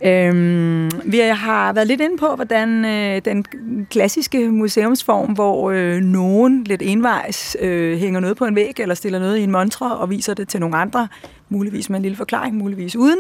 Øhm, 0.06 0.90
vi 1.06 1.20
har 1.20 1.74
været 1.74 1.88
lidt 1.88 2.02
inde 2.02 2.18
på, 2.18 2.36
hvordan 2.36 2.86
øh, 2.86 3.22
den 3.26 3.46
klassiske 3.90 4.50
museumsform, 4.52 5.34
hvor 5.34 5.72
øh, 5.72 6.02
nogen 6.02 6.64
lidt 6.64 6.82
envejs 6.82 7.58
øh, 7.60 7.98
hænger 7.98 8.20
noget 8.20 8.38
på 8.38 8.46
en 8.46 8.56
væg, 8.56 8.80
eller 8.80 8.96
stiller 8.96 9.20
noget 9.20 9.38
i 9.38 9.44
en 9.44 9.52
montre 9.52 9.98
og 9.98 10.10
viser 10.10 10.34
det 10.34 10.48
til 10.48 10.60
nogle 10.60 10.78
andre, 10.78 11.08
muligvis 11.50 11.90
med 11.90 11.98
en 11.98 12.04
lille 12.04 12.16
forklaring, 12.16 12.56
muligvis 12.56 12.96
uden, 12.96 13.20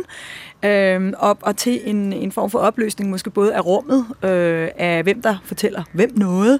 øh, 0.65 1.13
og, 1.17 1.37
og 1.41 1.57
til 1.57 1.81
en, 1.85 2.13
en 2.13 2.31
form 2.31 2.49
for 2.49 2.59
opløsning, 2.59 3.09
måske 3.09 3.29
både 3.29 3.55
af 3.55 3.65
rummet, 3.65 4.05
øh, 4.23 4.69
af 4.77 5.03
hvem 5.03 5.21
der 5.21 5.35
fortæller 5.43 5.83
hvem 5.93 6.11
noget, 6.15 6.59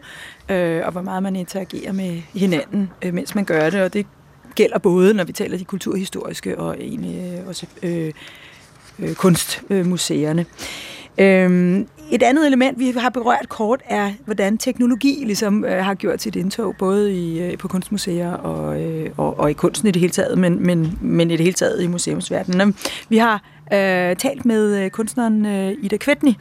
øh, 0.50 0.82
og 0.86 0.92
hvor 0.92 1.02
meget 1.02 1.24
man 1.24 1.36
interagerer 1.36 1.92
med 1.92 2.22
hinanden, 2.34 2.90
øh, 3.06 3.14
mens 3.14 3.36
man 3.36 3.46
gør 3.46 3.70
det, 3.70 3.82
og 3.82 3.94
det 3.94 4.06
gælder 4.56 4.78
både, 4.78 5.14
når 5.14 5.24
vi 5.24 5.34
taler 5.34 5.58
de 5.58 5.66
kulturhistoriske 5.66 6.58
og 6.58 6.76
egentlig 6.80 7.40
øh, 7.40 7.48
også 7.48 7.66
øh, 7.84 8.12
øh, 9.02 9.16
kunstmuseerne. 9.16 10.46
Øhm, 11.18 11.88
et 12.12 12.24
andet 12.24 12.48
element, 12.48 12.80
vi 12.80 12.94
har 12.98 13.10
berørt 13.10 13.50
kort, 13.50 13.82
er, 13.86 14.12
hvordan 14.26 14.58
teknologi 14.58 15.24
ligesom 15.26 15.66
øh, 15.66 15.86
har 15.86 15.94
gjort 15.94 16.22
sit 16.22 16.36
indtog, 16.36 16.76
både 16.80 17.14
i, 17.14 17.42
øh, 17.42 17.58
på 17.58 17.68
kunstmuseer 17.68 18.32
og, 18.32 18.82
øh, 18.82 19.10
og, 19.18 19.40
og 19.40 19.50
i 19.50 19.54
kunsten 19.54 19.88
i 19.88 19.92
det 19.92 20.00
hele 20.00 20.14
taget, 20.14 20.38
men, 20.38 20.66
men, 20.66 21.00
men 21.02 21.32
i 21.32 21.38
det 21.38 21.44
hele 21.44 21.54
taget 21.54 21.84
i 21.84 21.88
museumsverdenen. 21.88 22.76
Vi 23.10 23.18
har 23.18 23.44
øh, 23.74 24.16
talt 24.16 24.46
med 24.46 24.84
øh, 24.84 24.90
kunstneren 24.90 25.46
øh, 25.46 25.74
Ida 25.82 25.98
Kvetni, 25.98 26.38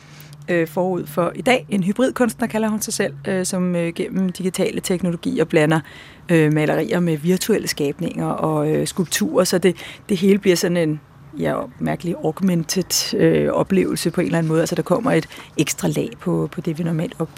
øh, 0.49 0.68
forud 0.68 1.07
for 1.07 1.33
i 1.35 1.42
dag. 1.42 1.66
En 1.68 1.83
hybridkunstner 1.83 2.47
kalder 2.47 2.68
hun 2.68 2.81
sig 2.81 2.94
selv, 2.94 3.14
øh, 3.29 3.47
som 3.47 3.77
øh, 3.77 3.92
gennem 3.94 4.29
digitale 4.29 4.81
teknologier 4.81 5.44
blander 5.44 5.81
øh, 6.29 6.53
malerier 6.53 7.01
med 7.01 7.16
virtuelle 7.16 7.68
skabninger 7.68 8.27
og 8.27 8.71
øh, 8.71 8.87
skulpturer, 8.87 9.44
så 9.44 9.59
det, 9.59 9.77
det 10.09 10.16
hele 10.16 10.38
bliver 10.38 10.57
sådan 10.57 10.77
en 10.77 11.01
ja, 11.38 11.57
mærkelig 11.79 12.14
augmented 12.24 13.14
øh, 13.18 13.48
oplevelse 13.53 14.11
på 14.11 14.20
en 14.20 14.27
eller 14.27 14.38
anden 14.38 14.48
måde. 14.48 14.61
Altså 14.61 14.74
der 14.74 14.83
kommer 14.83 15.12
et 15.12 15.27
ekstra 15.57 15.88
lag 15.88 16.11
på, 16.20 16.48
på 16.53 16.61
det, 16.61 16.79
vi 16.79 16.85
normalt 16.85 17.14
op, 17.18 17.31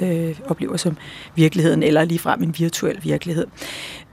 øh, 0.00 0.38
oplever 0.46 0.76
som 0.76 0.96
virkeligheden, 1.34 1.82
eller 1.82 2.04
ligefrem 2.04 2.42
en 2.42 2.54
virtuel 2.58 2.98
virkelighed. 3.02 3.46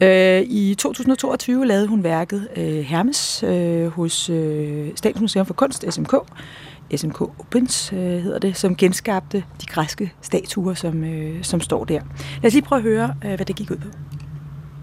Øh, 0.02 0.42
I 0.42 0.76
2022 0.76 1.66
lavede 1.66 1.88
hun 1.88 2.04
værket 2.04 2.48
øh, 2.56 2.80
Hermes 2.80 3.44
øh, 3.44 3.88
hos 3.88 4.30
øh, 4.30 4.88
Statens 4.96 5.22
Museum 5.22 5.46
for 5.46 5.54
Kunst, 5.54 5.86
SMK, 5.90 6.14
SMK 6.96 7.22
Opens 7.22 7.94
øh, 7.94 8.00
hedder 8.00 8.40
det, 8.40 8.58
som 8.58 8.76
genskabte 8.76 9.44
de 9.62 9.66
græske 9.66 10.14
statuer, 10.22 10.74
som, 10.74 11.04
øh, 11.04 11.44
som 11.44 11.62
står 11.62 11.86
der. 11.86 12.00
Lad 12.42 12.48
os 12.48 12.54
lige 12.54 12.66
prøve 12.66 12.80
at 12.80 12.84
høre, 12.84 13.16
øh, 13.26 13.36
hvad 13.36 13.46
det 13.46 13.56
gik 13.56 13.72
ud 13.72 13.78
på. 13.78 13.88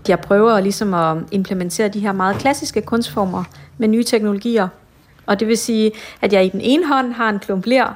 Jeg 0.09 0.21
prøver 0.21 0.61
ligesom 0.61 0.95
at 0.95 1.17
implementere 1.31 1.89
de 1.89 2.01
her 2.01 2.13
meget 2.13 2.37
klassiske 2.37 2.83
kunstformer 2.83 3.45
med 3.83 3.89
nye 3.89 4.05
teknologier. 4.05 4.69
Og 5.27 5.41
det 5.41 5.49
vil 5.49 5.59
sige, 5.59 5.93
at 6.21 6.33
jeg 6.33 6.45
i 6.45 6.49
den 6.49 6.61
ene 6.61 6.87
hånd 6.87 7.13
har 7.13 7.29
en 7.29 7.39
klump 7.39 7.67
ler, 7.67 7.95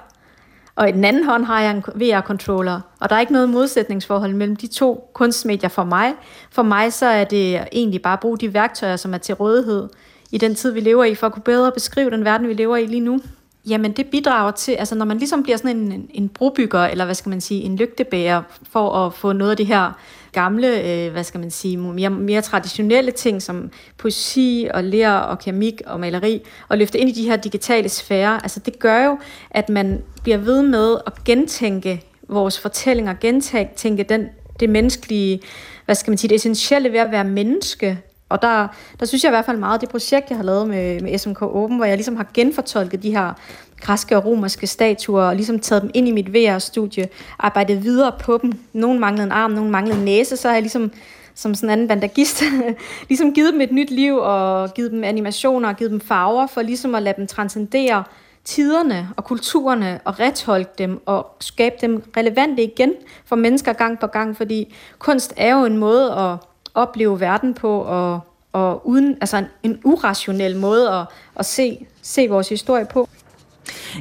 og 0.77 0.89
i 0.89 0.93
den 0.93 1.05
anden 1.05 1.25
hånd 1.25 1.45
har 1.45 1.61
jeg 1.61 1.71
en 1.71 1.85
VR-controller. 1.95 2.81
Og 3.01 3.11
der 3.11 3.17
er 3.17 3.21
ikke 3.21 3.33
noget 3.33 3.49
modsætningsforhold 3.49 4.35
mellem 4.35 4.57
de 4.57 4.67
to 4.67 5.11
kunstmedier 5.13 5.69
for 5.69 5.85
mig. 5.85 6.15
For 6.51 6.63
mig 6.63 6.93
så 6.93 7.07
er 7.07 7.25
det 7.25 7.61
egentlig 7.73 8.03
bare 8.03 8.13
at 8.13 8.21
bruge 8.21 8.39
de 8.39 8.55
værktøjer, 8.55 8.97
som 8.97 9.15
er 9.15 9.19
til 9.19 9.35
rådighed 9.35 9.89
i 10.31 10.39
den 10.39 10.55
tid, 10.55 10.73
vi 10.73 10.81
lever 10.81 11.05
i, 11.05 11.15
for 11.15 11.27
at 11.27 11.33
kunne 11.33 11.43
bedre 11.43 11.73
beskrive 11.73 12.11
den 12.11 12.25
verden, 12.25 12.49
vi 12.49 12.55
lever 12.55 12.77
i 12.77 12.87
lige 12.87 13.01
nu. 13.01 13.21
Jamen 13.69 13.93
det 13.93 14.07
bidrager 14.07 14.51
til, 14.51 14.73
altså 14.73 14.95
når 14.95 15.05
man 15.05 15.19
ligesom 15.19 15.43
bliver 15.43 15.57
sådan 15.57 15.77
en, 15.77 16.11
en 16.15 16.29
brobygger, 16.29 16.81
eller 16.81 17.05
hvad 17.05 17.15
skal 17.15 17.31
man 17.31 17.41
sige, 17.41 17.63
en 17.63 17.77
lygtebærer, 17.77 18.43
for 18.71 18.91
at 18.91 19.15
få 19.15 19.33
noget 19.33 19.51
af 19.51 19.57
det 19.57 19.67
her 19.67 19.93
gamle, 20.33 20.81
øh, 20.81 21.13
hvad 21.13 21.25
skal 21.25 21.41
man 21.41 21.51
sige, 21.51 21.77
mere, 21.77 22.11
mere 22.11 22.43
traditionelle 22.43 23.11
ting, 23.11 23.43
som 23.43 23.71
poesi 23.99 24.69
og 24.75 24.85
lær 24.85 25.13
og 25.13 25.39
keramik 25.39 25.83
og 25.87 26.01
maleri, 26.01 26.43
og 26.69 26.79
løfte 26.79 26.99
ind 26.99 27.09
i 27.09 27.13
de 27.13 27.29
her 27.29 27.37
digitale 27.37 27.89
sfærer, 27.89 28.41
altså 28.41 28.61
det 28.61 28.79
gør 28.79 29.05
jo, 29.05 29.19
at 29.51 29.69
man 29.69 30.03
bliver 30.23 30.39
ved 30.39 30.63
med 30.63 30.97
at 31.07 31.25
gentænke 31.25 32.03
vores 32.29 32.61
fortællinger, 32.61 33.15
gentænke 33.21 34.03
den, 34.03 34.29
det 34.61 34.71
menneskelige, 34.71 35.41
hvad 35.85 35.95
skal 35.95 36.11
man 36.11 36.19
sige, 36.19 36.29
det 36.29 36.35
essentielle 36.35 36.93
ved 36.93 36.99
at 36.99 37.11
være 37.11 37.25
menneske, 37.25 37.99
og 38.29 38.43
der, 38.43 38.69
der 39.01 39.07
synes 39.07 39.25
jeg 39.25 39.31
i 39.31 39.37
hvert 39.37 39.45
fald 39.45 39.59
meget 39.59 39.75
at 39.75 39.81
det 39.81 39.89
projekt, 39.89 40.31
jeg 40.31 40.39
har 40.39 40.45
lavet 40.45 40.69
med, 40.69 41.01
med 41.01 41.19
SMK 41.19 41.43
Open, 41.43 41.77
hvor 41.77 41.85
jeg 41.85 41.97
ligesom 41.97 42.17
har 42.17 42.27
genfortolket 42.35 43.03
de 43.03 43.11
her 43.11 43.33
græske 43.81 44.17
og 44.17 44.25
romerske 44.25 44.67
statuer, 44.67 45.23
og 45.23 45.37
ligesom 45.37 45.59
taget 45.59 45.83
dem 45.83 45.91
ind 45.95 46.09
i 46.09 46.11
mit 46.11 46.35
VR-studie, 46.35 47.09
arbejdet 47.39 47.85
videre 47.85 48.13
på 48.21 48.39
dem. 48.43 48.53
Nogle 48.73 49.01
manglede 49.01 49.27
en 49.27 49.33
arm, 49.33 49.51
nogle 49.51 49.71
manglede 49.71 49.99
en 49.99 50.05
næse, 50.05 50.37
så 50.37 50.49
har 50.49 50.55
jeg 50.55 50.63
ligesom 50.63 50.93
som 51.35 51.55
sådan 51.55 51.69
en 51.69 51.73
anden 51.73 51.89
bandagist, 51.89 52.43
ligesom 53.09 53.35
givet 53.35 53.53
dem 53.53 53.61
et 53.61 53.73
nyt 53.73 53.91
liv, 53.91 54.17
og 54.17 54.75
givet 54.75 54.91
dem 54.91 55.05
animationer, 55.05 55.69
og 55.69 55.77
givet 55.77 55.91
dem 55.91 56.01
farver, 56.01 56.47
for 56.47 56.63
ligesom 56.63 56.95
at 56.95 57.03
lade 57.03 57.17
dem 57.17 57.27
transcendere 57.27 58.05
tiderne 58.45 59.09
og 59.17 59.25
kulturerne, 59.25 60.01
og 60.05 60.21
retholde 60.21 60.69
dem, 60.79 61.03
og 61.07 61.27
skabe 61.41 61.75
dem 61.81 62.03
relevante 62.17 62.63
igen 62.63 62.93
for 63.25 63.37
mennesker 63.37 63.73
gang 63.73 63.99
på 63.99 64.07
gang, 64.07 64.37
fordi 64.37 64.75
kunst 64.99 65.35
er 65.37 65.57
jo 65.57 65.65
en 65.65 65.77
måde 65.77 66.13
at 66.13 66.37
opleve 66.77 67.21
verden 67.21 67.55
på, 67.55 67.81
og, 67.81 68.21
og 68.53 68.89
uden, 68.89 69.17
altså 69.21 69.37
en, 69.37 69.47
en 69.63 69.81
urationel 69.85 70.57
måde 70.57 70.91
at, 70.91 71.07
at 71.37 71.47
se, 71.47 71.87
se 72.03 72.29
vores 72.29 72.49
historie 72.49 72.85
på. 72.85 73.09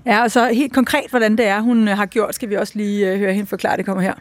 Ja, 0.06 0.24
og 0.24 0.32
så 0.32 0.48
helt 0.48 0.74
konkret, 0.74 1.10
hvordan 1.10 1.38
det 1.38 1.46
er, 1.46 1.60
hun 1.60 1.88
har 1.88 2.06
gjort, 2.06 2.36
skal 2.36 2.50
vi 2.50 2.56
også 2.56 2.74
lige 2.76 3.12
øh, 3.12 3.20
høre 3.20 3.34
hende 3.34 3.48
forklare, 3.48 3.78
det 3.78 3.86
kommer 3.86 4.04
her. 4.04 4.14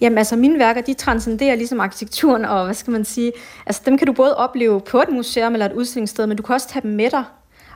Jamen 0.00 0.18
altså, 0.18 0.36
mine 0.36 0.58
værker, 0.58 0.80
de 0.80 0.94
transcenderer 0.94 1.56
ligesom 1.56 1.80
arkitekturen, 1.80 2.44
og 2.44 2.64
hvad 2.64 2.74
skal 2.74 2.90
man 2.90 3.04
sige, 3.04 3.32
altså 3.66 3.82
dem 3.86 3.98
kan 3.98 4.06
du 4.06 4.12
både 4.12 4.36
opleve 4.36 4.80
på 4.80 4.98
et 4.98 5.08
museum 5.08 5.52
eller 5.52 5.66
et 5.66 5.72
udstillingssted, 5.72 6.26
men 6.26 6.36
du 6.36 6.42
kan 6.42 6.54
også 6.54 6.68
tage 6.68 6.82
dem 6.82 6.90
med 6.90 7.10
dig. 7.10 7.24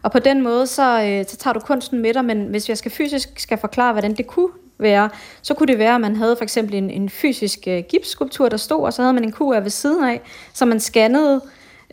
Og 0.03 0.13
på 0.13 0.19
den 0.19 0.43
måde, 0.43 0.67
så, 0.67 1.03
øh, 1.03 1.25
så 1.29 1.37
tager 1.37 1.55
du 1.55 1.61
kunsten 1.61 2.03
med 2.03 2.15
dig, 2.15 2.25
men 2.25 2.47
hvis 2.47 2.69
jeg 2.69 2.79
skal 2.79 2.91
fysisk 2.91 3.29
skal 3.39 3.59
forklare, 3.59 3.93
hvordan 3.93 4.15
det 4.15 4.27
kunne 4.27 4.49
være, 4.79 5.11
så 5.43 5.55
kunne 5.55 5.67
det 5.67 5.79
være, 5.79 5.95
at 5.95 6.01
man 6.01 6.17
havde 6.17 6.37
for 6.37 6.43
eksempel 6.43 6.75
en, 6.75 6.91
en 6.91 7.09
fysisk 7.09 7.59
øh, 7.67 7.83
gipsskulptur, 7.89 8.49
der 8.49 8.57
stod, 8.57 8.85
og 8.85 8.93
så 8.93 9.03
havde 9.03 9.13
man 9.13 9.25
en 9.25 9.33
QR 9.33 9.61
ved 9.61 9.71
siden 9.71 10.05
af, 10.05 10.21
som 10.53 10.69
man 10.69 10.81
scannede 10.81 11.41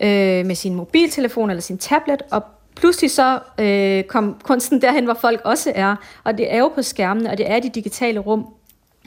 øh, 0.01 0.45
med 0.45 0.55
sin 0.55 0.75
mobiltelefon 0.75 1.49
eller 1.49 1.61
sin 1.61 1.77
tablet, 1.77 2.21
og 2.31 2.43
pludselig 2.75 3.11
så 3.11 3.39
øh, 3.59 4.03
kom 4.03 4.37
kunsten 4.43 4.81
derhen, 4.81 5.03
hvor 5.05 5.13
folk 5.13 5.41
også 5.43 5.71
er, 5.75 5.95
og 6.23 6.37
det 6.37 6.53
er 6.53 6.57
jo 6.57 6.67
på 6.67 6.81
skærmene, 6.81 7.29
og 7.31 7.37
det 7.37 7.51
er 7.51 7.59
de 7.59 7.69
digitale 7.69 8.19
rum, 8.19 8.45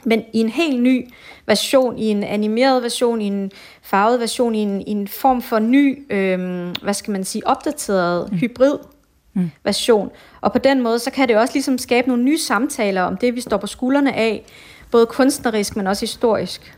men 0.05 0.23
i 0.33 0.39
en 0.39 0.49
helt 0.49 0.81
ny 0.81 1.09
version, 1.45 1.97
i 1.97 2.05
en 2.05 2.23
animeret 2.23 2.83
version, 2.83 3.21
i 3.21 3.25
en 3.25 3.51
farvet 3.81 4.19
version, 4.19 4.55
i 4.55 4.59
en, 4.59 4.81
i 4.81 4.91
en 4.91 5.07
form 5.07 5.41
for 5.41 5.59
ny, 5.59 6.13
øh, 6.13 6.69
hvad 6.83 6.93
skal 6.93 7.11
man 7.11 7.23
sige, 7.23 7.47
opdateret 7.47 8.31
mm. 8.31 8.37
hybrid 8.37 8.77
mm. 9.39 9.51
version. 9.63 10.09
Og 10.41 10.51
på 10.51 10.57
den 10.57 10.81
måde, 10.81 10.99
så 10.99 11.11
kan 11.11 11.27
det 11.27 11.37
også 11.37 11.53
ligesom 11.53 11.77
skabe 11.77 12.07
nogle 12.07 12.23
nye 12.23 12.37
samtaler 12.37 13.01
om 13.01 13.17
det, 13.17 13.35
vi 13.35 13.41
står 13.41 13.57
på 13.57 13.67
skuldrene 13.67 14.15
af, 14.15 14.45
både 14.91 15.05
kunstnerisk, 15.05 15.75
men 15.75 15.87
også 15.87 16.01
historisk. 16.01 16.75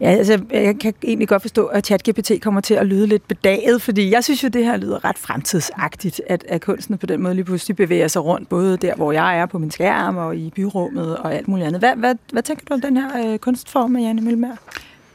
Ja, 0.00 0.10
altså, 0.10 0.40
jeg 0.50 0.78
kan 0.78 0.94
egentlig 1.02 1.28
godt 1.28 1.42
forstå, 1.42 1.66
at 1.66 1.86
ChatGPT 1.86 2.32
kommer 2.42 2.60
til 2.60 2.74
at 2.74 2.86
lyde 2.86 3.06
lidt 3.06 3.28
bedaget, 3.28 3.82
fordi 3.82 4.10
jeg 4.10 4.24
synes 4.24 4.44
jo, 4.44 4.48
det 4.48 4.64
her 4.64 4.76
lyder 4.76 5.04
ret 5.04 5.18
fremtidsagtigt, 5.18 6.20
at, 6.28 6.44
at 6.48 6.60
kunsten 6.60 6.98
på 6.98 7.06
den 7.06 7.22
måde 7.22 7.34
lige 7.34 7.44
pludselig 7.44 7.76
bevæger 7.76 8.08
sig 8.08 8.24
rundt, 8.24 8.48
både 8.48 8.76
der, 8.76 8.94
hvor 8.94 9.12
jeg 9.12 9.38
er 9.38 9.46
på 9.46 9.58
min 9.58 9.70
skærm, 9.70 10.16
og 10.16 10.36
i 10.36 10.52
byrummet 10.56 11.16
og 11.16 11.34
alt 11.34 11.48
muligt 11.48 11.66
andet. 11.66 11.80
Hvad, 11.80 11.96
hvad, 11.96 12.14
hvad 12.32 12.42
tænker 12.42 12.64
du 12.68 12.74
om 12.74 12.80
den 12.80 12.96
her 12.96 13.32
øh, 13.32 13.38
kunstform, 13.38 13.96
Janne 13.96 14.22
Mølmer? 14.22 14.56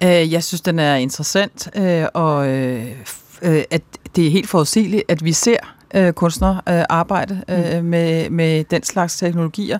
Øh, 0.04 0.34
jeg 0.34 0.43
synes, 0.43 0.62
den 0.62 0.80
er 0.80 0.95
interessant, 0.95 1.69
øh, 1.76 2.06
og 2.13 2.47
øh, 2.47 2.86
øh, 3.41 3.63
at 3.71 3.82
det 4.15 4.28
er 4.28 4.32
helt 4.32 4.50
forudsigeligt, 4.50 5.04
at 5.08 5.26
vi 5.26 5.34
ser 5.34 5.77
øh, 5.95 6.13
kunstnere 6.13 6.62
øh, 6.69 6.84
arbejde 6.89 7.41
øh, 7.50 7.80
mm. 7.80 7.86
med, 7.86 8.30
med 8.30 8.63
den 8.63 8.84
slags 8.84 9.17
teknologier. 9.17 9.80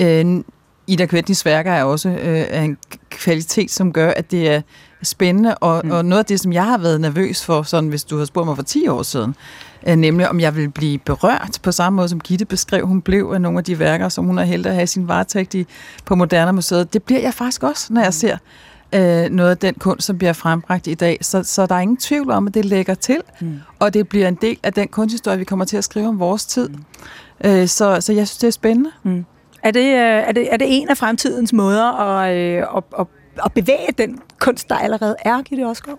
Øh, 0.00 0.42
Ida 0.86 1.06
Kvetnis 1.06 1.44
værker 1.44 1.72
er 1.72 1.84
også 1.84 2.08
øh, 2.08 2.64
en 2.64 2.76
kvalitet, 3.10 3.70
som 3.70 3.92
gør, 3.92 4.10
at 4.10 4.30
det 4.30 4.50
er 4.50 4.60
spændende, 5.02 5.54
og, 5.54 5.80
mm. 5.84 5.90
og 5.90 6.04
noget 6.04 6.18
af 6.18 6.24
det, 6.24 6.40
som 6.40 6.52
jeg 6.52 6.64
har 6.64 6.78
været 6.78 7.00
nervøs 7.00 7.44
for, 7.44 7.62
sådan 7.62 7.88
hvis 7.88 8.04
du 8.04 8.18
har 8.18 8.24
spurgt 8.24 8.46
mig 8.46 8.56
for 8.56 8.62
10 8.62 8.88
år 8.88 9.02
siden, 9.02 9.34
er 9.82 9.94
nemlig 9.94 10.28
om 10.28 10.40
jeg 10.40 10.56
vil 10.56 10.70
blive 10.70 10.98
berørt 10.98 11.58
på 11.62 11.72
samme 11.72 11.96
måde, 11.96 12.08
som 12.08 12.20
Gitte 12.20 12.44
beskrev, 12.44 12.86
hun 12.86 13.02
blev 13.02 13.30
af 13.34 13.40
nogle 13.40 13.58
af 13.58 13.64
de 13.64 13.78
værker, 13.78 14.08
som 14.08 14.24
hun 14.24 14.38
er 14.38 14.44
heldig 14.44 14.70
at 14.70 14.74
have 14.74 14.86
sin 14.86 15.08
varetægt 15.08 15.54
i, 15.54 15.66
på 16.04 16.14
Moderne 16.14 16.52
Museet. 16.52 16.92
Det 16.92 17.02
bliver 17.02 17.20
jeg 17.20 17.34
faktisk 17.34 17.62
også, 17.62 17.92
når 17.92 18.00
jeg 18.00 18.08
mm. 18.08 18.12
ser 18.12 18.36
øh, 18.92 19.30
noget 19.30 19.50
af 19.50 19.58
den 19.58 19.74
kunst, 19.74 20.06
som 20.06 20.18
bliver 20.18 20.32
frembragt 20.32 20.86
i 20.86 20.94
dag. 20.94 21.18
Så, 21.20 21.42
så 21.42 21.66
der 21.66 21.74
er 21.74 21.80
ingen 21.80 21.96
tvivl 21.96 22.30
om, 22.30 22.46
at 22.46 22.54
det 22.54 22.64
lægger 22.64 22.94
til, 22.94 23.18
mm. 23.40 23.60
og 23.78 23.94
det 23.94 24.08
bliver 24.08 24.28
en 24.28 24.34
del 24.34 24.58
af 24.62 24.72
den 24.72 24.88
kunsthistorie, 24.88 25.38
vi 25.38 25.44
kommer 25.44 25.64
til 25.64 25.76
at 25.76 25.84
skrive 25.84 26.08
om 26.08 26.18
vores 26.18 26.46
tid. 26.46 26.68
Mm. 26.68 26.84
Øh, 27.44 27.68
så, 27.68 28.00
så 28.00 28.12
jeg 28.12 28.28
synes, 28.28 28.38
det 28.38 28.46
er 28.46 28.50
spændende. 28.50 28.90
Mm. 29.02 29.24
Er 29.62 29.70
det, 29.70 29.86
øh, 29.86 29.98
er, 29.98 30.32
det, 30.32 30.52
er 30.52 30.56
det 30.56 30.66
en 30.70 30.88
af 30.88 30.96
fremtidens 30.96 31.52
måder 31.52 32.00
at, 32.00 32.36
øh, 32.36 32.64
at, 32.76 32.82
at, 32.98 33.06
at 33.44 33.52
bevæge 33.52 33.92
den 33.98 34.18
kunst, 34.38 34.68
der 34.68 34.74
allerede 34.74 35.16
er, 35.24 35.42
Gitte 35.42 35.66
Osgaard? 35.66 35.98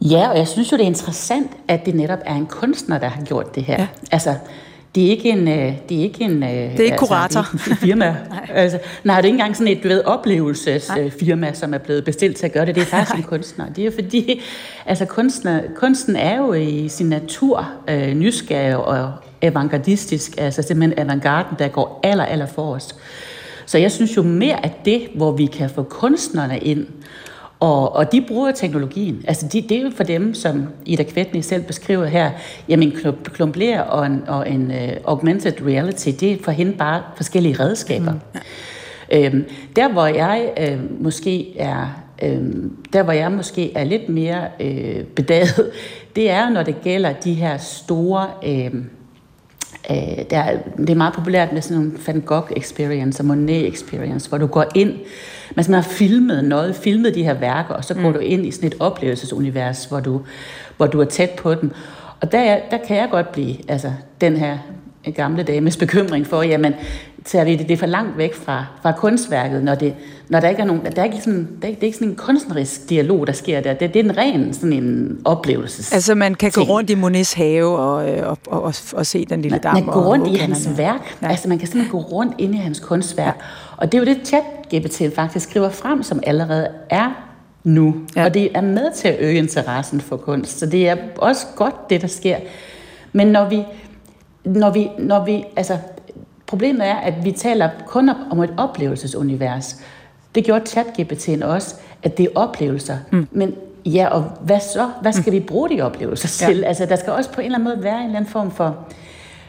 Ja, 0.00 0.28
og 0.28 0.38
jeg 0.38 0.48
synes 0.48 0.72
jo, 0.72 0.76
det 0.76 0.82
er 0.82 0.86
interessant, 0.86 1.50
at 1.68 1.86
det 1.86 1.94
netop 1.94 2.18
er 2.24 2.34
en 2.34 2.46
kunstner, 2.46 2.98
der 2.98 3.08
har 3.08 3.22
gjort 3.22 3.54
det 3.54 3.64
her. 3.64 3.80
Ja. 3.80 3.86
Altså, 4.12 4.34
det 4.94 5.06
er 5.06 5.10
ikke 5.10 5.30
en... 5.30 5.48
Øh, 5.48 5.72
det 5.88 5.98
er 5.98 6.02
ikke 6.02 6.24
en 6.24 6.42
det 6.42 6.50
er 6.50 6.70
ikke 6.70 6.82
altså, 6.82 7.06
kurator. 7.06 7.40
Det 7.52 7.60
er 7.60 7.70
ikke 7.70 7.80
firma. 7.80 8.16
nej. 8.28 8.50
Altså, 8.54 8.78
nej, 9.04 9.16
det 9.16 9.24
er 9.24 9.28
ikke 9.28 9.34
engang 9.34 9.56
sådan 9.56 9.72
et, 9.72 9.82
du 9.82 9.88
ved, 9.88 10.04
oplevelsesfirma, 10.04 11.52
som 11.52 11.74
er 11.74 11.78
blevet 11.78 12.04
bestilt 12.04 12.36
til 12.36 12.46
at 12.46 12.52
gøre 12.52 12.66
det. 12.66 12.74
Det 12.74 12.80
er 12.80 12.86
faktisk 12.86 13.16
en 13.22 13.22
kunstner. 13.22 13.66
Det 13.76 13.86
er 13.86 13.90
fordi, 13.94 14.42
altså 14.86 15.04
kunstner, 15.04 15.60
kunsten 15.76 16.16
er 16.16 16.36
jo 16.36 16.52
i 16.52 16.88
sin 16.88 17.06
natur 17.06 17.68
øh, 17.88 18.14
nysgerrig 18.14 18.76
og 18.76 19.12
avantgardistisk. 19.42 20.34
Altså 20.38 20.62
simpelthen 20.62 20.98
avantgarden, 20.98 21.56
der 21.58 21.68
går 21.68 22.00
aller, 22.02 22.24
aller 22.24 22.46
forrest. 22.46 22.96
Så 23.66 23.78
jeg 23.78 23.92
synes 23.92 24.16
jo 24.16 24.22
mere, 24.22 24.64
at 24.64 24.84
det, 24.84 25.08
hvor 25.14 25.32
vi 25.32 25.46
kan 25.46 25.70
få 25.70 25.82
kunstnerne 25.82 26.58
ind, 26.58 26.86
og, 27.60 27.96
og 27.96 28.12
de 28.12 28.24
bruger 28.28 28.52
teknologien. 28.52 29.24
Altså 29.28 29.48
de, 29.48 29.62
det 29.62 29.76
er 29.76 29.82
jo 29.82 29.90
for 29.96 30.04
dem, 30.04 30.34
som 30.34 30.68
Ida 30.84 31.02
Kvetny 31.02 31.40
selv 31.40 31.62
beskriver 31.62 32.06
her, 32.06 32.30
jamen 32.68 32.92
klumpler 33.24 33.80
og 33.80 34.06
en, 34.06 34.22
og 34.28 34.50
en 34.50 34.70
uh, 34.70 34.76
augmented 35.04 35.66
reality, 35.66 36.08
det 36.20 36.32
er 36.32 36.36
for 36.44 36.50
hende 36.50 36.72
bare 36.72 37.02
forskellige 37.16 37.60
redskaber. 37.60 38.12
Mm. 38.12 38.40
Øhm, 39.12 39.44
der 39.76 39.92
hvor 39.92 40.06
jeg 40.06 40.52
øh, 40.60 41.02
måske 41.02 41.58
er 41.58 42.04
øh, 42.22 42.42
der 42.92 43.02
hvor 43.02 43.12
jeg 43.12 43.32
måske 43.32 43.76
er 43.76 43.84
lidt 43.84 44.08
mere 44.08 44.48
øh, 44.60 45.04
bedaget, 45.04 45.70
det 46.16 46.30
er 46.30 46.48
når 46.48 46.62
det 46.62 46.80
gælder 46.82 47.12
de 47.12 47.34
her 47.34 47.58
store 47.58 48.26
øh, 48.46 48.74
øh, 49.90 50.24
der, 50.30 50.44
det 50.76 50.90
er 50.90 50.94
meget 50.94 51.14
populært 51.14 51.52
med 51.52 51.62
sådan 51.62 51.76
nogle 51.76 51.92
Van 52.06 52.20
Gogh 52.20 52.50
experience 52.56 53.20
og 53.20 53.26
Monet 53.26 53.68
experience, 53.68 54.28
hvor 54.28 54.38
du 54.38 54.46
går 54.46 54.64
ind 54.74 54.94
man 55.56 55.74
har 55.74 55.82
filmet 55.82 56.44
noget, 56.44 56.76
filmet 56.76 57.14
de 57.14 57.22
her 57.22 57.34
værker, 57.34 57.74
og 57.74 57.84
så 57.84 57.94
går 57.94 58.08
mm. 58.08 58.12
du 58.12 58.18
ind 58.18 58.46
i 58.46 58.50
sådan 58.50 58.66
et 58.66 58.74
oplevelsesunivers, 58.80 59.84
hvor 59.84 60.00
du, 60.00 60.20
hvor 60.76 60.86
du 60.86 61.00
er 61.00 61.04
tæt 61.04 61.30
på 61.30 61.54
dem. 61.54 61.70
Og 62.20 62.32
der, 62.32 62.58
der 62.70 62.78
kan 62.86 62.96
jeg 62.96 63.08
godt 63.10 63.32
blive, 63.32 63.70
altså 63.70 63.92
den 64.20 64.36
her 64.36 64.58
gamle 65.14 65.42
dames 65.42 65.76
bekymring 65.76 66.26
for, 66.26 66.42
jamen, 66.42 66.74
tager 67.24 67.44
vi 67.44 67.56
det, 67.56 67.68
det 67.68 67.74
er 67.74 67.78
for 67.78 67.86
langt 67.86 68.18
væk 68.18 68.34
fra, 68.34 68.64
fra 68.82 68.92
kunstværket, 68.92 69.64
når, 69.64 69.74
det, 69.74 69.94
når 70.28 70.40
der 70.40 70.48
ikke 70.48 70.62
er 70.62 70.66
nogen, 70.66 70.84
der 70.84 71.02
er 71.02 71.04
ikke 71.04 71.20
sådan, 71.20 71.48
der 71.62 71.68
er, 71.68 71.72
det 71.72 71.82
er 71.82 71.86
ikke 71.86 71.96
sådan 71.96 72.08
en 72.08 72.16
kunstnerisk 72.16 72.88
dialog, 72.88 73.26
der 73.26 73.32
sker 73.32 73.60
der. 73.60 73.74
Det, 73.74 73.94
det 73.94 74.00
er 74.00 74.04
en 74.04 74.16
ren 74.16 74.54
sådan 74.54 74.72
en 74.72 75.18
oplevelse. 75.24 75.94
Altså 75.94 76.14
man 76.14 76.34
kan 76.34 76.50
ting. 76.50 76.66
gå 76.66 76.72
rundt 76.72 76.90
i 76.90 76.94
Monets 76.94 77.32
have 77.32 77.78
og, 77.78 78.10
øh, 78.10 78.28
og, 78.28 78.38
og, 78.46 78.62
og, 78.62 78.74
og 78.94 79.06
se 79.06 79.24
den 79.24 79.42
lille 79.42 79.58
dam. 79.58 79.74
Man, 79.74 79.84
man 79.84 79.94
går 79.94 80.02
rundt 80.02 80.28
i 80.28 80.34
hans 80.34 80.68
værk. 80.76 81.16
Ja. 81.22 81.28
Altså 81.28 81.48
man 81.48 81.58
kan 81.58 81.68
simpelthen 81.68 82.00
gå 82.00 82.06
rundt 82.06 82.34
ind 82.38 82.54
i 82.54 82.58
hans 82.58 82.80
kunstværk. 82.80 83.36
Ja. 83.36 83.44
Og 83.76 83.92
det 83.92 83.98
er 83.98 84.02
jo 84.02 84.14
det, 84.14 84.34
chat-GPT 84.34 85.14
faktisk 85.14 85.50
skriver 85.50 85.70
frem, 85.70 86.02
som 86.02 86.20
allerede 86.26 86.68
er 86.90 87.10
nu. 87.64 87.94
Ja. 88.16 88.24
Og 88.24 88.34
det 88.34 88.56
er 88.56 88.60
med 88.60 88.92
til 88.96 89.08
at 89.08 89.16
øge 89.20 89.34
interessen 89.34 90.00
for 90.00 90.16
kunst. 90.16 90.58
Så 90.58 90.66
det 90.66 90.88
er 90.88 90.96
også 91.16 91.46
godt, 91.56 91.90
det 91.90 92.00
der 92.00 92.08
sker. 92.08 92.36
Men 93.12 93.26
når 93.26 93.48
vi, 93.48 93.62
når 94.44 94.70
vi, 94.70 94.88
når 94.98 95.24
vi 95.24 95.44
altså, 95.56 95.78
problemet 96.46 96.86
er, 96.86 96.94
at 96.94 97.24
vi 97.24 97.32
taler 97.32 97.70
kun 97.86 98.10
om 98.30 98.42
et 98.42 98.54
oplevelsesunivers. 98.56 99.76
Det 100.34 100.44
gjorde 100.44 100.64
ChatGPT'en 100.64 101.44
også, 101.44 101.74
at 102.02 102.18
det 102.18 102.24
er 102.24 102.30
oplevelser. 102.34 102.96
Mm. 103.10 103.28
Men 103.32 103.54
ja, 103.86 104.08
og 104.08 104.22
hvad 104.40 104.60
så? 104.60 104.90
Hvad 105.02 105.12
skal 105.12 105.30
mm. 105.30 105.32
vi 105.32 105.40
bruge 105.40 105.70
de 105.70 105.80
oplevelser 105.80 106.46
til? 106.46 106.58
Ja. 106.58 106.66
Altså, 106.66 106.86
der 106.86 106.96
skal 106.96 107.12
også 107.12 107.30
på 107.32 107.40
en 107.40 107.44
eller 107.44 107.58
anden 107.58 107.74
måde 107.74 107.84
være 107.84 107.98
en 107.98 108.04
eller 108.04 108.16
anden 108.16 108.30
form 108.30 108.50
for, 108.50 108.76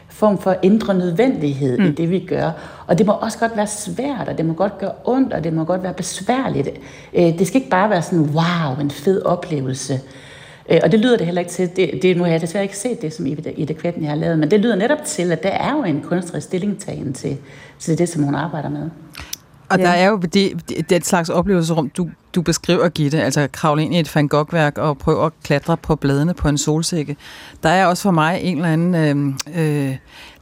form 0.08 0.38
for 0.38 0.56
indre 0.62 0.94
nødvendighed 0.94 1.78
mm. 1.78 1.84
i 1.84 1.92
det, 1.92 2.10
vi 2.10 2.18
gør. 2.18 2.50
Og 2.86 2.98
det 2.98 3.06
må 3.06 3.12
også 3.12 3.38
godt 3.38 3.56
være 3.56 3.66
svært, 3.66 4.28
og 4.28 4.38
det 4.38 4.46
må 4.46 4.52
godt 4.52 4.78
gøre 4.78 4.92
ondt, 5.04 5.32
og 5.32 5.44
det 5.44 5.52
må 5.52 5.64
godt 5.64 5.82
være 5.82 5.94
besværligt. 5.94 6.68
Øh, 7.14 7.38
det 7.38 7.46
skal 7.46 7.60
ikke 7.60 7.70
bare 7.70 7.90
være 7.90 8.02
sådan, 8.02 8.30
wow, 8.34 8.80
en 8.80 8.90
fed 8.90 9.22
oplevelse. 9.22 10.00
Øh, 10.68 10.80
og 10.82 10.92
det 10.92 11.00
lyder 11.00 11.16
det 11.16 11.26
heller 11.26 11.40
ikke 11.40 11.52
til. 11.52 11.70
Det, 11.76 11.98
det, 12.02 12.16
nu 12.16 12.22
har 12.22 12.30
jeg 12.30 12.40
desværre 12.40 12.64
ikke 12.64 12.76
set 12.76 13.02
det, 13.02 13.12
som 13.12 13.26
Ida 13.26 13.72
Kvætten 13.72 14.04
har 14.04 14.14
lavet, 14.14 14.38
men 14.38 14.50
det 14.50 14.60
lyder 14.60 14.76
netop 14.76 15.04
til, 15.04 15.32
at 15.32 15.42
der 15.42 15.48
er 15.48 15.72
jo 15.72 15.84
en 15.84 16.00
kunstnerisk 16.02 16.46
stillingtagen 16.46 17.12
til, 17.12 17.36
til 17.78 17.98
det, 17.98 18.08
som 18.08 18.22
hun 18.22 18.34
arbejder 18.34 18.68
med. 18.68 18.90
Og 19.68 19.78
ja. 19.78 19.84
der 19.84 19.90
er 19.90 20.08
jo 20.08 20.16
det, 20.16 20.32
det, 20.68 20.90
det 20.90 21.06
slags 21.06 21.28
oplevelserum, 21.28 21.90
du, 21.90 22.08
du 22.36 22.42
beskriver, 22.42 22.88
Gitte, 22.88 23.22
altså 23.22 23.48
kravle 23.52 23.82
ind 23.82 23.94
i 23.94 24.00
et 24.00 24.14
Van 24.14 24.28
Gogh-værk 24.28 24.78
og 24.78 24.98
prøve 24.98 25.26
at 25.26 25.32
klatre 25.42 25.76
på 25.76 25.96
bladene 25.96 26.34
på 26.34 26.48
en 26.48 26.58
solsikke. 26.58 27.16
Der 27.62 27.68
er 27.68 27.86
også 27.86 28.02
for 28.02 28.10
mig 28.10 28.40
en 28.42 28.56
eller 28.56 28.72
anden 28.72 29.36
øh, 29.54 29.88
øh, 29.88 29.96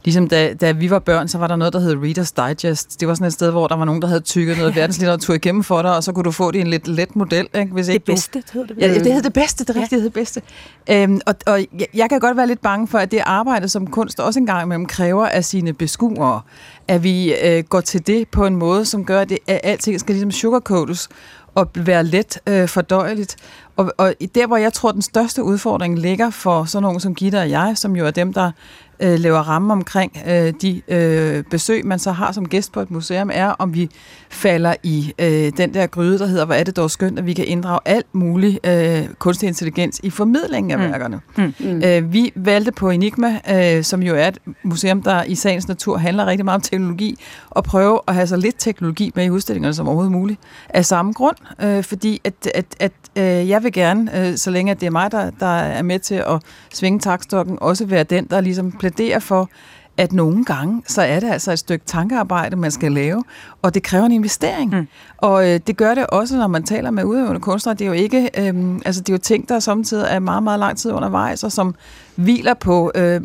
Ligesom 0.05 0.27
da, 0.27 0.53
da 0.53 0.71
vi 0.71 0.89
var 0.89 0.99
børn, 0.99 1.27
så 1.27 1.37
var 1.37 1.47
der 1.47 1.55
noget, 1.55 1.73
der 1.73 1.79
hed 1.79 1.95
Reader's 1.95 2.47
Digest. 2.47 2.99
Det 2.99 3.07
var 3.07 3.13
sådan 3.13 3.27
et 3.27 3.33
sted, 3.33 3.51
hvor 3.51 3.67
der 3.67 3.75
var 3.75 3.85
nogen, 3.85 4.01
der 4.01 4.07
havde 4.07 4.19
tykket 4.19 4.57
noget 4.57 4.75
verdenslitteratur 4.75 5.33
igennem 5.33 5.63
for 5.63 5.81
dig, 5.81 5.95
og 5.95 6.03
så 6.03 6.11
kunne 6.11 6.23
du 6.23 6.31
få 6.31 6.51
det 6.51 6.59
i 6.59 6.61
en 6.61 6.67
lidt 6.67 6.87
let 6.87 7.15
model. 7.15 7.47
Ikke? 7.55 7.73
Hvis 7.73 7.87
ikke 7.87 8.05
det 8.05 8.13
bedste, 8.13 8.43
du... 8.53 8.63
det 8.63 8.75
Ja, 8.81 8.93
det 8.93 9.13
hed 9.13 9.23
det 9.23 9.33
bedste, 9.33 9.65
det 9.65 9.75
rigtige 9.75 9.89
ja. 9.91 9.95
hed 9.97 10.03
det 10.03 10.13
bedste. 10.13 10.41
Øhm, 10.89 11.21
og 11.25 11.35
og 11.45 11.59
jeg, 11.59 11.87
jeg 11.93 12.09
kan 12.09 12.19
godt 12.19 12.37
være 12.37 12.47
lidt 12.47 12.61
bange 12.61 12.87
for, 12.87 12.97
at 12.97 13.11
det 13.11 13.21
arbejde 13.25 13.69
som 13.69 13.87
kunst 13.87 14.19
også 14.19 14.39
en 14.39 14.45
gang 14.45 14.63
imellem 14.63 14.85
kræver 14.85 15.27
af 15.27 15.45
sine 15.45 15.73
beskuere, 15.73 16.41
at 16.87 17.03
vi 17.03 17.33
øh, 17.33 17.63
går 17.63 17.81
til 17.81 18.07
det 18.07 18.27
på 18.27 18.45
en 18.45 18.55
måde, 18.55 18.85
som 18.85 19.05
gør, 19.05 19.21
at, 19.21 19.29
det, 19.29 19.37
at 19.47 19.59
alting 19.63 19.99
skal 19.99 20.15
ligesom 20.15 20.31
sugarcoates 20.31 21.09
at 21.55 21.67
være 21.75 22.03
let 22.03 22.39
øh, 22.47 22.67
fordøjeligt. 22.67 23.35
Og, 23.75 23.93
og 23.97 24.13
der, 24.35 24.47
hvor 24.47 24.57
jeg 24.57 24.73
tror, 24.73 24.91
den 24.91 25.01
største 25.01 25.43
udfordring 25.43 25.99
ligger 25.99 26.29
for 26.29 26.65
sådan 26.65 26.83
nogen 26.83 26.99
som 26.99 27.15
Gitte 27.15 27.39
og 27.39 27.49
jeg, 27.49 27.77
som 27.77 27.95
jo 27.95 28.05
er 28.05 28.11
dem, 28.11 28.33
der 28.33 28.51
øh, 28.99 29.19
laver 29.19 29.39
ramme 29.39 29.73
omkring 29.73 30.17
øh, 30.27 30.53
de 30.61 30.81
øh, 30.87 31.43
besøg, 31.43 31.85
man 31.85 31.99
så 31.99 32.11
har 32.11 32.31
som 32.31 32.47
gæst 32.47 32.71
på 32.71 32.79
et 32.79 32.91
museum, 32.91 33.29
er, 33.33 33.47
om 33.47 33.73
vi 33.73 33.89
falder 34.29 34.75
i 34.83 35.13
øh, 35.19 35.51
den 35.57 35.73
der 35.73 35.87
gryde, 35.87 36.19
der 36.19 36.25
hedder, 36.25 36.45
hvor 36.45 36.55
er 36.55 36.63
det 36.63 36.75
dog 36.75 36.91
skønt, 36.91 37.19
at 37.19 37.25
vi 37.25 37.33
kan 37.33 37.45
inddrage 37.45 37.79
alt 37.85 38.15
mulig 38.15 38.59
øh, 38.63 39.07
kunstig 39.19 39.47
intelligens 39.47 39.99
i 40.03 40.09
formidlingen 40.09 40.71
af 40.71 40.77
mm. 40.77 40.83
værkerne. 40.83 41.19
Mm. 41.37 41.53
Mm. 41.59 41.83
Øh, 41.83 42.13
vi 42.13 42.31
valgte 42.35 42.71
på 42.71 42.89
Enigma, 42.89 43.39
øh, 43.49 43.83
som 43.83 44.03
jo 44.03 44.15
er 44.15 44.27
et 44.27 44.37
museum, 44.63 45.01
der 45.01 45.23
i 45.23 45.35
sagens 45.35 45.67
natur 45.67 45.97
handler 45.97 46.25
rigtig 46.25 46.45
meget 46.45 46.55
om 46.55 46.61
teknologi, 46.61 47.19
og 47.49 47.63
prøve 47.63 47.99
at 48.07 48.13
have 48.15 48.27
så 48.27 48.35
lidt 48.35 48.55
teknologi 48.57 49.11
med 49.15 49.25
i 49.25 49.29
udstillingerne 49.29 49.73
som 49.73 49.87
overhovedet 49.87 50.11
muligt. 50.11 50.39
Af 50.69 50.85
samme 50.85 51.13
grund, 51.13 51.35
øh, 51.61 51.83
fordi 51.83 52.21
at, 52.23 52.33
at, 52.55 52.65
at 52.79 52.91
øh, 53.15 53.49
jeg 53.49 53.63
vil 53.63 53.73
gerne, 53.73 54.27
øh, 54.27 54.37
så 54.37 54.51
længe 54.51 54.71
at 54.71 54.79
det 54.79 54.87
er 54.87 54.91
mig, 54.91 55.11
der, 55.11 55.29
der 55.39 55.45
er 55.45 55.81
med 55.81 55.99
til 55.99 56.15
at 56.15 56.41
svinge 56.73 56.99
takstokken, 56.99 57.57
også 57.61 57.85
være 57.85 58.03
den, 58.03 58.25
der 58.25 58.41
ligesom 58.41 58.71
plæderer 58.85 59.19
for, 59.19 59.49
at 59.97 60.13
nogle 60.13 60.45
gange, 60.45 60.83
så 60.87 61.01
er 61.01 61.19
det 61.19 61.31
altså 61.31 61.51
et 61.51 61.59
stykke 61.59 61.85
tankearbejde, 61.85 62.55
man 62.55 62.71
skal 62.71 62.91
lave, 62.91 63.23
og 63.61 63.73
det 63.73 63.83
kræver 63.83 64.05
en 64.05 64.11
investering. 64.11 64.75
Mm. 64.75 64.87
Og 65.17 65.49
øh, 65.49 65.59
det 65.67 65.77
gør 65.77 65.95
det 65.95 66.07
også, 66.07 66.37
når 66.37 66.47
man 66.47 66.63
taler 66.63 66.91
med 66.91 67.03
udøvende 67.03 67.39
kunstnere. 67.39 67.75
Det 67.75 67.81
er 67.81 67.87
jo 67.87 67.93
ikke, 67.93 68.29
øh, 68.37 68.79
altså 68.85 69.01
det 69.01 69.09
er 69.09 69.13
jo 69.13 69.17
ting, 69.17 69.49
der 69.49 69.59
samtidig 69.59 70.05
er 70.09 70.19
meget, 70.19 70.43
meget 70.43 70.59
lang 70.59 70.77
tid 70.77 70.91
undervejs, 70.91 71.43
og 71.43 71.51
som 71.51 71.75
hviler 72.15 72.53
på 72.53 72.91
øh, 72.95 73.21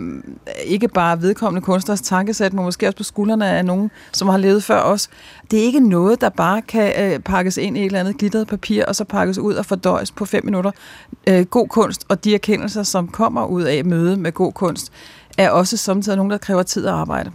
ikke 0.64 0.88
bare 0.88 1.22
vedkommende 1.22 1.64
kunstners 1.64 2.00
tankesæt, 2.00 2.52
men 2.52 2.64
måske 2.64 2.86
også 2.86 2.96
på 2.96 3.02
skuldrene 3.02 3.48
af 3.48 3.64
nogen, 3.64 3.90
som 4.12 4.28
har 4.28 4.38
levet 4.38 4.64
før 4.64 4.80
os. 4.80 5.08
Det 5.50 5.58
er 5.58 5.64
ikke 5.64 5.88
noget, 5.88 6.20
der 6.20 6.28
bare 6.28 6.62
kan 6.62 7.12
øh, 7.12 7.20
pakkes 7.20 7.56
ind 7.56 7.76
i 7.76 7.80
et 7.80 7.86
eller 7.86 8.00
andet 8.00 8.18
glitteret 8.18 8.46
papir, 8.46 8.84
og 8.84 8.96
så 8.96 9.04
pakkes 9.04 9.38
ud 9.38 9.54
og 9.54 9.66
fordøjes 9.66 10.10
på 10.10 10.24
fem 10.24 10.44
minutter. 10.44 10.70
Øh, 11.28 11.44
god 11.44 11.68
kunst 11.68 12.04
og 12.08 12.24
de 12.24 12.34
erkendelser, 12.34 12.82
som 12.82 13.08
kommer 13.08 13.46
ud 13.46 13.62
af 13.62 13.84
møde 13.84 14.16
med 14.16 14.32
god 14.32 14.52
kunst, 14.52 14.92
er 15.38 15.50
også 15.50 15.76
samtidig 15.76 16.16
nogen, 16.16 16.30
der 16.30 16.38
kræver 16.38 16.62
tid 16.62 16.86
at 16.86 16.92
arbejde. 16.92 17.30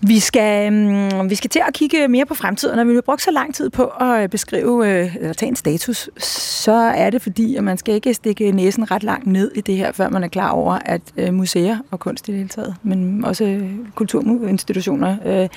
Vi 0.00 0.18
skal, 0.18 0.72
mm, 0.72 1.30
vi 1.30 1.34
skal 1.34 1.50
til 1.50 1.62
at 1.68 1.74
kigge 1.74 2.08
mere 2.08 2.26
på 2.26 2.34
fremtiden, 2.34 2.76
når 2.76 2.84
vi 2.84 2.94
har 2.94 3.00
brugt 3.00 3.22
så 3.22 3.30
lang 3.30 3.54
tid 3.54 3.70
på 3.70 3.84
at 3.84 4.22
øh, 4.22 4.28
beskrive 4.28 4.88
øh, 4.88 5.16
eller 5.16 5.32
tage 5.32 5.48
en 5.48 5.56
status, 5.56 6.10
så 6.24 6.72
er 6.72 7.10
det 7.10 7.22
fordi, 7.22 7.56
at 7.56 7.64
man 7.64 7.78
skal 7.78 7.94
ikke 7.94 8.14
stikke 8.14 8.52
næsen 8.52 8.90
ret 8.90 9.02
langt 9.02 9.26
ned 9.26 9.52
i 9.54 9.60
det 9.60 9.76
her, 9.76 9.92
før 9.92 10.08
man 10.08 10.24
er 10.24 10.28
klar 10.28 10.50
over, 10.50 10.78
at 10.84 11.00
øh, 11.16 11.34
museer 11.34 11.78
og 11.90 12.00
kunst 12.00 12.28
i 12.28 12.30
det 12.30 12.38
hele 12.38 12.48
taget, 12.48 12.74
men 12.82 13.24
også 13.24 13.60
kulturinstitutioner 13.94 15.48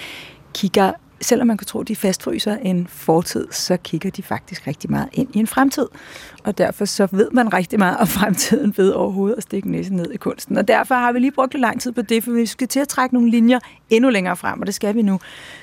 kigger 0.54 0.92
selvom 1.22 1.48
man 1.48 1.58
kan 1.58 1.68
tro, 1.68 1.80
at 1.80 1.88
de 1.88 1.96
fastfryser 1.96 2.58
en 2.58 2.88
fortid, 2.88 3.48
så 3.52 3.78
kigger 3.78 4.10
de 4.10 4.24
faktisk 4.24 4.68
rigtig 4.68 4.92
meget 4.92 5.10
ind 5.14 5.36
i 5.36 5.40
en 5.40 5.48
fremtid. 5.48 5.88
Og 6.44 6.58
derfor 6.58 6.86
så 6.86 7.08
ved 7.12 7.32
man 7.32 7.54
rigtig 7.54 7.80
meget 7.80 7.98
om 7.98 8.08
fremtiden 8.08 8.74
ved 8.78 8.90
overhovedet 8.92 9.38
at 9.38 9.44
stikke 9.44 9.72
næsen 9.72 9.96
ned 9.96 10.12
i 10.12 10.18
kunsten. 10.18 10.58
Og 10.58 10.68
derfor 10.68 10.96
har 10.96 11.12
vi 11.12 11.20
lige 11.20 11.32
brugt 11.32 11.54
lidt 11.54 11.62
lang 11.62 11.82
tid 11.82 11.92
på 11.92 12.02
det, 12.02 12.24
for 12.24 12.32
vi 12.32 12.46
skal 12.46 12.68
til 12.68 12.80
at 12.80 12.88
trække 12.88 13.16
nogle 13.16 13.32
linjer 13.32 13.60
endnu 13.90 14.10
længere 14.10 14.38
frem, 14.38 14.60
og 14.60 14.68
det 14.68 14.76
skal 14.76 14.96
vi 14.96 15.02
nu. 15.02 15.20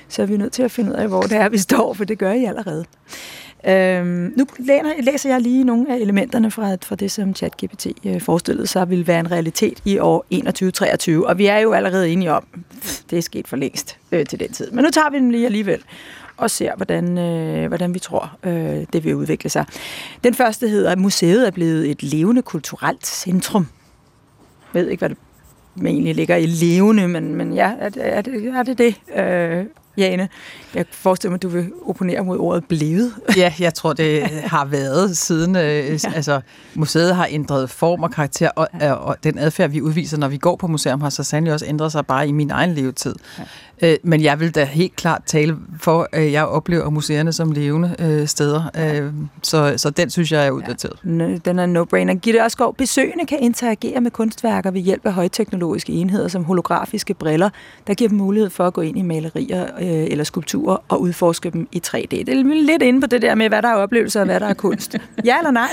Så 0.07 0.21
er 0.21 0.25
vi 0.25 0.37
nødt 0.37 0.53
til 0.53 0.63
at 0.63 0.71
finde 0.71 0.91
ud 0.91 0.95
af, 0.95 1.07
hvor 1.07 1.21
det 1.21 1.37
er, 1.37 1.49
vi 1.49 1.57
står, 1.57 1.93
for 1.93 2.03
det 2.03 2.17
gør 2.17 2.31
I 2.31 2.45
allerede. 2.45 2.85
Øhm, 3.67 4.33
nu 4.37 4.45
læser 4.99 5.29
jeg 5.29 5.41
lige 5.41 5.63
nogle 5.63 5.93
af 5.93 5.97
elementerne 5.97 6.51
fra, 6.51 6.75
fra 6.83 6.95
det, 6.95 7.11
som 7.11 7.35
ChatGPT 7.35 7.87
øh, 8.05 8.21
forestillede 8.21 8.67
sig 8.67 8.89
ville 8.89 9.07
være 9.07 9.19
en 9.19 9.31
realitet 9.31 9.81
i 9.85 9.99
år 9.99 10.25
2123. 10.29 11.27
Og 11.27 11.37
vi 11.37 11.45
er 11.45 11.57
jo 11.57 11.73
allerede 11.73 12.09
enige 12.09 12.31
om, 12.33 12.43
det 13.09 13.17
er 13.17 13.21
sket 13.21 13.47
for 13.47 13.57
længst 13.57 13.97
øh, 14.11 14.25
til 14.25 14.39
den 14.39 14.51
tid. 14.51 14.71
Men 14.71 14.83
nu 14.83 14.89
tager 14.89 15.09
vi 15.09 15.17
dem 15.17 15.29
lige 15.29 15.45
alligevel 15.45 15.83
og 16.37 16.51
ser, 16.51 16.75
hvordan, 16.75 17.17
øh, 17.17 17.67
hvordan 17.67 17.93
vi 17.93 17.99
tror, 17.99 18.37
øh, 18.43 18.85
det 18.93 19.03
vil 19.03 19.15
udvikle 19.15 19.49
sig. 19.49 19.65
Den 20.23 20.33
første 20.33 20.67
hedder, 20.67 20.91
at 20.91 20.99
museet 20.99 21.47
er 21.47 21.51
blevet 21.51 21.91
et 21.91 22.03
levende 22.03 22.41
kulturelt 22.41 23.07
centrum. 23.07 23.67
Jeg 24.73 24.81
ved 24.81 24.89
ikke, 24.89 25.01
hvad 25.01 25.09
det 25.09 25.17
egentlig 25.85 26.15
ligger 26.15 26.35
i 26.35 26.45
levende, 26.45 27.07
men, 27.07 27.35
men 27.35 27.53
ja, 27.53 27.73
er, 27.79 27.89
er, 27.99 28.21
det, 28.21 28.47
er 28.47 28.63
det 28.63 28.77
det? 28.77 28.95
Øh, 29.15 29.65
Jane. 29.99 30.29
Jeg 30.75 30.85
forestiller 30.91 31.31
mig, 31.31 31.35
at 31.35 31.43
du 31.43 31.47
vil 31.49 31.71
opponere 31.85 32.23
mod 32.23 32.37
ordet 32.37 32.65
blevet. 32.65 33.13
Ja, 33.37 33.53
jeg 33.59 33.73
tror, 33.73 33.93
det 33.93 34.23
har 34.23 34.65
været 34.65 35.17
siden. 35.17 35.55
Øh, 35.55 35.63
ja. 36.03 36.11
Altså, 36.15 36.41
museet 36.75 37.15
har 37.15 37.27
ændret 37.29 37.69
form 37.69 38.03
og 38.03 38.11
karakter, 38.11 38.49
og, 38.49 38.67
og 38.81 39.17
den 39.23 39.37
adfærd, 39.37 39.69
vi 39.69 39.81
udviser, 39.81 40.17
når 40.17 40.27
vi 40.27 40.37
går 40.37 40.55
på 40.55 40.67
museum, 40.67 41.01
har 41.01 41.09
så 41.09 41.23
sandelig 41.23 41.53
også 41.53 41.65
ændret 41.65 41.91
sig 41.91 42.05
bare 42.05 42.27
i 42.27 42.31
min 42.31 42.51
egen 42.51 42.73
levetid. 42.73 43.15
Øh, 43.81 43.95
men 44.03 44.23
jeg 44.23 44.39
vil 44.39 44.55
da 44.55 44.63
helt 44.63 44.95
klart 44.95 45.21
tale 45.25 45.57
for, 45.79 46.09
at 46.11 46.31
jeg 46.31 46.45
oplever 46.45 46.89
museerne 46.89 47.33
som 47.33 47.51
levende 47.51 47.95
øh, 47.99 48.27
steder. 48.27 48.63
Øh, 48.77 49.13
så, 49.43 49.73
så 49.77 49.89
den 49.89 50.09
synes 50.09 50.31
jeg 50.31 50.47
er 50.47 50.51
uddateret. 50.51 50.99
Ja. 51.03 51.37
Den 51.45 51.59
er 51.59 51.65
no-brainer. 51.65 52.19
Gitte 52.19 52.39
Ørskov, 52.39 52.75
besøgende 52.75 53.25
kan 53.25 53.39
interagere 53.39 54.01
med 54.01 54.11
kunstværker 54.11 54.71
ved 54.71 54.81
hjælp 54.81 55.05
af 55.05 55.13
højteknologiske 55.13 55.93
enheder 55.93 56.27
som 56.27 56.43
holografiske 56.43 57.13
briller, 57.13 57.49
der 57.87 57.93
giver 57.93 58.07
dem 58.07 58.17
mulighed 58.17 58.49
for 58.49 58.67
at 58.67 58.73
gå 58.73 58.81
ind 58.81 58.97
i 58.97 59.01
malerier 59.01 59.63
øh, 59.63 60.11
eller 60.11 60.23
skulpturer 60.23 60.77
og 60.87 61.01
udforske 61.01 61.49
dem 61.49 61.67
i 61.71 61.81
3D. 61.87 62.01
Det 62.09 62.29
er 62.29 62.43
lidt 62.43 62.81
inde 62.81 63.01
på 63.01 63.07
det 63.07 63.21
der 63.21 63.35
med, 63.35 63.49
hvad 63.49 63.61
der 63.61 63.69
er 63.69 63.75
oplevelser 63.75 64.19
og 64.19 64.25
hvad 64.25 64.39
der 64.39 64.47
er 64.47 64.53
kunst. 64.53 64.95
ja 65.25 65.37
eller 65.37 65.51
nej? 65.51 65.69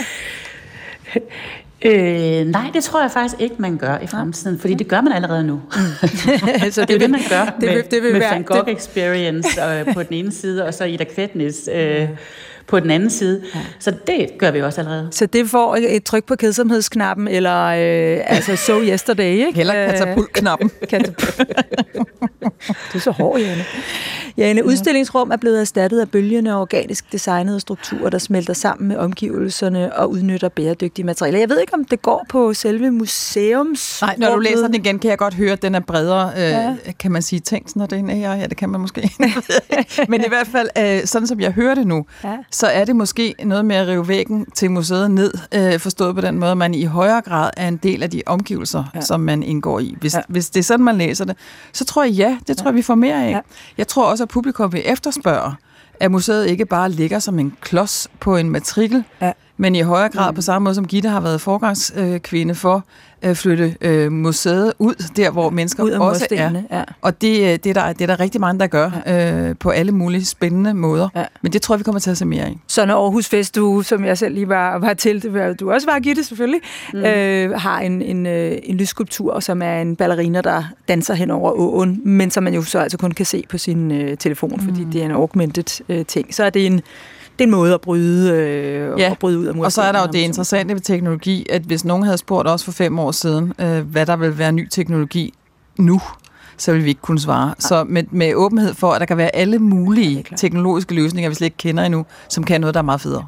Øh, 1.83 2.47
nej, 2.47 2.70
det 2.74 2.85
tror 2.85 3.01
jeg 3.01 3.11
faktisk 3.11 3.41
ikke, 3.41 3.55
man 3.59 3.77
gør 3.77 3.99
i 3.99 4.07
fremtiden, 4.07 4.59
fordi 4.59 4.74
det 4.74 4.89
gør 4.89 5.01
man 5.01 5.12
allerede 5.12 5.45
nu. 5.45 5.55
Mm. 5.55 6.09
så 6.70 6.81
det, 6.81 6.89
det 6.89 6.95
er 6.95 6.99
det, 6.99 7.11
man 7.11 7.20
gør 7.29 7.45
det, 7.61 7.68
med, 7.68 7.83
det 7.83 8.03
vil 8.03 8.12
med 8.12 8.20
være, 8.20 8.35
Van 8.35 8.43
Gogh 8.43 8.66
det... 8.66 8.77
Experience 8.77 9.49
øh, 9.62 9.95
på 9.95 10.03
den 10.03 10.14
ene 10.14 10.33
side, 10.33 10.66
og 10.66 10.74
så 10.74 10.85
Ida 10.85 11.05
Kvetnis 11.05 11.68
øh, 11.72 12.09
på 12.66 12.81
den 12.81 12.91
anden 12.91 13.11
side. 13.11 13.43
Ja. 13.55 13.61
Så 13.79 13.95
det 14.07 14.31
gør 14.39 14.51
vi 14.51 14.62
også 14.62 14.81
allerede. 14.81 15.09
Så 15.11 15.27
det 15.27 15.51
får 15.51 15.77
et 15.89 16.05
tryk 16.05 16.24
på 16.24 16.37
kedsomhedsknappen, 16.37 17.29
eller 17.29 17.64
øh, 17.64 18.20
altså 18.27 18.57
so 18.57 18.83
yesterday, 18.83 19.47
ikke? 19.47 19.53
Heller 19.55 19.87
katapultknappen. 19.87 20.70
Katapult. 20.89 21.39
du 22.93 22.99
er 22.99 22.99
så 22.99 23.11
hård, 23.11 23.41
Janne. 23.41 23.64
Ja, 24.39 24.51
en 24.51 24.62
udstillingsrum 24.62 25.30
er 25.30 25.37
blevet 25.37 25.61
erstattet 25.61 26.01
af 26.01 26.11
bølgende 26.11 26.55
og 26.55 26.61
organisk 26.61 27.12
designede 27.12 27.61
strukturer, 27.61 28.11
der 28.11 28.18
smelter 28.18 28.53
sammen 28.53 28.89
med 28.89 28.97
omgivelserne 28.97 29.97
og 29.97 30.11
udnytter 30.11 30.49
bæredygtige 30.49 31.05
materialer. 31.05 31.39
Jeg 31.39 31.49
ved 31.49 31.61
ikke, 31.61 31.74
om 31.74 31.84
det 31.84 32.03
går 32.03 32.26
på 32.28 32.55
selve 32.55 32.91
museums... 32.91 34.03
Nej, 34.03 34.14
når 34.18 34.34
du 34.34 34.41
læser 34.41 34.66
den 34.66 34.74
igen, 34.74 34.99
kan 34.99 35.11
jeg 35.11 35.18
godt 35.18 35.34
høre, 35.34 35.53
at 35.53 35.62
den 35.62 35.74
er 35.74 35.80
bredere, 35.80 36.32
øh, 36.37 36.43
ja. 36.43 36.76
kan 36.99 37.12
man 37.12 37.22
sige, 37.22 37.41
tænkt, 37.41 37.76
når 37.76 37.87
det 37.87 37.97
er 37.97 38.01
en 38.01 38.11
AI? 38.11 38.39
Ja, 38.39 38.47
det 38.47 38.57
kan 38.57 38.68
man 38.68 38.80
måske. 38.80 39.11
Men 40.09 40.20
i 40.20 40.28
hvert 40.28 40.47
fald, 40.47 40.68
øh, 40.78 41.07
sådan 41.07 41.26
som 41.26 41.41
jeg 41.41 41.53
hører 41.53 41.74
det 41.74 41.87
nu, 41.87 42.07
ja. 42.24 42.37
så 42.51 42.66
er 42.66 42.84
det 42.84 42.97
måske 42.97 43.34
noget 43.45 43.64
med 43.64 43.76
at 43.76 43.89
rive 43.89 44.09
væggen 44.09 44.47
til 44.51 44.70
museet 44.70 45.11
ned, 45.11 45.32
øh, 45.55 45.78
forstået 45.78 46.14
på 46.14 46.20
den 46.20 46.39
måde, 46.39 46.51
at 46.51 46.59
man 46.59 46.74
i 46.74 46.84
højere 46.84 47.20
grad 47.20 47.51
er 47.57 47.68
en 47.68 47.76
del 47.76 48.03
af 48.03 48.11
de 48.11 48.22
omgivelser, 48.26 48.84
ja. 48.95 49.01
som 49.01 49.20
man 49.20 49.43
indgår 49.43 49.80
i. 49.80 49.97
Hvis, 50.01 50.14
ja. 50.14 50.20
hvis 50.28 50.51
det 50.51 50.61
er 50.61 50.64
sådan, 50.64 50.84
man 50.84 50.99
læser 50.99 51.24
det, 51.24 51.37
så 51.72 51.84
tror 51.84 52.05
jeg, 52.05 52.12
ja, 52.12 52.39
det 52.49 52.57
tror 52.57 52.66
jeg, 52.66 52.74
vi 52.74 52.82
får 52.82 52.95
mere 52.95 53.24
af. 53.24 53.30
Ja. 53.30 53.41
Jeg 53.78 53.89
tror 53.89 54.05
også, 54.05 54.26
at 54.27 54.31
publikum 54.31 54.72
vil 54.72 54.83
efterspørge, 54.85 55.55
at 56.01 56.11
museet 56.11 56.47
ikke 56.47 56.66
bare 56.66 56.91
ligger 56.91 57.18
som 57.18 57.39
en 57.39 57.57
klods 57.61 58.09
på 58.20 58.37
en 58.37 58.51
matrikel, 58.51 59.05
ja 59.20 59.33
men 59.57 59.75
i 59.75 59.81
højere 59.81 60.09
grad 60.09 60.31
mm. 60.31 60.35
på 60.35 60.43
samme 60.43 60.65
måde 60.65 60.75
som 60.75 60.87
Gitte 60.87 61.09
har 61.09 61.21
været 61.21 61.41
forgangskvinde 61.41 62.55
for, 62.55 62.85
øh, 63.23 63.35
flytte 63.35 63.77
øh, 63.81 64.13
museet 64.13 64.73
ud, 64.79 64.95
der 65.17 65.31
hvor 65.31 65.51
mennesker 65.51 65.83
ud 65.83 65.91
også 65.91 66.27
er. 66.31 66.63
Ja. 66.71 66.83
Og 67.03 67.21
det, 67.23 67.41
øh, 67.41 67.45
det, 67.45 67.67
er 67.67 67.73
der, 67.73 67.93
det 67.93 68.03
er 68.03 68.07
der 68.07 68.21
rigtig 68.21 68.41
mange, 68.41 68.61
der 68.61 68.67
gør 68.67 68.91
ja. 69.07 69.49
øh, 69.49 69.57
på 69.61 69.71
alle 69.71 69.93
mulige 69.93 70.25
spændende 70.25 70.75
måder. 70.75 71.09
Ja. 71.17 71.25
Men 71.43 71.53
det 71.53 71.63
tror 71.63 71.75
jeg, 71.75 71.79
vi 71.79 71.85
kommer 71.85 72.01
til 72.01 72.11
at 72.11 72.19
se 72.19 72.25
mere 72.25 72.45
af. 72.45 72.59
Så 72.67 72.87
når 72.87 73.03
Aarhus 73.03 73.29
Festuge, 73.29 73.85
som 73.85 74.05
jeg 74.05 74.19
selv 74.19 74.35
lige 74.35 74.49
var, 74.49 74.79
var 74.79 74.95
til, 74.95 75.23
det 75.23 75.61
du 75.61 75.73
også 75.73 75.87
var, 75.91 75.99
Gitte 75.99 76.25
selvfølgelig, 76.25 76.61
mm. 76.93 76.99
øh, 76.99 77.61
har 77.61 77.81
en, 77.81 78.03
en, 78.03 78.27
øh, 78.27 78.59
en 78.63 78.77
lysskulptur, 78.77 79.41
som 79.41 79.63
er 79.63 79.81
en 79.81 79.97
ballerina, 79.97 80.41
der 80.41 80.63
danser 80.89 81.15
hen 81.15 81.31
over 81.31 81.53
åen, 81.53 82.01
men 82.05 82.31
som 82.31 82.45
man 82.45 82.55
jo 82.55 82.63
så 82.63 82.79
altså 82.79 82.99
kun 82.99 83.11
kan 83.11 83.27
se 83.27 83.45
på 83.49 83.59
sin 83.59 83.93
øh, 83.93 84.17
telefon, 84.17 84.53
mm. 84.57 84.65
fordi 84.65 84.87
det 84.93 85.01
er 85.01 85.05
en 85.05 85.11
augmented 85.11 85.85
øh, 85.89 86.07
ting. 86.07 86.35
Så 86.35 86.45
er 86.45 86.51
det 86.51 86.67
en 86.67 86.81
det 87.39 87.45
er 87.45 87.47
en 87.47 87.51
måde 87.51 87.74
at 87.74 87.80
bryde, 87.80 88.32
øh, 88.32 89.01
ja. 89.01 89.11
at 89.11 89.18
bryde 89.18 89.39
ud 89.39 89.47
af 89.47 89.55
Og 89.59 89.72
så 89.72 89.82
er 89.82 89.93
der 89.93 90.01
jo 90.01 90.07
det 90.07 90.18
interessante 90.18 90.74
ved 90.74 90.80
teknologi, 90.80 91.47
at 91.51 91.62
hvis 91.62 91.84
nogen 91.84 92.03
havde 92.03 92.18
spurgt 92.18 92.49
os 92.49 92.64
for 92.64 92.72
fem 92.72 92.99
år 92.99 93.11
siden, 93.11 93.53
øh, 93.59 93.80
hvad 93.80 94.07
der 94.07 94.16
vil 94.16 94.39
være 94.39 94.53
ny 94.53 94.68
teknologi 94.68 95.34
nu, 95.78 96.01
så 96.57 96.72
vil 96.72 96.84
vi 96.84 96.89
ikke 96.89 97.01
kunne 97.01 97.20
svare. 97.20 97.47
Nej. 97.47 97.55
Så 97.59 97.84
med, 97.84 98.05
med 98.11 98.34
åbenhed 98.34 98.74
for, 98.74 98.93
at 98.93 99.01
der 99.01 99.07
kan 99.07 99.16
være 99.16 99.37
alle 99.37 99.59
mulige 99.59 100.24
ja, 100.30 100.37
teknologiske 100.37 100.95
løsninger, 100.95 101.28
vi 101.28 101.34
slet 101.34 101.47
ikke 101.47 101.57
kender 101.57 101.84
endnu, 101.84 102.07
som 102.28 102.45
kan 102.45 102.61
noget, 102.61 102.74
der 102.74 102.80
er 102.80 102.84
meget 102.84 103.01
federe. 103.01 103.26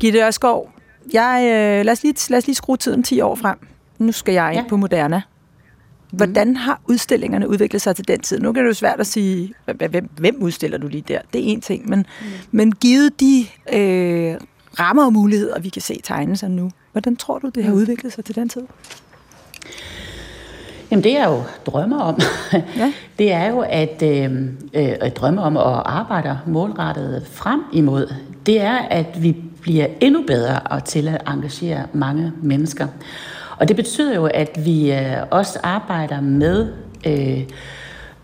Gitte 0.00 0.18
Ørskov, 0.18 0.70
jeg, 1.12 1.40
øh, 1.42 1.84
lad, 1.84 1.92
os 1.92 2.02
lige, 2.02 2.14
lad 2.30 2.38
os 2.38 2.46
lige 2.46 2.56
skrue 2.56 2.76
tiden 2.76 3.02
10 3.02 3.20
år 3.20 3.34
frem. 3.34 3.56
Nu 3.98 4.12
skal 4.12 4.34
jeg 4.34 4.52
ind 4.52 4.62
ja. 4.62 4.68
på 4.68 4.76
Moderna. 4.76 5.22
Hvordan 6.10 6.56
har 6.56 6.80
udstillingerne 6.88 7.48
udviklet 7.48 7.82
sig 7.82 7.96
til 7.96 8.08
den 8.08 8.20
tid? 8.20 8.40
Nu 8.40 8.52
kan 8.52 8.62
det 8.62 8.68
jo 8.68 8.74
svært 8.74 9.00
at 9.00 9.06
sige, 9.06 9.54
hvem, 9.76 10.08
hvem 10.16 10.36
udstiller 10.40 10.78
du 10.78 10.88
lige 10.88 11.04
der? 11.08 11.20
Det 11.32 11.40
er 11.40 11.52
en 11.52 11.60
ting, 11.60 11.88
men, 11.88 11.98
mm. 11.98 12.26
men 12.50 12.72
givet 12.72 13.20
de 13.20 13.46
øh, 13.72 14.36
rammer 14.80 15.04
og 15.04 15.12
muligheder, 15.12 15.60
vi 15.60 15.68
kan 15.68 15.82
se 15.82 16.00
tegne 16.04 16.36
sig 16.36 16.50
nu, 16.50 16.70
hvordan 16.92 17.16
tror 17.16 17.38
du, 17.38 17.48
det 17.48 17.64
har 17.64 17.72
mm. 17.72 17.78
udviklet 17.78 18.12
sig 18.12 18.24
til 18.24 18.34
den 18.34 18.48
tid? 18.48 18.62
Jamen 20.90 21.04
det 21.04 21.16
er 21.16 21.28
jo 21.28 21.42
drømmer 21.66 22.00
om. 22.00 22.20
Ja. 22.76 22.92
Det 23.18 23.32
er 23.32 23.48
jo 23.48 23.64
at 23.68 24.02
øh, 24.02 24.30
øh, 24.74 25.10
drømme 25.16 25.42
om 25.42 25.56
at 25.56 25.82
arbejde 25.86 26.38
målrettet 26.46 27.26
frem 27.32 27.60
imod. 27.72 28.14
Det 28.46 28.60
er, 28.60 28.76
at 28.78 29.22
vi 29.22 29.36
bliver 29.60 29.86
endnu 30.00 30.22
bedre 30.26 30.80
til 30.80 31.08
at 31.08 31.22
engagere 31.26 31.86
mange 31.92 32.32
mennesker. 32.42 32.86
Og 33.60 33.68
det 33.68 33.76
betyder 33.76 34.14
jo, 34.14 34.26
at 34.26 34.60
vi 34.64 34.92
øh, 34.92 35.16
også 35.30 35.58
arbejder 35.62 36.20
med, 36.20 36.68
øh, 37.06 37.42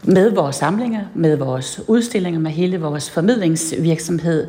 med 0.02 0.30
vores 0.30 0.56
samlinger, 0.56 1.00
med 1.14 1.36
vores 1.36 1.80
udstillinger, 1.88 2.40
med 2.40 2.50
hele 2.50 2.80
vores 2.80 3.10
formidlingsvirksomhed, 3.10 4.46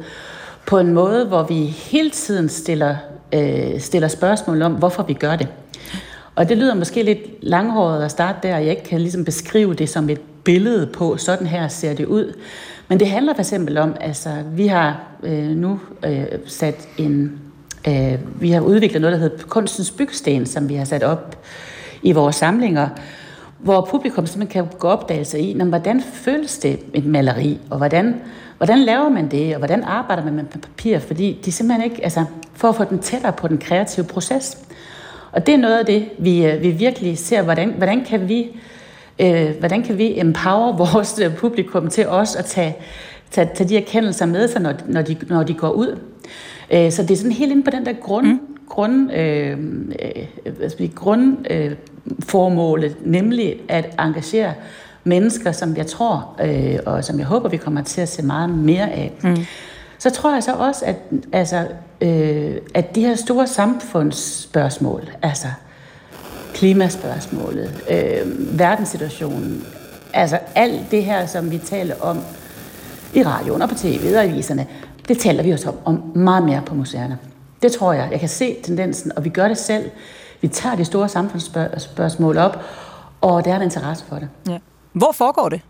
på 0.65 0.79
en 0.79 0.93
måde, 0.93 1.25
hvor 1.25 1.43
vi 1.43 1.63
hele 1.65 2.09
tiden 2.09 2.49
stiller, 2.49 2.95
øh, 3.33 3.79
stiller 3.79 4.07
spørgsmål 4.07 4.61
om, 4.61 4.73
hvorfor 4.73 5.03
vi 5.03 5.13
gør 5.13 5.35
det. 5.35 5.47
Og 6.35 6.49
det 6.49 6.57
lyder 6.57 6.75
måske 6.75 7.03
lidt 7.03 7.19
langhåret 7.41 8.03
at 8.03 8.11
starte 8.11 8.47
der, 8.47 8.55
og 8.55 8.61
jeg 8.61 8.69
ikke 8.69 8.83
kan 8.83 9.01
ligesom 9.01 9.25
beskrive 9.25 9.73
det 9.73 9.89
som 9.89 10.09
et 10.09 10.21
billede 10.43 10.87
på, 10.87 11.17
sådan 11.17 11.47
her 11.47 11.67
ser 11.67 11.93
det 11.93 12.05
ud. 12.05 12.33
Men 12.87 12.99
det 12.99 13.07
handler 13.07 13.33
for 13.33 13.41
eksempel 13.41 13.77
om, 13.77 13.95
altså 14.01 14.29
vi 14.51 14.67
har 14.67 15.03
øh, 15.23 15.49
nu 15.49 15.79
øh, 16.05 16.25
sat 16.45 16.87
en 16.97 17.39
Øh, 17.87 18.41
vi 18.41 18.51
har 18.51 18.61
udviklet 18.61 19.01
noget, 19.01 19.13
der 19.13 19.19
hedder 19.19 19.47
Kunstens 19.47 19.91
byggesten, 19.91 20.45
som 20.45 20.69
vi 20.69 20.75
har 20.75 20.85
sat 20.85 21.03
op 21.03 21.43
i 22.01 22.11
vores 22.11 22.35
samlinger, 22.35 22.87
hvor 23.59 23.87
publikum 23.91 24.25
simpelthen 24.25 24.63
kan 24.63 24.77
gå 24.79 24.87
opdagelse 24.87 25.39
i, 25.39 25.53
når, 25.53 25.65
hvordan 25.65 26.01
føles 26.01 26.57
det 26.57 26.79
et 26.93 27.05
maleri, 27.05 27.59
og 27.69 27.77
hvordan, 27.77 28.15
hvordan 28.57 28.79
laver 28.79 29.09
man 29.09 29.31
det, 29.31 29.53
og 29.53 29.57
hvordan 29.57 29.83
arbejder 29.83 30.23
man 30.23 30.33
med 30.33 30.43
papir, 30.43 30.99
fordi 30.99 31.41
de 31.45 31.51
simpelthen 31.51 31.91
ikke, 31.91 32.03
altså 32.03 32.25
for 32.53 32.69
at 32.69 32.75
få 32.75 32.83
den 32.83 32.99
tættere 32.99 33.33
på 33.33 33.47
den 33.47 33.57
kreative 33.57 34.05
proces. 34.05 34.57
Og 35.31 35.45
det 35.45 35.53
er 35.53 35.57
noget 35.57 35.79
af 35.79 35.85
det, 35.85 36.09
vi, 36.17 36.45
øh, 36.45 36.61
vi 36.61 36.69
virkelig 36.69 37.17
ser, 37.17 37.41
hvordan, 37.41 37.73
hvordan 37.77 38.05
kan 38.05 38.29
vi 38.29 38.59
øh, 39.19 39.59
hvordan 39.59 39.83
kan 39.83 39.97
vi 39.97 40.19
empower 40.19 40.77
vores 40.85 41.19
øh, 41.19 41.35
publikum 41.35 41.89
til 41.89 42.07
os 42.07 42.35
at 42.35 42.45
tage, 42.45 42.75
tage, 43.31 43.49
tage 43.55 43.69
de 43.69 43.77
erkendelser 43.77 44.25
med 44.25 44.47
sig, 44.47 44.61
når, 44.61 44.73
når, 44.87 45.01
de, 45.01 45.17
når 45.27 45.43
de 45.43 45.53
går 45.53 45.69
ud. 45.69 45.99
Øh, 46.71 46.91
så 46.91 47.01
det 47.01 47.11
er 47.11 47.15
sådan 47.15 47.31
helt 47.31 47.51
inde 47.51 47.63
på 47.63 47.69
den 47.69 47.85
der 47.85 47.93
grund, 47.93 48.27
mm. 48.27 48.39
grund, 48.69 49.11
øh, 49.11 49.57
øh, 50.79 50.89
grundformålet, 50.95 52.97
øh, 53.01 53.11
nemlig 53.11 53.55
at 53.67 53.95
engagere 53.99 54.53
mennesker, 55.03 55.51
som 55.51 55.77
jeg 55.77 55.87
tror, 55.87 56.35
øh, 56.43 56.79
og 56.85 57.03
som 57.03 57.19
jeg 57.19 57.27
håber, 57.27 57.49
vi 57.49 57.57
kommer 57.57 57.83
til 57.83 58.01
at 58.01 58.09
se 58.09 58.21
meget 58.21 58.49
mere 58.49 58.91
af. 58.91 59.13
Mm. 59.23 59.37
Så 59.97 60.09
tror 60.09 60.33
jeg 60.33 60.43
så 60.43 60.53
også, 60.53 60.85
at, 60.85 60.95
altså, 61.31 61.67
øh, 62.01 62.55
at 62.73 62.95
de 62.95 63.01
her 63.01 63.15
store 63.15 63.47
samfundsspørgsmål, 63.47 65.09
altså 65.21 65.47
klimaspørgsmålet, 66.53 67.83
øh, 67.89 68.59
verdenssituationen, 68.59 69.65
altså 70.13 70.39
alt 70.55 70.91
det 70.91 71.03
her, 71.03 71.25
som 71.25 71.51
vi 71.51 71.57
taler 71.57 71.95
om 72.01 72.19
i 73.13 73.23
radioen 73.23 73.61
og 73.61 73.69
på 73.69 73.75
tv 73.75 74.13
og 74.15 74.23
aviserne, 74.23 74.67
det 75.07 75.17
taler 75.17 75.43
vi 75.43 75.51
også 75.51 75.69
om, 75.69 75.75
om 75.85 76.17
meget 76.17 76.43
mere 76.43 76.61
på 76.65 76.75
museerne. 76.75 77.17
Det 77.61 77.71
tror 77.71 77.93
jeg. 77.93 78.07
Jeg 78.11 78.19
kan 78.19 78.29
se 78.29 78.55
tendensen, 78.63 79.11
og 79.15 79.23
vi 79.23 79.29
gør 79.29 79.47
det 79.47 79.57
selv. 79.57 79.89
Vi 80.41 80.47
tager 80.47 80.75
de 80.75 80.85
store 80.85 81.09
samfundsspørgsmål 81.09 82.37
op, 82.37 82.63
og 83.21 83.45
der 83.45 83.51
er 83.51 83.55
en 83.55 83.61
interesse 83.61 84.05
for 84.09 84.15
det. 84.15 84.29
Ja. 84.49 84.57
Hvor 84.93 85.11
foregår 85.13 85.49
det? 85.49 85.61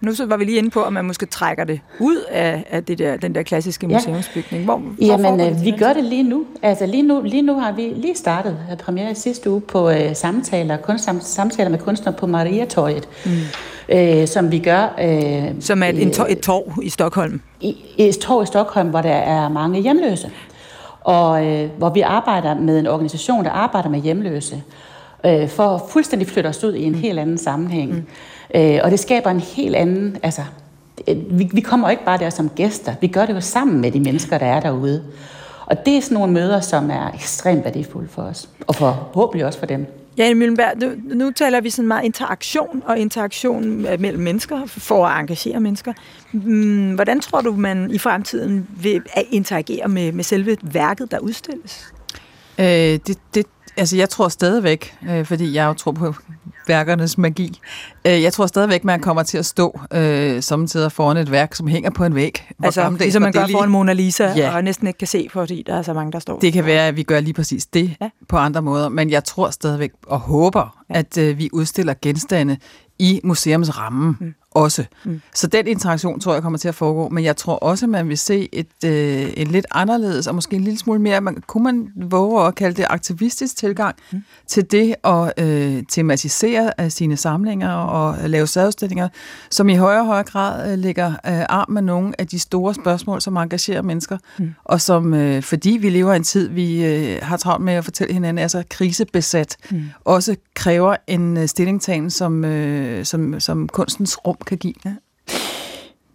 Nu 0.00 0.14
så 0.14 0.26
var 0.26 0.36
vi 0.36 0.44
lige 0.44 0.58
inde 0.58 0.70
på, 0.70 0.82
at 0.82 0.92
man 0.92 1.04
måske 1.04 1.26
trækker 1.26 1.64
det 1.64 1.80
ud 2.00 2.16
af, 2.30 2.64
af 2.70 2.84
det 2.84 2.98
der, 2.98 3.16
den 3.16 3.34
der 3.34 3.42
klassiske 3.42 3.88
museumsbygning. 3.88 4.64
Hvor, 4.64 4.76
hvor 4.76 5.04
Jamen, 5.06 5.38
det 5.38 5.50
øh, 5.50 5.64
vi 5.64 5.70
gør 5.70 5.92
det 5.92 6.04
lige 6.04 6.22
nu. 6.22 6.44
Altså 6.62 6.86
lige 6.86 7.02
nu, 7.02 7.22
lige 7.22 7.42
nu 7.42 7.60
har 7.60 7.72
vi 7.72 7.82
lige 7.82 8.14
startet 8.14 8.58
premiere 8.78 9.10
i 9.10 9.14
sidste 9.14 9.50
uge 9.50 9.60
på 9.60 9.90
uh, 9.90 9.96
samtaler, 10.14 10.76
kunstsamtaler 10.76 11.70
med 11.70 11.78
kunstnere 11.78 12.14
på 12.14 12.26
Maria-torget. 12.26 13.08
Mm 13.26 13.32
øh, 13.88 14.28
som 14.28 14.50
vi 14.50 14.58
gør. 14.58 14.94
Øh, 15.00 15.54
som 15.60 15.82
er 15.82 15.86
et, 15.86 16.12
tor- 16.12 16.26
et 16.28 16.40
torv 16.40 16.72
i 16.82 16.88
Stockholm? 16.88 17.40
I, 17.60 17.76
et 17.98 18.18
torv 18.18 18.42
i 18.42 18.46
Stockholm, 18.46 18.88
hvor 18.88 19.00
der 19.00 19.10
er 19.10 19.48
mange 19.48 19.80
hjemløse. 19.80 20.30
Og 21.00 21.46
øh, 21.46 21.70
hvor 21.78 21.90
vi 21.90 22.00
arbejder 22.00 22.54
med 22.54 22.78
en 22.78 22.86
organisation, 22.86 23.44
der 23.44 23.50
arbejder 23.50 23.88
med 23.88 24.00
hjemløse, 24.00 24.62
øh, 25.26 25.48
for 25.48 25.68
at 25.68 25.80
fuldstændig 25.90 26.28
flytte 26.28 26.48
os 26.48 26.64
ud 26.64 26.74
i 26.74 26.84
en 26.84 26.92
mm. 26.92 26.98
helt 26.98 27.18
anden 27.18 27.38
sammenhæng. 27.38 27.92
Mm. 27.92 28.60
Øh, 28.60 28.80
og 28.84 28.90
det 28.90 29.00
skaber 29.00 29.30
en 29.30 29.40
helt 29.40 29.76
anden... 29.76 30.16
Altså, 30.22 30.42
vi, 31.30 31.50
vi 31.52 31.60
kommer 31.60 31.90
ikke 31.90 32.04
bare 32.04 32.18
der 32.18 32.30
som 32.30 32.48
gæster, 32.48 32.94
vi 33.00 33.06
gør 33.06 33.26
det 33.26 33.34
jo 33.34 33.40
sammen 33.40 33.80
med 33.80 33.90
de 33.92 34.00
mennesker, 34.00 34.38
der 34.38 34.46
er 34.46 34.60
derude. 34.60 35.02
Og 35.66 35.86
det 35.86 35.96
er 35.96 36.00
sådan 36.00 36.14
nogle 36.14 36.32
møder, 36.32 36.60
som 36.60 36.90
er 36.90 37.10
ekstremt 37.14 37.64
værdifulde 37.64 38.08
for 38.08 38.22
os, 38.22 38.48
og 38.66 38.74
forhåbentlig 38.74 39.46
også 39.46 39.58
for 39.58 39.66
dem. 39.66 39.86
Ja, 40.18 40.34
Møllenberg, 40.34 40.78
nu, 40.78 41.14
nu 41.14 41.30
taler 41.30 41.60
vi 41.60 41.70
sådan 41.70 41.88
meget 41.88 42.04
interaktion 42.04 42.82
og 42.86 42.98
interaktion 42.98 43.86
øh, 43.86 44.00
mellem 44.00 44.22
mennesker 44.22 44.66
for 44.66 45.06
at 45.06 45.20
engagere 45.20 45.60
mennesker. 45.60 45.92
Mm, 46.32 46.94
hvordan 46.94 47.20
tror 47.20 47.40
du, 47.40 47.52
man 47.52 47.90
i 47.90 47.98
fremtiden 47.98 48.68
vil 48.82 48.96
øh, 48.96 49.22
interagere 49.30 49.88
med, 49.88 50.12
med 50.12 50.24
selve 50.24 50.56
værket, 50.62 51.10
der 51.10 51.18
udstilles? 51.18 51.94
Øh, 52.58 52.64
det, 52.66 53.18
det, 53.34 53.46
altså 53.76 53.96
jeg 53.96 54.08
tror 54.08 54.28
stadigvæk, 54.28 54.94
øh, 55.08 55.24
fordi 55.24 55.54
jeg 55.54 55.66
jo 55.66 55.72
tror 55.72 55.92
på 55.92 56.14
værkernes 56.66 57.18
magi. 57.18 57.60
Øh, 58.04 58.22
jeg 58.22 58.32
tror 58.32 58.46
stadigvæk, 58.46 58.84
man 58.84 59.00
kommer 59.00 59.22
til 59.22 59.38
at 59.38 59.46
stå 59.46 59.80
øh, 59.92 60.42
samtidig 60.42 60.92
foran 60.92 61.16
et 61.16 61.30
værk, 61.30 61.54
som 61.54 61.66
hænger 61.66 61.90
på 61.90 62.04
en 62.04 62.14
væg. 62.14 62.48
Altså, 62.62 62.90
det, 62.90 63.00
ligesom 63.00 63.22
man 63.22 63.32
gør 63.32 63.46
foran 63.52 63.68
Mona 63.68 63.92
Lisa, 63.92 64.32
ja. 64.36 64.56
og 64.56 64.64
næsten 64.64 64.86
ikke 64.86 64.98
kan 64.98 65.08
se, 65.08 65.28
fordi 65.30 65.64
der 65.66 65.74
er 65.74 65.82
så 65.82 65.92
mange, 65.92 66.12
der 66.12 66.18
står. 66.18 66.38
Det 66.38 66.52
kan 66.52 66.66
være, 66.66 66.88
at 66.88 66.96
vi 66.96 67.02
gør 67.02 67.20
lige 67.20 67.34
præcis 67.34 67.66
det 67.66 67.96
ja. 68.00 68.08
på 68.28 68.36
andre 68.36 68.62
måder, 68.62 68.88
men 68.88 69.10
jeg 69.10 69.24
tror 69.24 69.50
stadigvæk 69.50 69.90
og 70.06 70.18
håber, 70.18 70.84
ja. 70.90 70.98
at 70.98 71.18
øh, 71.18 71.38
vi 71.38 71.48
udstiller 71.52 71.94
genstande 72.02 72.56
i 72.98 73.20
museums 73.24 73.78
ramme, 73.78 74.16
mm. 74.20 74.34
Også. 74.54 74.84
Mm. 75.04 75.20
Så 75.34 75.46
den 75.46 75.66
interaktion 75.66 76.20
tror 76.20 76.32
jeg 76.32 76.42
kommer 76.42 76.58
til 76.58 76.68
at 76.68 76.74
foregå, 76.74 77.08
men 77.08 77.24
jeg 77.24 77.36
tror 77.36 77.54
også, 77.54 77.86
at 77.86 77.90
man 77.90 78.08
vil 78.08 78.18
se 78.18 78.48
et, 78.52 78.66
øh, 78.84 79.32
en 79.36 79.46
lidt 79.46 79.66
anderledes, 79.70 80.26
og 80.26 80.34
måske 80.34 80.56
en 80.56 80.64
lille 80.64 80.78
smule 80.78 81.00
mere, 81.00 81.20
man, 81.20 81.42
kunne 81.46 81.64
man 81.64 81.88
våge 81.96 82.46
at 82.46 82.54
kalde 82.54 82.76
det 82.76 82.86
aktivistisk 82.90 83.56
tilgang 83.56 83.96
mm. 84.12 84.22
til 84.46 84.70
det 84.70 84.94
at 85.04 85.32
øh, 85.38 85.82
tematisere 85.88 86.80
af 86.80 86.92
sine 86.92 87.16
samlinger 87.16 87.70
og 87.70 88.28
lave 88.28 88.46
særudstillinger, 88.46 89.08
som 89.50 89.68
i 89.68 89.74
højere 89.74 90.00
og 90.00 90.06
højere 90.06 90.24
grad 90.24 90.72
øh, 90.72 90.78
lægger 90.78 91.08
øh, 91.10 91.42
arm 91.48 91.70
med 91.70 91.82
nogle 91.82 92.20
af 92.20 92.26
de 92.26 92.38
store 92.38 92.74
spørgsmål, 92.74 93.20
som 93.20 93.36
engagerer 93.36 93.82
mennesker, 93.82 94.18
mm. 94.38 94.54
og 94.64 94.80
som, 94.80 95.14
øh, 95.14 95.42
fordi 95.42 95.70
vi 95.70 95.90
lever 95.90 96.12
i 96.12 96.16
en 96.16 96.24
tid, 96.24 96.48
vi 96.48 96.84
øh, 96.84 97.18
har 97.22 97.36
travlt 97.36 97.64
med 97.64 97.72
at 97.72 97.84
fortælle 97.84 98.14
hinanden, 98.14 98.42
altså 98.42 98.62
krisebesat, 98.70 99.56
mm. 99.70 99.82
også 100.04 100.36
kræver 100.54 100.96
en 101.06 101.36
øh, 101.36 101.48
stillingtagen, 101.48 102.10
som, 102.10 102.44
øh, 102.44 103.04
som, 103.04 103.40
som 103.40 103.68
kunstens 103.68 104.16
rum 104.26 104.36
kan 104.44 104.58
give. 104.58 104.74
Ja. 104.84 104.94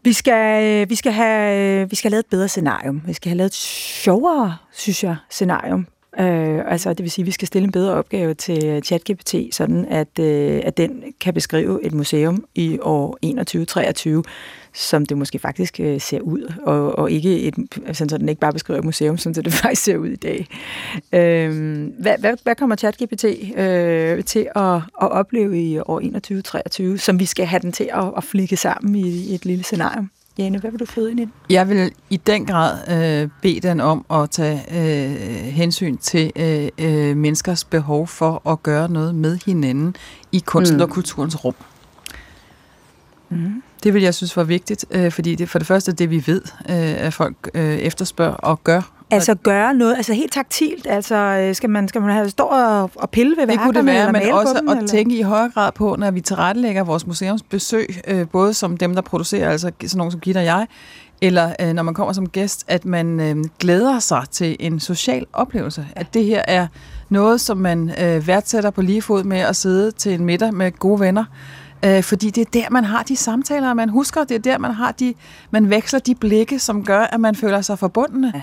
Vi 0.04 0.14
skal, 0.14 0.64
øh, 0.64 0.90
vi, 0.90 0.96
skal 0.96 1.12
have, 1.12 1.82
øh, 1.82 1.92
vi 1.92 1.96
skal 1.96 2.10
have 2.10 2.12
lavet 2.12 2.24
et 2.24 2.30
bedre 2.30 2.48
scenarium. 2.48 3.02
Vi 3.06 3.14
skal 3.14 3.30
have 3.30 3.38
lavet 3.38 3.50
et 3.50 3.56
sjovere, 3.56 4.58
synes 4.72 5.04
jeg, 5.04 5.16
scenarium. 5.30 5.88
Øh, 6.20 6.72
altså, 6.72 6.90
det 6.90 7.04
vil 7.04 7.12
sige, 7.12 7.24
at 7.24 7.28
vi 7.28 7.32
skal 7.32 7.48
stille 7.48 7.66
en 7.66 7.72
bedre 7.72 7.94
opgave 7.94 8.34
til 8.34 8.84
ChatGPT, 8.84 9.36
sådan 9.52 9.86
at, 9.86 10.20
øh, 10.20 10.62
at 10.64 10.78
den 10.78 11.04
kan 11.22 11.34
beskrive 11.34 11.86
et 11.86 11.94
museum 11.94 12.46
i 12.56 12.80
år 12.82 13.18
2123, 13.22 14.24
som 14.74 15.06
det 15.06 15.18
måske 15.18 15.40
faktisk 15.40 15.80
øh, 15.80 16.02
ser 16.02 16.20
ud, 16.20 16.54
og, 16.64 17.00
og 17.00 17.12
ikke 17.12 17.40
et, 17.40 17.56
altså, 17.86 18.06
så 18.10 18.18
den 18.18 18.30
ikke 18.30 18.42
bare 18.42 18.54
beskriver 18.54 18.80
et 18.80 18.86
museum, 18.86 19.18
som 19.18 19.34
det 19.34 19.54
faktisk 19.64 19.84
ser 19.84 19.98
ud 19.98 20.08
i 20.08 20.16
dag. 20.16 20.48
Øh, 21.14 21.52
hvad, 22.00 22.16
hvad, 22.20 22.38
hvad 22.44 22.56
kommer 22.56 22.76
ChatGPT 22.76 23.26
øh, 23.58 24.24
til 24.24 24.48
at, 24.56 24.76
at 24.76 25.12
opleve 25.12 25.62
i 25.62 25.80
år 25.80 26.00
2123, 26.00 26.98
som 26.98 27.20
vi 27.20 27.26
skal 27.26 27.46
have 27.46 27.60
den 27.60 27.72
til 27.72 27.90
at, 27.94 28.06
at 28.18 28.24
flikke 28.24 28.58
sammen 28.58 28.96
i, 28.96 29.10
i 29.10 29.36
et 29.36 29.46
lille 29.46 29.64
scenarium? 29.64 30.10
Jane, 30.40 30.60
hvad 30.60 30.72
vil 30.72 30.80
du 30.80 30.86
føde 30.86 31.12
ind 31.12 31.20
i 31.20 31.28
Jeg 31.50 31.70
vil 31.70 31.92
i 32.10 32.18
den 32.18 32.46
grad 32.46 32.78
øh, 32.88 33.30
bede 33.42 33.60
den 33.60 33.80
om 33.80 34.06
at 34.12 34.30
tage 34.30 34.62
øh, 34.72 35.44
hensyn 35.44 35.98
til 35.98 36.32
øh, 36.36 36.70
øh, 36.78 37.18
menneskers 37.18 37.64
behov 37.64 38.08
for 38.08 38.50
at 38.50 38.64
gøre 38.64 38.90
noget 38.90 39.16
med 39.16 39.40
hinanden 39.46 39.96
i 40.32 40.44
kunsten 40.46 40.78
mm. 40.78 40.84
og 40.84 40.90
kulturens 40.90 41.46
rum. 41.46 41.56
Mm. 43.30 43.64
Det 43.84 43.94
vil 43.94 44.02
jeg 44.02 44.16
synes 44.16 44.38
var 44.38 44.44
vigtigt, 44.44 44.86
øh, 44.92 45.12
fordi 45.12 45.36
det 45.36 45.50
for 45.50 45.60
det 45.60 45.68
første 45.68 45.92
det, 45.92 46.10
vi 46.10 46.24
ved, 46.26 46.42
øh, 46.70 47.06
at 47.06 47.14
folk 47.14 47.50
øh, 47.54 47.78
efterspørger 47.78 48.34
og 48.34 48.64
gør. 48.64 48.99
Altså 49.12 49.36
gøre 49.36 49.74
noget, 49.74 49.96
altså 49.96 50.14
helt 50.14 50.32
taktilt, 50.32 50.88
altså 50.90 51.16
øh, 51.16 51.56
skal 51.56 51.70
man, 51.70 51.88
skal 51.88 52.02
man 52.02 52.12
have 52.12 52.30
stå 52.30 52.44
og, 52.44 52.92
og 52.96 53.10
pille 53.10 53.38
ved 53.38 53.48
værkerne? 53.48 53.54
Det 53.54 53.62
kunne 53.62 53.78
det 53.78 53.86
være, 53.86 54.12
men 54.12 54.32
også 54.32 54.56
dem, 54.60 54.70
at 54.70 54.78
eller? 54.78 54.88
tænke 54.88 55.18
i 55.18 55.22
højere 55.22 55.52
grad 55.54 55.72
på, 55.72 55.96
når 56.00 56.12
vi 56.12 56.22
tilrettelægger 56.22 56.84
vores 56.84 57.08
museumsbesøg, 57.08 58.02
øh, 58.08 58.28
både 58.28 58.54
som 58.54 58.78
dem, 58.78 58.96
der 58.96 59.02
producerer, 59.02 59.50
altså 59.52 59.72
sådan 59.82 59.98
nogen 59.98 60.12
som 60.12 60.20
Gitte 60.20 60.38
og 60.38 60.46
jeg, 60.46 60.68
eller 61.22 61.54
øh, 61.62 61.74
når 61.74 61.84
man 61.84 61.94
kommer 61.94 62.14
som 62.14 62.30
gæst, 62.30 62.66
at 62.68 62.86
man 62.86 63.20
øh, 63.20 63.46
glæder 63.60 64.00
sig 64.00 64.24
til 64.32 64.58
en 64.60 64.80
social 64.80 65.26
oplevelse. 65.34 65.88
At 65.96 66.14
det 66.14 66.26
her 66.26 66.42
er 66.48 66.68
noget, 67.10 67.42
som 67.42 67.58
man 67.58 67.92
øh, 68.02 68.28
værdsætter 68.28 68.70
på 68.70 68.82
lige 68.82 69.02
fod 69.02 69.24
med 69.24 69.40
at 69.40 69.56
sidde 69.56 69.92
til 69.92 70.14
en 70.14 70.26
middag 70.26 70.54
med 70.54 70.72
gode 70.72 71.00
venner. 71.00 71.26
Øh, 71.86 72.04
fordi 72.04 72.30
det 72.30 72.42
er 72.42 72.52
der, 72.54 72.70
man 72.70 72.84
har 72.84 73.04
de 73.04 73.16
samtaler, 73.16 73.74
man 73.74 73.90
husker, 73.90 74.24
det 74.24 74.36
er 74.36 74.40
der, 74.40 74.58
man 74.58 74.72
har 74.72 74.92
de, 74.92 75.14
man 75.52 75.70
veksler 75.70 76.00
de 76.00 76.16
blikke, 76.16 76.60
som 76.60 76.86
gør, 76.86 77.00
at 77.00 77.20
man 77.20 77.36
føler 77.36 77.62
sig 77.62 77.80
forbundne. 77.80 78.34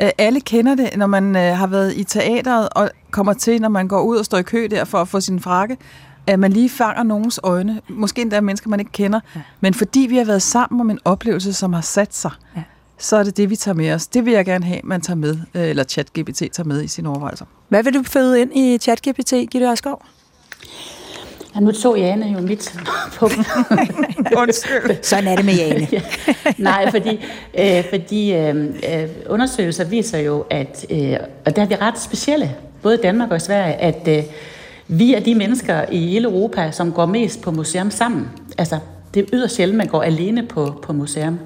Ja. 0.00 0.06
Øh, 0.06 0.12
alle 0.18 0.40
kender 0.40 0.74
det, 0.74 0.90
når 0.96 1.06
man 1.06 1.36
øh, 1.36 1.56
har 1.56 1.66
været 1.66 1.96
i 1.96 2.04
teateret 2.04 2.68
og 2.68 2.90
kommer 3.10 3.32
til, 3.32 3.60
når 3.60 3.68
man 3.68 3.88
går 3.88 4.02
ud 4.02 4.16
og 4.16 4.24
står 4.24 4.38
i 4.38 4.42
kø 4.42 4.68
der 4.70 4.84
for 4.84 4.98
at 4.98 5.08
få 5.08 5.20
sin 5.20 5.40
frakke, 5.40 5.76
at 6.26 6.38
man 6.38 6.52
lige 6.52 6.70
fanger 6.70 7.02
nogens 7.02 7.40
øjne. 7.42 7.80
Måske 7.88 8.22
endda 8.22 8.40
mennesker, 8.40 8.70
man 8.70 8.80
ikke 8.80 8.92
kender. 8.92 9.20
Ja. 9.36 9.40
Men 9.60 9.74
fordi 9.74 10.00
vi 10.00 10.16
har 10.16 10.24
været 10.24 10.42
sammen 10.42 10.80
om 10.80 10.90
en 10.90 10.98
oplevelse, 11.04 11.52
som 11.52 11.72
har 11.72 11.80
sat 11.80 12.14
sig, 12.14 12.30
ja. 12.56 12.62
så 12.98 13.16
er 13.16 13.22
det 13.22 13.36
det, 13.36 13.50
vi 13.50 13.56
tager 13.56 13.74
med 13.74 13.92
os. 13.92 14.06
Det 14.06 14.24
vil 14.24 14.32
jeg 14.32 14.44
gerne 14.44 14.64
have, 14.64 14.80
man 14.84 15.00
tager 15.00 15.16
med, 15.16 15.38
øh, 15.54 15.62
eller 15.62 15.84
ChatGPT 15.84 16.38
tager 16.38 16.64
med 16.64 16.82
i 16.82 16.88
sine 16.88 17.08
overvejelser. 17.08 17.44
Hvad 17.68 17.82
vil 17.82 17.94
du 17.94 18.02
føde 18.02 18.40
ind 18.40 18.56
i 18.56 18.78
ChatGPT, 18.78 19.30
Gitte 19.30 19.66
Ørskov? 19.66 20.02
Ja, 21.54 21.60
nu 21.60 21.72
tog 21.72 21.98
Jane 21.98 22.26
jo 22.26 22.40
mit 22.40 22.74
på. 23.18 23.30
Undskyld. 24.42 25.02
Sådan 25.02 25.28
er 25.28 25.36
det 25.36 25.44
med 25.44 25.54
Jane. 25.54 25.88
ja. 25.92 26.00
Nej, 26.58 26.90
fordi, 26.90 27.20
øh, 27.58 27.84
fordi 27.90 28.34
øh, 28.34 28.64
øh, 28.64 29.08
undersøgelser 29.28 29.84
viser 29.84 30.18
jo, 30.18 30.44
at, 30.50 30.86
øh, 30.90 31.16
og 31.46 31.56
der 31.56 31.62
er 31.62 31.66
vi 31.66 31.74
ret 31.74 32.00
specielle, 32.00 32.54
både 32.82 32.94
i 32.94 33.00
Danmark 33.02 33.30
og 33.30 33.36
i 33.36 33.40
Sverige, 33.40 33.74
at 33.74 34.08
øh, 34.08 34.22
vi 34.88 35.14
er 35.14 35.20
de 35.20 35.34
mennesker 35.34 35.84
i 35.92 35.98
hele 35.98 36.28
Europa, 36.28 36.70
som 36.70 36.92
går 36.92 37.06
mest 37.06 37.42
på 37.42 37.50
museum 37.50 37.90
sammen. 37.90 38.28
Altså, 38.58 38.78
det 39.14 39.22
er 39.22 39.26
yderst 39.32 39.54
sjældent, 39.54 39.76
man 39.76 39.86
går 39.86 40.02
alene 40.02 40.42
på, 40.42 40.80
på 40.82 40.92
museum. 40.92 41.38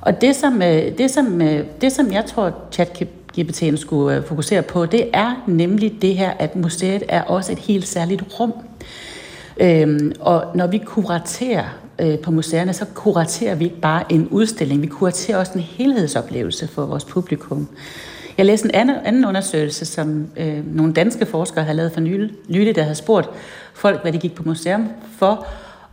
Og 0.00 0.20
det 0.20 0.36
som, 0.36 0.62
øh, 0.62 0.98
det, 0.98 1.10
som, 1.10 1.42
øh, 1.42 1.64
det, 1.80 1.92
som 1.92 2.12
jeg 2.12 2.24
tror, 2.24 2.54
ChatGPT'en 2.74 3.76
skulle 3.76 4.22
fokusere 4.28 4.62
på, 4.62 4.86
det 4.86 5.08
er 5.12 5.44
nemlig 5.46 5.92
det 6.02 6.16
her, 6.16 6.30
at 6.38 6.56
museet 6.56 7.02
er 7.08 7.22
også 7.22 7.52
et 7.52 7.58
helt 7.58 7.88
særligt 7.88 8.22
rum. 8.40 8.52
Øhm, 9.60 10.12
og 10.20 10.44
når 10.54 10.66
vi 10.66 10.78
kuraterer 10.78 11.64
øh, 11.98 12.18
på 12.18 12.30
museerne, 12.30 12.72
så 12.72 12.84
kuraterer 12.94 13.54
vi 13.54 13.64
ikke 13.64 13.80
bare 13.80 14.12
en 14.12 14.28
udstilling, 14.28 14.82
vi 14.82 14.86
kuraterer 14.86 15.38
også 15.38 15.52
en 15.54 15.60
helhedsoplevelse 15.60 16.68
for 16.68 16.86
vores 16.86 17.04
publikum. 17.04 17.68
Jeg 18.38 18.46
læste 18.46 18.68
en 18.68 18.74
anden, 18.74 18.96
anden 19.04 19.24
undersøgelse, 19.24 19.86
som 19.86 20.26
øh, 20.36 20.76
nogle 20.76 20.92
danske 20.92 21.26
forskere 21.26 21.64
har 21.64 21.72
lavet 21.72 21.92
for 21.92 22.00
nylig, 22.48 22.76
der 22.76 22.82
havde 22.82 22.94
spurgt 22.94 23.30
folk, 23.74 24.02
hvad 24.02 24.12
de 24.12 24.18
gik 24.18 24.34
på 24.34 24.42
museum 24.46 24.88
for. 25.18 25.46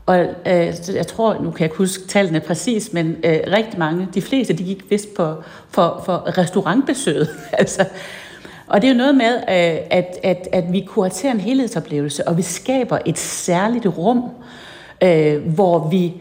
Og 0.06 0.20
øh, 0.20 0.74
jeg 0.94 1.08
tror, 1.08 1.34
nu 1.34 1.52
kan 1.52 1.60
jeg 1.60 1.66
ikke 1.66 1.78
huske 1.78 2.08
tallene 2.08 2.40
præcis, 2.40 2.94
men 2.94 3.16
øh, 3.24 3.40
rigtig 3.48 3.80
mange, 3.80 4.08
de 4.14 4.22
fleste, 4.22 4.54
de 4.54 4.64
gik 4.64 4.90
vist 4.90 5.14
på, 5.14 5.44
for, 5.70 6.02
for 6.06 6.38
restaurantbesøget. 6.38 7.30
altså, 7.54 7.86
og 8.74 8.82
det 8.82 8.88
er 8.88 8.92
jo 8.92 8.98
noget 8.98 9.16
med, 9.16 9.36
øh, 9.36 9.88
at, 9.90 10.20
at, 10.24 10.48
at 10.52 10.64
vi 10.72 10.84
kuraterer 10.88 11.34
en 11.34 11.40
helhedsoplevelse, 11.40 12.28
og 12.28 12.38
vi 12.38 12.42
skaber 12.42 12.98
et 13.06 13.18
særligt 13.18 13.86
rum, 13.86 14.24
øh, 15.04 15.48
hvor 15.48 15.90
vi 15.90 16.14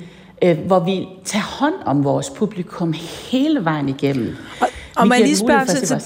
øh, 0.43 0.59
hvor 0.59 0.81
vi 0.81 1.07
tager 1.25 1.43
hånd 1.43 1.75
om 1.85 2.05
vores 2.05 2.31
publikum 2.31 2.95
hele 3.31 3.65
vejen 3.65 3.89
igennem. 3.89 4.37
Og, 4.61 4.69
og 4.97 5.09
man 5.09 5.23
lige 5.23 5.37
spørge, 5.37 5.67
så, 5.67 5.87
så, 5.87 5.99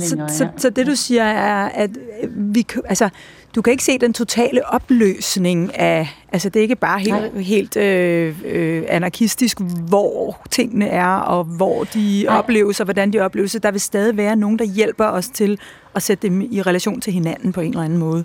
så, 0.00 0.16
så, 0.28 0.48
så 0.56 0.70
det 0.70 0.86
du 0.86 0.94
siger 0.94 1.24
er, 1.24 1.68
at 1.68 1.90
vi, 2.28 2.66
altså, 2.84 3.08
du 3.54 3.62
kan 3.62 3.70
ikke 3.70 3.84
se 3.84 3.98
den 3.98 4.12
totale 4.12 4.68
opløsning 4.68 5.78
af, 5.78 6.08
altså 6.32 6.48
det 6.48 6.60
er 6.60 6.62
ikke 6.62 6.76
bare 6.76 7.00
helt, 7.00 7.46
helt 7.46 7.76
øh, 7.76 8.36
øh, 8.44 8.82
anarkistisk, 8.88 9.60
hvor 9.60 10.42
tingene 10.50 10.88
er, 10.88 11.16
og 11.16 11.44
hvor 11.44 11.84
de 11.84 12.24
Nej. 12.26 12.38
opleves, 12.38 12.80
og 12.80 12.84
hvordan 12.84 13.12
de 13.12 13.20
opleves. 13.20 13.56
Der 13.62 13.70
vil 13.70 13.80
stadig 13.80 14.16
være 14.16 14.36
nogen, 14.36 14.58
der 14.58 14.64
hjælper 14.64 15.04
os 15.04 15.28
til 15.28 15.58
at 15.94 16.02
sætte 16.02 16.28
dem 16.28 16.40
i 16.40 16.62
relation 16.62 17.00
til 17.00 17.12
hinanden 17.12 17.52
på 17.52 17.60
en 17.60 17.68
eller 17.68 17.82
anden 17.82 17.98
måde. 17.98 18.24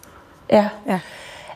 Ja. 0.51 0.69
ja. 0.87 0.99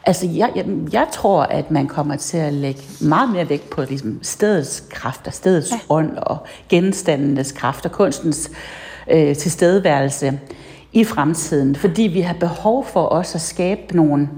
Altså, 0.05 0.27
jeg, 0.27 0.51
jeg, 0.55 0.65
jeg 0.91 1.07
tror, 1.11 1.43
at 1.43 1.71
man 1.71 1.87
kommer 1.87 2.15
til 2.15 2.37
at 2.37 2.53
lægge 2.53 2.81
meget 3.01 3.29
mere 3.29 3.49
vægt 3.49 3.69
på 3.69 3.81
ligesom, 3.81 4.19
stedets 4.21 4.83
kræfter, 4.89 5.31
stedets 5.31 5.71
ja. 5.71 5.79
ånd 5.89 6.17
og 6.17 6.37
genstandenes 6.69 7.51
kræfter, 7.51 7.89
kunstens 7.89 8.51
øh, 9.11 9.35
tilstedeværelse 9.35 10.39
i 10.93 11.03
fremtiden. 11.03 11.75
Fordi 11.75 12.01
vi 12.01 12.21
har 12.21 12.33
behov 12.33 12.85
for 12.85 13.01
også 13.01 13.37
at 13.37 13.41
skabe 13.41 13.95
nogle... 13.95 14.29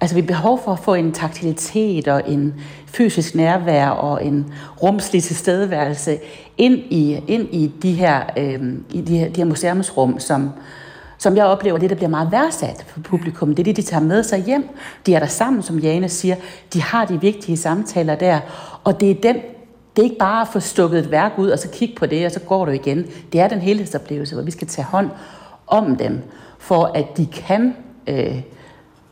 Altså, 0.00 0.16
vi 0.16 0.20
har 0.20 0.26
behov 0.26 0.60
for 0.64 0.72
at 0.72 0.78
få 0.78 0.94
en 0.94 1.12
taktilitet 1.12 2.08
og 2.08 2.22
en 2.26 2.54
fysisk 2.86 3.34
nærvær 3.34 3.88
og 3.88 4.24
en 4.24 4.54
rumslig 4.82 5.22
tilstedeværelse 5.22 6.18
ind 6.58 6.74
i, 6.74 7.20
ind 7.28 7.48
i 7.54 7.72
de 7.82 7.92
her, 7.92 8.22
øh, 8.36 8.74
i 8.90 9.00
de 9.00 9.18
her, 9.18 9.28
de 9.28 9.36
her 9.36 9.44
museumsrum, 9.44 10.18
som, 10.18 10.50
som 11.18 11.36
jeg 11.36 11.44
oplever, 11.44 11.78
det 11.78 11.90
der 11.90 11.96
bliver 11.96 12.08
meget 12.08 12.32
værdsat 12.32 12.84
for 12.88 13.00
publikum. 13.00 13.48
Det 13.48 13.58
er 13.58 13.64
det, 13.64 13.76
de 13.76 13.82
tager 13.82 14.02
med 14.02 14.22
sig 14.22 14.44
hjem. 14.44 14.68
De 15.06 15.14
er 15.14 15.18
der 15.18 15.26
sammen, 15.26 15.62
som 15.62 15.78
Jane 15.78 16.08
siger. 16.08 16.36
De 16.72 16.82
har 16.82 17.04
de 17.04 17.20
vigtige 17.20 17.56
samtaler 17.56 18.14
der. 18.14 18.40
Og 18.84 19.00
det 19.00 19.10
er 19.10 19.14
den 19.14 19.36
det 19.96 20.02
er 20.02 20.04
ikke 20.04 20.18
bare 20.18 20.42
at 20.42 20.48
få 20.48 20.60
stukket 20.60 20.98
et 20.98 21.10
værk 21.10 21.32
ud, 21.38 21.50
og 21.50 21.58
så 21.58 21.68
kigge 21.68 21.94
på 21.94 22.06
det, 22.06 22.26
og 22.26 22.32
så 22.32 22.40
går 22.40 22.64
du 22.64 22.70
igen. 22.70 23.06
Det 23.32 23.40
er 23.40 23.48
den 23.48 23.60
helhedsoplevelse, 23.60 24.34
hvor 24.34 24.44
vi 24.44 24.50
skal 24.50 24.68
tage 24.68 24.84
hånd 24.84 25.10
om 25.70 25.96
dem, 25.96 26.20
for 26.58 26.84
at 26.94 27.16
de 27.16 27.26
kan 27.26 27.76
øh, 28.06 28.40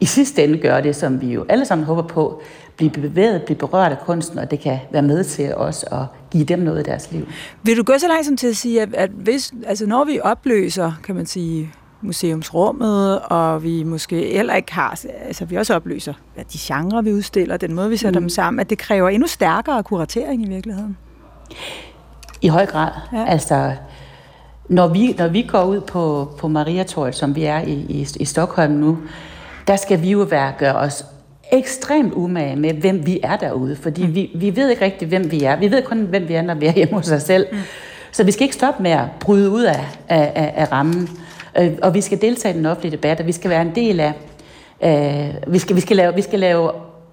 i 0.00 0.04
sidste 0.04 0.44
ende 0.44 0.58
gøre 0.58 0.82
det, 0.82 0.96
som 0.96 1.20
vi 1.20 1.32
jo 1.32 1.46
alle 1.48 1.64
sammen 1.64 1.86
håber 1.86 2.02
på, 2.02 2.42
blive 2.76 2.90
bevæget, 2.90 3.42
blive 3.42 3.56
berørt 3.56 3.92
af 3.92 3.98
kunsten, 3.98 4.38
og 4.38 4.50
det 4.50 4.60
kan 4.60 4.78
være 4.92 5.02
med 5.02 5.24
til 5.24 5.54
os 5.54 5.84
at 5.92 6.02
give 6.30 6.44
dem 6.44 6.58
noget 6.58 6.80
i 6.80 6.82
deres 6.82 7.12
liv. 7.12 7.26
Vil 7.62 7.76
du 7.76 7.82
gå 7.82 7.92
så 7.98 8.08
langt 8.08 8.26
som 8.26 8.36
til 8.36 8.46
at 8.46 8.56
sige, 8.56 8.82
at, 8.82 8.94
at 8.94 9.10
hvis, 9.10 9.52
altså 9.66 9.86
når 9.86 10.04
vi 10.04 10.20
opløser, 10.22 10.92
kan 11.04 11.14
man 11.14 11.26
sige, 11.26 11.70
museumsrummet, 12.00 13.20
og 13.20 13.62
vi 13.62 13.82
måske 13.82 14.32
heller 14.32 14.54
ikke 14.54 14.72
har, 14.72 15.04
altså 15.26 15.44
vi 15.44 15.56
også 15.56 15.74
opløser 15.74 16.14
at 16.36 16.52
de 16.52 16.58
genrer, 16.60 17.02
vi 17.02 17.12
udstiller, 17.12 17.56
den 17.56 17.74
måde, 17.74 17.90
vi 17.90 17.96
sætter 17.96 18.20
mm. 18.20 18.24
dem 18.24 18.28
sammen, 18.28 18.60
at 18.60 18.70
det 18.70 18.78
kræver 18.78 19.08
endnu 19.08 19.26
stærkere 19.26 19.82
kuratering 19.82 20.42
i 20.42 20.48
virkeligheden. 20.48 20.96
I 22.40 22.48
høj 22.48 22.66
grad. 22.66 22.90
Ja. 23.12 23.24
Altså, 23.26 23.72
når 24.68 24.88
vi, 24.88 25.14
når 25.18 25.28
vi 25.28 25.42
går 25.42 25.64
ud 25.64 25.80
på, 25.80 26.28
på 26.38 26.48
Mariatorget, 26.48 27.14
som 27.14 27.36
vi 27.36 27.44
er 27.44 27.60
i, 27.60 27.72
i, 27.72 28.08
i 28.20 28.24
Stockholm 28.24 28.72
nu, 28.72 28.98
der 29.66 29.76
skal 29.76 30.02
vi 30.02 30.10
jo 30.10 30.18
være, 30.18 30.52
gøre 30.58 30.74
os 30.74 31.04
ekstremt 31.52 32.12
umage 32.14 32.56
med, 32.56 32.72
hvem 32.72 33.06
vi 33.06 33.20
er 33.22 33.36
derude, 33.36 33.76
fordi 33.76 34.06
mm. 34.06 34.14
vi, 34.14 34.30
vi 34.34 34.56
ved 34.56 34.70
ikke 34.70 34.84
rigtigt, 34.84 35.08
hvem 35.08 35.30
vi 35.30 35.44
er. 35.44 35.56
Vi 35.56 35.70
ved 35.70 35.82
kun, 35.82 35.98
hvem 35.98 36.28
vi 36.28 36.34
er, 36.34 36.42
når 36.42 36.54
vi 36.54 36.66
er 36.66 36.72
hjemme 36.72 36.94
hos 36.94 37.10
os 37.10 37.22
selv. 37.22 37.46
Mm. 37.52 37.58
Så 38.12 38.24
vi 38.24 38.32
skal 38.32 38.42
ikke 38.42 38.54
stoppe 38.54 38.82
med 38.82 38.90
at 38.90 39.04
bryde 39.20 39.50
ud 39.50 39.62
af, 39.62 39.86
af, 40.08 40.32
af, 40.34 40.52
af 40.56 40.72
rammen. 40.72 41.08
Øh, 41.58 41.72
og 41.82 41.94
vi 41.94 42.00
skal 42.00 42.20
deltage 42.20 42.54
i 42.54 42.58
den 42.58 42.66
offentlige 42.66 42.92
debat, 42.92 43.20
og 43.20 43.26
vi 43.26 43.32
skal 43.32 43.50
være 43.50 43.62
en 43.62 43.74
del 43.74 44.00
af... 44.00 44.12
Øh, 44.82 45.52
vi, 45.52 45.58
skal, 45.58 45.76
vi, 45.76 45.80
skal 45.80 45.96
lave, 45.96 46.14
vi 46.14 46.22
skal 46.22 46.40
lave 46.40 46.70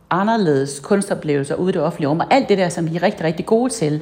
anderledes 0.10 0.80
kunstoplevelser 0.80 1.56
ude 1.56 1.70
i 1.70 1.74
det 1.74 1.82
offentlige 1.82 2.10
rum, 2.10 2.20
og 2.20 2.34
alt 2.34 2.50
det 2.50 2.58
der, 2.58 2.70
som 2.70 2.92
vi 2.92 2.96
er 2.96 3.04
rigtig, 3.04 3.24
rigtig 3.26 3.46
gode 3.46 3.74
til. 3.74 4.02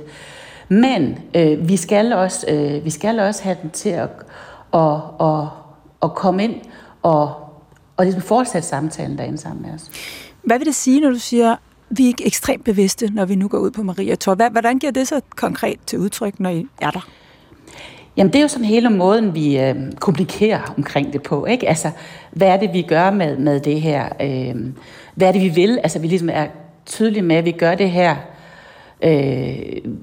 Men 0.70 1.20
øh, 1.36 1.70
vi, 1.70 1.78
skal 1.78 2.14
også, 2.14 2.46
øh, 2.50 2.86
vi 2.86 2.90
skal 2.90 3.20
også 3.20 3.44
have 3.44 3.58
den 3.62 3.70
til 3.70 3.90
at, 3.90 4.10
at, 4.74 4.98
at, 5.22 5.48
at 6.04 6.16
komme 6.16 6.44
ind 6.44 6.56
og, 7.02 7.34
og 7.98 8.06
ligesom 8.06 8.22
fortsætte 8.22 8.68
samtalen 8.68 9.18
derinde 9.18 9.38
sammen 9.38 9.62
med 9.66 9.74
os. 9.74 9.92
Hvad 10.44 10.58
vil 10.58 10.68
det 10.68 10.76
sige, 10.76 11.02
når 11.02 11.10
du 11.10 11.20
siger, 11.20 11.56
vi 11.90 12.04
er 12.04 12.08
ikke 12.08 12.26
ekstremt 12.26 12.64
bevidste, 12.64 13.14
når 13.14 13.26
vi 13.26 13.36
nu 13.36 13.48
går 13.48 13.58
ud 13.58 13.72
på 13.72 13.84
Maria 13.84 14.16
Tor? 14.16 14.50
Hvordan 14.50 14.80
giver 14.80 14.92
det 14.92 15.08
så 15.08 15.22
konkret 15.36 15.80
til 15.86 16.00
udtryk, 16.00 16.40
når 16.40 16.50
I 16.50 16.68
er 16.82 16.92
der? 16.92 17.08
Jamen 18.18 18.34
det 18.34 18.40
er 18.40 18.42
jo 18.42 18.48
sådan 18.48 18.66
hele 18.66 18.90
måden, 18.90 19.36
vi 19.36 19.60
øh, 19.60 19.76
kommunikerer 20.00 20.74
omkring 20.78 21.14
det 21.14 21.24
på. 21.24 21.46
Ikke? 21.46 21.70
Altså, 21.70 21.92
hvad 22.32 22.48
er 22.48 22.58
det, 22.58 22.74
vi 22.74 22.82
gør 22.82 23.12
med, 23.12 23.38
med 23.38 23.60
det 23.60 23.82
her? 23.82 24.10
Øh, 24.22 24.56
hvad 25.16 25.28
er 25.28 25.32
det, 25.32 25.42
vi 25.42 25.50
vil? 25.50 25.80
Altså 25.84 26.00
vi 26.00 26.08
ligesom 26.08 26.30
er 26.30 26.48
tydelige 26.86 27.22
med, 27.22 27.36
at 27.36 27.46
vi 27.46 27.52
gør 27.52 27.76
det 27.76 27.92
her. 27.92 28.16
Øh, 29.04 29.12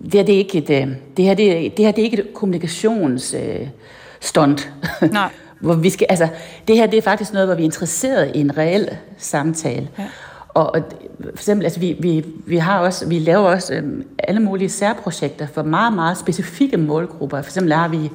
det 0.04 0.14
her 0.14 0.22
det 0.22 0.34
er 0.34 0.38
ikke 0.38 0.58
et, 0.58 0.70
øh, 0.70 0.88
det 1.16 1.24
her, 1.24 1.34
det, 1.34 1.76
det 1.76 1.84
her 1.84 1.92
det 1.92 2.02
er 2.02 2.04
ikke 2.04 2.18
et 2.18 2.34
kommunikationsstunt. 2.34 4.72
Øh. 5.02 5.12
Nej. 5.20 5.30
hvor 5.60 5.74
vi 5.74 5.90
skal, 5.90 6.06
altså, 6.10 6.28
det 6.68 6.76
her 6.76 6.86
det 6.86 6.98
er 6.98 7.02
faktisk 7.02 7.32
noget, 7.32 7.48
hvor 7.48 7.54
vi 7.54 7.62
er 7.62 7.64
interesseret 7.64 8.32
i 8.34 8.40
en 8.40 8.58
reel 8.58 8.88
samtale. 9.18 9.88
Ja. 9.98 10.04
Og, 10.48 10.74
og 10.74 10.82
for 11.24 11.32
eksempel, 11.32 11.64
altså 11.64 11.80
vi, 11.80 11.96
vi, 12.00 12.24
vi, 12.46 12.56
har 12.56 12.78
også, 12.78 13.08
vi 13.08 13.18
laver 13.18 13.48
også 13.48 13.74
øhm, 13.74 14.04
alle 14.18 14.40
mulige 14.40 14.68
særprojekter 14.68 15.46
for 15.46 15.62
meget, 15.62 15.92
meget 15.92 16.18
specifikke 16.18 16.76
målgrupper. 16.76 17.42
For 17.42 17.48
eksempel 17.48 17.72
har 17.72 17.88
vi 17.88 18.10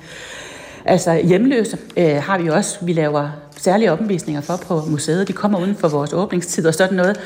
altså 0.86 1.21
hjemløse, 1.23 1.77
øh, 1.97 2.15
har 2.15 2.38
vi 2.38 2.49
også, 2.49 2.77
vi 2.81 2.93
laver 2.93 3.29
særlige 3.57 3.91
opvisninger 3.91 4.41
for 4.41 4.59
på 4.67 4.81
museet. 4.88 5.27
De 5.27 5.33
kommer 5.33 5.59
uden 5.59 5.75
for 5.75 5.88
vores 5.88 6.13
åbningstid 6.13 6.67
og 6.67 6.73
sådan 6.73 6.95
noget. 6.95 7.19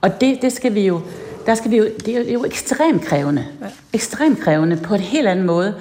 Og 0.00 0.20
det, 0.20 0.38
det 0.42 0.52
skal 0.52 0.74
vi 0.74 0.86
jo, 0.86 1.00
der 1.48 1.54
skal 1.54 1.70
vi 1.70 1.76
jo, 1.76 1.88
det 2.06 2.28
er 2.28 2.32
jo, 2.32 2.44
ekstremt 2.44 3.04
krævende. 3.04 3.46
Ja. 3.60 3.66
Ekstremt 3.92 4.38
krævende 4.38 4.76
på 4.76 4.94
en 4.94 5.00
helt 5.00 5.28
anden 5.28 5.46
måde. 5.46 5.74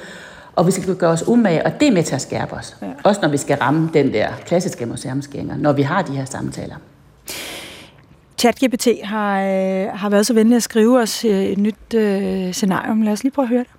Og 0.56 0.68
vi 0.68 0.72
skal 0.72 0.96
gøre 0.96 1.12
os 1.12 1.28
umage, 1.28 1.66
og 1.66 1.80
det 1.80 1.88
er 1.88 1.92
med 1.92 2.04
til 2.04 2.16
at 2.16 2.22
skærpe 2.22 2.54
os. 2.54 2.78
Ja. 2.82 2.88
Også 3.04 3.22
når 3.22 3.30
vi 3.30 3.38
skal 3.38 3.58
ramme 3.58 3.90
den 3.94 4.14
der 4.14 4.30
klassiske 4.46 4.86
museumsgænger, 4.86 5.58
når 5.58 5.74
vi 5.74 5.82
har 5.82 6.02
de 6.02 6.12
her 6.12 6.26
samtaler. 6.26 6.76
ChatGPT 8.38 8.88
har, 9.04 9.42
øh, 9.42 9.88
har 9.94 10.10
været 10.10 10.26
så 10.26 10.34
venlig 10.34 10.56
at 10.56 10.64
skrive 10.64 11.02
os 11.02 11.26
øh, 11.26 11.44
et 11.44 11.58
nyt 11.58 11.94
øh, 11.96 12.54
scenario. 12.54 13.04
Lad 13.04 13.14
os 13.14 13.24
lige 13.24 13.32
prøve 13.32 13.44
at 13.44 13.50
høre 13.50 13.64
det. 13.64 13.72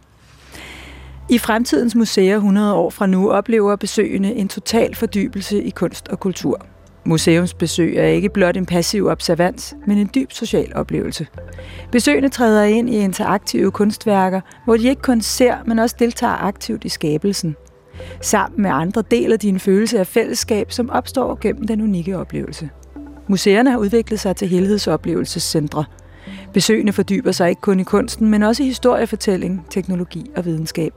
I 1.29 1.39
fremtidens 1.39 1.95
museer 1.95 2.37
100 2.37 2.75
år 2.75 2.91
fra 2.91 3.07
nu 3.07 3.31
oplever 3.31 3.77
besøgende 3.77 4.35
en 4.35 4.49
total 4.49 4.95
fordybelse 4.95 5.63
i 5.63 5.71
kunst 5.71 6.09
og 6.09 6.21
kultur. 6.21 6.67
Museumsbesøg 7.09 7.97
er 7.97 8.07
ikke 8.07 8.29
blot 8.29 8.57
en 8.57 8.67
passiv 8.67 9.07
observans, 9.07 9.77
men 9.87 9.99
en 9.99 10.11
dyb 10.15 10.33
social 10.33 10.73
oplevelse. 10.75 11.27
Besøgende 11.93 12.29
træder 12.29 12.65
ind 12.65 12.91
i 12.91 12.99
interaktive 12.99 13.71
kunstværker, 13.71 14.41
hvor 14.65 14.77
de 14.77 14.89
ikke 14.89 15.03
kun 15.03 15.21
ser, 15.21 15.57
men 15.67 15.79
også 15.79 15.97
deltager 15.99 16.33
aktivt 16.33 16.85
i 16.85 16.89
skabelsen. 16.89 17.57
Sammen 18.21 18.63
med 18.63 18.71
andre 18.71 19.03
deler 19.11 19.37
de 19.37 19.49
en 19.49 19.61
følelse 19.61 19.99
af 19.99 20.07
fællesskab, 20.07 20.73
som 20.73 20.91
opstår 20.91 21.39
gennem 21.41 21.67
den 21.67 21.81
unikke 21.81 22.19
oplevelse. 22.19 22.71
Museerne 23.29 23.71
har 23.71 23.79
udviklet 23.79 24.21
sig 24.21 24.37
til 24.37 24.49
helhedsoplevelsescentre. 24.49 25.85
Besøgende 26.53 26.93
fordyber 26.93 27.33
sig 27.33 27.49
ikke 27.49 27.61
kun 27.61 27.81
i 27.81 27.85
kunsten, 27.85 28.29
men 28.29 28.43
også 28.43 28.63
i 28.63 28.67
historiefortælling, 28.67 29.67
teknologi 29.71 30.31
og 30.37 30.45
videnskab. 30.45 30.93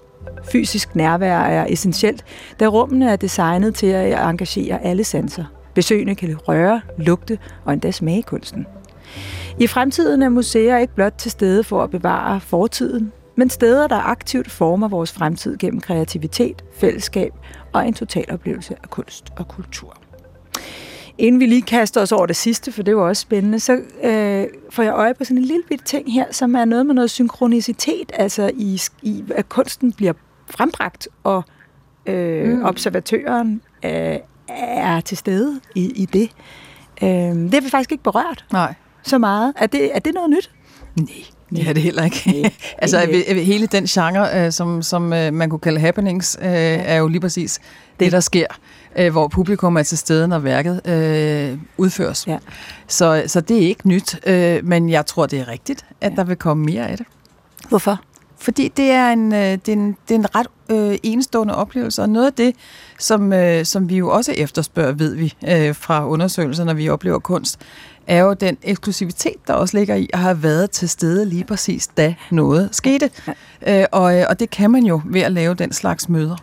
Fysisk 0.51 0.95
nærvær 0.95 1.39
er 1.39 1.65
essentielt, 1.69 2.25
da 2.59 2.67
rummene 2.67 3.11
er 3.11 3.15
designet 3.15 3.75
til 3.75 3.87
at 3.87 4.29
engagere 4.29 4.83
alle 4.83 5.03
sanser. 5.03 5.60
Besøgende 5.73 6.15
kan 6.15 6.37
røre, 6.47 6.81
lugte 6.97 7.39
og 7.65 7.73
endda 7.73 7.91
smage 7.91 8.23
kunsten. 8.23 8.65
I 9.59 9.67
fremtiden 9.67 10.21
er 10.21 10.29
museer 10.29 10.77
ikke 10.77 10.95
blot 10.95 11.13
til 11.17 11.31
stede 11.31 11.63
for 11.63 11.83
at 11.83 11.89
bevare 11.89 12.39
fortiden, 12.39 13.11
men 13.35 13.49
steder, 13.49 13.87
der 13.87 13.95
aktivt 13.95 14.51
former 14.51 14.87
vores 14.87 15.11
fremtid 15.11 15.57
gennem 15.57 15.81
kreativitet, 15.81 16.63
fællesskab 16.73 17.31
og 17.73 17.87
en 17.87 17.93
total 17.93 18.25
oplevelse 18.31 18.75
af 18.83 18.89
kunst 18.89 19.29
og 19.37 19.47
kultur. 19.47 19.97
Inden 21.17 21.39
vi 21.39 21.45
lige 21.45 21.61
kaster 21.61 22.01
os 22.01 22.11
over 22.11 22.25
det 22.25 22.35
sidste, 22.35 22.71
for 22.71 22.83
det 22.83 22.95
var 22.95 23.01
også 23.01 23.21
spændende, 23.21 23.59
så 23.59 23.73
øh, 24.03 24.47
får 24.69 24.83
jeg 24.83 24.93
øje 24.93 25.13
på 25.13 25.23
sådan 25.23 25.37
en 25.37 25.43
lille 25.43 25.63
bitte 25.69 25.85
ting 25.85 26.13
her, 26.13 26.25
som 26.31 26.55
er 26.55 26.65
noget 26.65 26.85
med 26.85 26.95
noget 26.95 27.09
synkronicitet, 27.09 28.11
altså 28.13 28.51
i, 28.53 28.81
i 29.01 29.23
at 29.35 29.49
kunsten 29.49 29.93
bliver 29.93 30.13
frembragt, 30.49 31.07
og 31.23 31.43
øh, 32.05 32.49
mm. 32.49 32.65
observatøren 32.65 33.61
øh, 33.85 34.15
er 34.57 35.01
til 35.01 35.17
stede 35.17 35.59
i, 35.75 35.85
i 35.85 36.05
det. 36.05 36.29
Øh, 37.03 37.09
det 37.09 37.53
har 37.53 37.61
vi 37.61 37.69
faktisk 37.69 37.91
ikke 37.91 38.03
berørt 38.03 38.45
Nej. 38.51 38.73
så 39.03 39.17
meget. 39.17 39.53
Er 39.55 39.67
det, 39.67 39.95
er 39.95 39.99
det 39.99 40.13
noget 40.13 40.29
nyt? 40.29 40.51
Nej. 40.95 41.07
Det 41.49 41.67
er 41.69 41.73
det 41.73 41.83
heller 41.83 42.03
ikke. 42.03 42.51
altså 42.77 43.23
hele 43.27 43.67
den 43.67 43.85
genre, 43.85 44.45
øh, 44.45 44.51
som, 44.51 44.81
som 44.81 45.13
øh, 45.13 45.33
man 45.33 45.49
kunne 45.49 45.59
kalde 45.59 45.79
happenings, 45.79 46.37
øh, 46.41 46.47
er 46.51 46.95
jo 46.95 47.07
lige 47.07 47.21
præcis 47.21 47.59
det, 47.99 48.11
der 48.11 48.19
sker, 48.19 48.45
øh, 48.95 49.11
hvor 49.11 49.27
publikum 49.27 49.77
er 49.77 49.83
til 49.83 49.97
stede, 49.97 50.27
når 50.27 50.39
værket 50.39 50.87
øh, 50.87 51.57
udføres. 51.77 52.27
Ja. 52.27 52.37
Så, 52.87 53.23
så 53.27 53.41
det 53.41 53.57
er 53.57 53.67
ikke 53.67 53.87
nyt, 53.87 54.27
øh, 54.27 54.65
men 54.65 54.89
jeg 54.89 55.05
tror, 55.05 55.25
det 55.25 55.39
er 55.39 55.47
rigtigt, 55.47 55.85
at 56.01 56.11
ja. 56.11 56.15
der 56.15 56.23
vil 56.23 56.35
komme 56.35 56.65
mere 56.65 56.87
af 56.87 56.97
det. 56.97 57.05
Hvorfor? 57.69 58.01
Fordi 58.41 58.67
det 58.77 58.91
er 58.91 59.09
en, 59.09 59.33
øh, 59.33 59.39
det 59.39 59.67
er 59.67 59.73
en, 59.73 59.97
det 60.07 60.15
er 60.15 60.19
en 60.19 60.35
ret 60.35 60.47
øh, 60.69 60.97
enestående 61.03 61.55
oplevelse, 61.55 62.01
og 62.01 62.09
noget 62.09 62.25
af 62.25 62.33
det, 62.33 62.55
som, 62.99 63.33
øh, 63.33 63.65
som 63.65 63.89
vi 63.89 63.97
jo 63.97 64.09
også 64.09 64.31
efterspørger, 64.31 64.91
ved 64.91 65.15
vi 65.15 65.33
øh, 65.47 65.75
fra 65.75 66.07
undersøgelser, 66.07 66.63
når 66.63 66.73
vi 66.73 66.89
oplever 66.89 67.19
kunst, 67.19 67.59
er 68.07 68.19
jo 68.19 68.33
den 68.33 68.57
eksklusivitet, 68.63 69.47
der 69.47 69.53
også 69.53 69.77
ligger 69.77 69.95
i 69.95 70.09
at 70.13 70.19
have 70.19 70.43
været 70.43 70.71
til 70.71 70.89
stede 70.89 71.25
lige 71.25 71.43
præcis, 71.43 71.87
da 71.87 72.15
noget 72.31 72.69
skete. 72.71 73.09
Øh, 73.67 73.85
og, 73.91 74.19
øh, 74.19 74.25
og 74.29 74.39
det 74.39 74.49
kan 74.49 74.71
man 74.71 74.83
jo 74.83 75.01
ved 75.05 75.21
at 75.21 75.31
lave 75.31 75.53
den 75.53 75.73
slags 75.73 76.09
møder. 76.09 76.35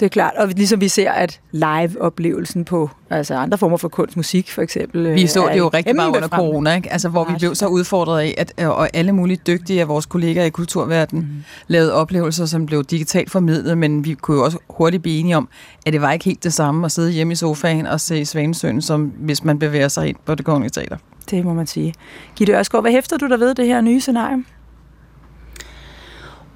Det 0.00 0.06
er 0.06 0.10
klart, 0.10 0.34
og 0.36 0.48
ligesom 0.48 0.80
vi 0.80 0.88
ser, 0.88 1.10
at 1.10 1.40
live-oplevelsen 1.52 2.64
på 2.64 2.90
altså 3.10 3.34
andre 3.34 3.58
former 3.58 3.76
for 3.76 3.88
kunst, 3.88 4.16
musik 4.16 4.50
for 4.50 4.62
eksempel... 4.62 5.14
Vi 5.14 5.26
så 5.26 5.48
det 5.52 5.58
jo 5.58 5.68
rigtig 5.68 5.96
meget 5.96 6.16
under 6.16 6.28
corona, 6.28 6.74
ikke? 6.74 6.92
Altså, 6.92 7.08
hvor 7.08 7.24
vi 7.24 7.34
blev 7.38 7.54
så 7.54 7.66
udfordret 7.66 8.20
af, 8.20 8.34
at 8.38 8.52
øh, 8.60 8.68
og 8.68 8.88
alle 8.94 9.12
mulige 9.12 9.40
dygtige 9.46 9.80
af 9.80 9.88
vores 9.88 10.06
kollegaer 10.06 10.44
i 10.44 10.50
kulturverdenen 10.50 11.24
mm. 11.24 11.44
lavede 11.66 11.92
oplevelser, 11.92 12.46
som 12.46 12.66
blev 12.66 12.84
digitalt 12.84 13.30
formidlet, 13.30 13.78
men 13.78 14.04
vi 14.04 14.14
kunne 14.14 14.36
jo 14.36 14.44
også 14.44 14.58
hurtigt 14.70 15.02
blive 15.02 15.18
enige 15.18 15.36
om, 15.36 15.48
at 15.86 15.92
det 15.92 16.02
var 16.02 16.12
ikke 16.12 16.24
helt 16.24 16.44
det 16.44 16.52
samme 16.52 16.84
at 16.84 16.92
sidde 16.92 17.10
hjemme 17.10 17.32
i 17.32 17.36
sofaen 17.36 17.86
og 17.86 18.00
se 18.00 18.24
Svanesøen, 18.24 18.82
som 18.82 19.12
hvis 19.18 19.44
man 19.44 19.58
bevæger 19.58 19.88
sig 19.88 20.08
ind 20.08 20.16
på 20.24 20.34
det 20.34 20.44
kongelige 20.44 20.70
teater. 20.70 20.96
Det 21.30 21.44
må 21.44 21.54
man 21.54 21.66
sige. 21.66 21.94
Gitte 22.36 22.52
Ørskov, 22.52 22.80
hvad 22.80 22.92
hæfter 22.92 23.16
du 23.16 23.28
der 23.28 23.36
ved 23.36 23.54
det 23.54 23.66
her 23.66 23.80
nye 23.80 24.00
scenarie? 24.00 24.44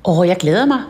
Åh, 0.09 0.19
oh, 0.19 0.29
jeg 0.29 0.37
glæder 0.37 0.67
mig. 0.67 0.81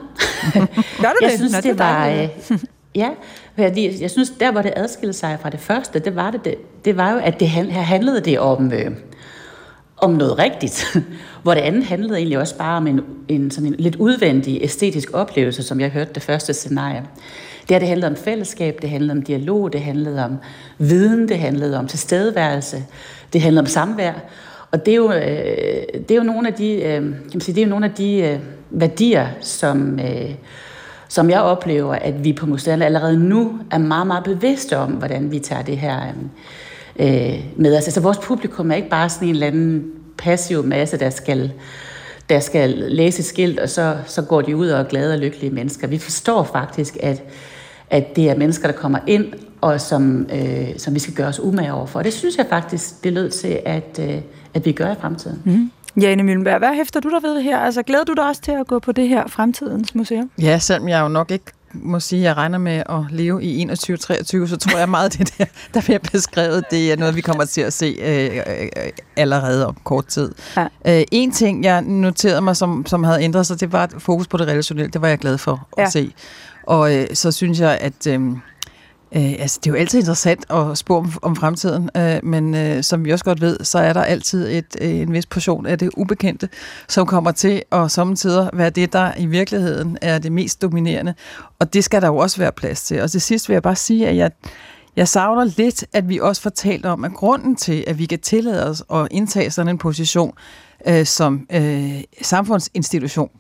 Gør 1.01 1.09
du 1.09 1.19
jeg 1.23 1.31
det? 1.31 1.39
synes, 1.39 1.53
Nå, 1.53 1.61
det, 1.61 1.79
var... 1.79 2.09
Øh, 2.09 2.29
ja, 3.03 3.11
fordi 3.55 4.03
jeg 4.03 4.11
synes, 4.11 4.33
der 4.41 4.53
hvor 4.53 4.63
det 4.63 4.73
adskilte 4.77 5.19
sig 5.19 5.39
fra 5.43 5.51
det 5.51 5.61
første, 5.61 5.99
det 5.99 6.17
var, 6.17 6.31
det, 6.31 6.45
det, 6.45 6.55
det 6.85 6.97
var 6.97 7.13
jo, 7.13 7.19
at 7.19 7.41
det 7.41 7.49
her 7.49 7.83
handlede 7.83 8.21
det 8.21 8.39
om, 8.39 8.73
øh, 8.73 8.91
om 9.97 10.11
noget 10.11 10.39
rigtigt. 10.39 10.99
hvor 11.43 11.55
det 11.55 11.61
andet 11.61 11.85
handlede 11.85 12.17
egentlig 12.17 12.39
også 12.39 12.57
bare 12.57 12.77
om 12.77 12.87
en, 12.87 13.01
en, 13.29 13.51
sådan 13.51 13.67
en 13.67 13.75
lidt 13.79 13.97
udvendig 13.97 14.59
æstetisk 14.63 15.11
oplevelse, 15.13 15.63
som 15.63 15.81
jeg 15.81 15.91
hørte 15.91 16.13
det 16.15 16.23
første 16.23 16.55
scenarie. 16.55 17.03
Det 17.61 17.75
her, 17.75 17.79
det 17.79 17.89
handlede 17.89 18.11
om 18.11 18.17
fællesskab, 18.17 18.79
det 18.83 18.91
handlede 18.91 19.13
om 19.13 19.23
dialog, 19.23 19.73
det 19.73 19.81
handlede 19.81 20.25
om 20.25 20.37
viden, 20.79 21.29
det 21.29 21.39
handlede 21.39 21.79
om 21.79 21.87
tilstedeværelse, 21.87 22.85
det 23.33 23.41
handlede 23.41 23.61
om 23.61 23.67
samvær. 23.67 24.13
Og 24.71 24.87
det 24.87 24.93
er 24.93 24.97
jo, 24.97 25.13
øh, 25.13 26.01
det 26.09 26.11
er 26.11 26.17
jo 26.17 26.23
nogle 26.23 26.49
af 26.49 26.55
de, 26.55 26.73
øh, 26.75 27.03
kan 27.03 27.31
man 27.33 27.41
sige, 27.41 27.55
det 27.55 27.61
er 27.61 27.67
jo 27.67 27.71
nogle 27.71 27.87
af 27.87 27.93
de 27.93 28.19
øh, 28.19 28.39
værdier, 28.71 29.27
som, 29.41 30.01
øh, 30.01 30.35
som 31.09 31.31
jeg 31.31 31.41
oplever, 31.41 31.95
at 31.95 32.25
vi 32.25 32.33
på 32.33 32.47
museerne 32.47 32.85
allerede 32.85 33.19
nu 33.19 33.59
er 33.71 33.79
meget, 33.79 34.07
meget 34.07 34.25
bevidste 34.25 34.77
om, 34.77 34.93
hvordan 34.93 35.31
vi 35.33 35.39
tager 35.39 35.63
det 35.63 35.79
her 35.79 36.01
øh, 36.99 37.35
øh 37.35 37.41
med 37.57 37.77
os. 37.77 37.85
Altså 37.85 38.01
vores 38.01 38.19
publikum 38.19 38.71
er 38.71 38.75
ikke 38.75 38.89
bare 38.89 39.09
sådan 39.09 39.29
en 39.29 39.35
eller 39.35 39.47
anden 39.47 39.85
passiv 40.19 40.65
masse, 40.65 40.99
der 40.99 41.11
skal, 41.11 41.53
der 42.29 42.41
skal 42.41 42.71
læse 42.71 43.23
skilt, 43.23 43.59
og 43.59 43.69
så, 43.69 43.97
så 44.07 44.23
går 44.23 44.43
de 44.43 44.57
ud 44.57 44.69
og 44.69 44.81
er 44.81 44.85
glade 44.85 45.13
og 45.13 45.19
lykkelige 45.19 45.51
mennesker. 45.51 45.87
Vi 45.87 45.99
forstår 45.99 46.43
faktisk, 46.43 46.97
at, 47.01 47.23
at 47.91 48.17
det 48.17 48.31
er 48.31 48.37
mennesker, 48.37 48.69
der 48.69 48.77
kommer 48.77 48.99
ind, 49.07 49.33
og 49.61 49.81
som, 49.81 50.29
øh, 50.33 50.69
som 50.79 50.95
vi 50.95 50.99
skal 50.99 51.15
gøre 51.15 51.29
os 51.29 51.41
umage 51.41 51.73
over 51.73 51.87
for. 51.87 52.03
Det 52.03 52.13
synes 52.13 52.37
jeg 52.37 52.47
faktisk, 52.49 53.05
det 53.05 53.13
lød 53.13 53.31
til, 53.31 53.61
at, 53.65 54.01
øh, 54.01 54.21
at 54.59 54.67
vi 54.67 54.73
gør 54.73 54.93
i 54.93 54.95
fremtiden. 55.01 55.43
Mm. 55.45 55.71
Jane 56.03 56.23
Møllenberg, 56.23 56.59
hvad 56.59 56.75
hæfter 56.75 57.01
du 57.01 57.11
der 57.11 57.21
ved 57.21 57.43
her? 57.43 57.59
Altså, 57.59 57.83
glæder 57.83 58.05
du 58.05 58.13
dig 58.13 58.29
også 58.29 58.43
til 58.43 58.53
at 58.53 58.67
gå 58.67 58.79
på 58.79 58.93
det 58.93 59.09
her 59.09 59.27
Fremtidens 59.27 59.95
Museum? 59.95 60.31
Ja, 60.43 60.59
selvom 60.59 60.89
jeg 60.89 61.01
jo 61.01 61.09
nok 61.09 61.31
ikke 61.31 61.53
må 61.73 62.01
sige, 62.01 62.21
at 62.21 62.25
jeg 62.25 62.37
regner 62.37 62.59
med 62.59 62.83
at 62.89 63.05
leve 63.11 63.45
i 63.45 63.65
21-23, 63.65 63.73
så 64.47 64.57
tror 64.61 64.79
jeg 64.79 64.89
meget, 64.89 65.13
det 65.19 65.39
der, 65.39 65.45
der 65.75 65.81
bliver 65.81 65.99
beskrevet, 66.13 66.65
det 66.71 66.93
er 66.93 66.97
noget, 66.97 67.17
vi 67.17 67.21
kommer 67.21 67.45
til 67.45 67.61
at 67.61 67.73
se 67.73 67.97
øh, 68.03 68.37
øh, 68.37 68.69
allerede 69.17 69.67
om 69.67 69.77
kort 69.85 70.07
tid. 70.07 70.33
Ja. 70.57 70.67
Øh, 70.87 71.05
en 71.13 71.31
ting, 71.31 71.65
jeg 71.65 71.83
noterede 71.83 72.41
mig, 72.41 72.57
som, 72.57 72.87
som 72.87 73.05
havde 73.05 73.23
ændret 73.23 73.47
sig, 73.47 73.61
det 73.61 73.73
var 73.73 73.91
fokus 73.99 74.27
på 74.29 74.37
det 74.37 74.47
relationelle. 74.47 74.91
Det 74.91 75.03
var 75.03 75.09
jeg 75.09 75.19
glad 75.19 75.39
for 75.39 75.69
at 75.79 75.83
ja. 75.83 75.91
se. 75.91 76.13
Og 76.67 76.97
øh, 76.97 77.07
så 77.15 77.33
synes 77.33 77.61
jeg, 77.61 77.79
at... 77.81 78.07
Øh, 78.07 78.21
Øh, 79.17 79.33
altså, 79.39 79.61
det 79.65 79.71
er 79.71 79.75
jo 79.75 79.81
altid 79.81 79.99
interessant 79.99 80.51
at 80.51 80.79
spå 80.79 80.97
om, 80.97 81.13
om 81.23 81.37
fremtiden, 81.37 81.91
øh, 81.97 82.21
men 82.23 82.55
øh, 82.55 82.83
som 82.83 83.05
vi 83.05 83.13
også 83.13 83.25
godt 83.25 83.41
ved, 83.41 83.59
så 83.63 83.79
er 83.79 83.93
der 83.93 84.03
altid 84.03 84.49
et, 84.49 84.77
øh, 84.81 84.91
en 84.91 85.13
vis 85.13 85.27
portion 85.27 85.67
af 85.67 85.79
det 85.79 85.91
ubekendte, 85.97 86.49
som 86.89 87.07
kommer 87.07 87.33
til 87.33 87.63
at 87.73 87.91
samtidig 87.91 88.51
være 88.53 88.71
det, 88.71 88.93
der 88.93 89.13
i 89.19 89.27
virkeligheden 89.27 89.99
er 90.03 90.19
det 90.19 90.33
mest 90.33 90.63
dominerende. 90.63 91.15
Og 91.59 91.75
det 91.75 91.85
skal 91.85 92.03
der 92.03 92.07
jo 92.07 92.17
også 92.17 92.39
være 92.39 92.53
plads 92.53 92.83
til. 92.83 93.03
Og 93.03 93.11
til 93.11 93.21
sidst 93.21 93.49
vil 93.49 93.55
jeg 93.55 93.63
bare 93.63 93.77
sige, 93.77 94.09
at 94.09 94.17
jeg, 94.17 94.31
jeg 94.97 95.09
savner 95.09 95.45
lidt, 95.45 95.85
at 95.93 96.09
vi 96.09 96.19
også 96.19 96.43
fortalte 96.43 96.87
om, 96.87 97.05
at 97.05 97.13
grunden 97.13 97.57
til, 97.57 97.85
at 97.87 97.99
vi 97.99 98.07
kan 98.07 98.19
tillade 98.19 98.67
os 98.71 98.83
at 98.95 99.09
indtage 99.11 99.51
sådan 99.51 99.69
en 99.69 99.79
position 99.79 100.33
øh, 100.87 101.07
som 101.07 101.47
øh, 101.53 102.01
samfundsinstitution, 102.23 103.31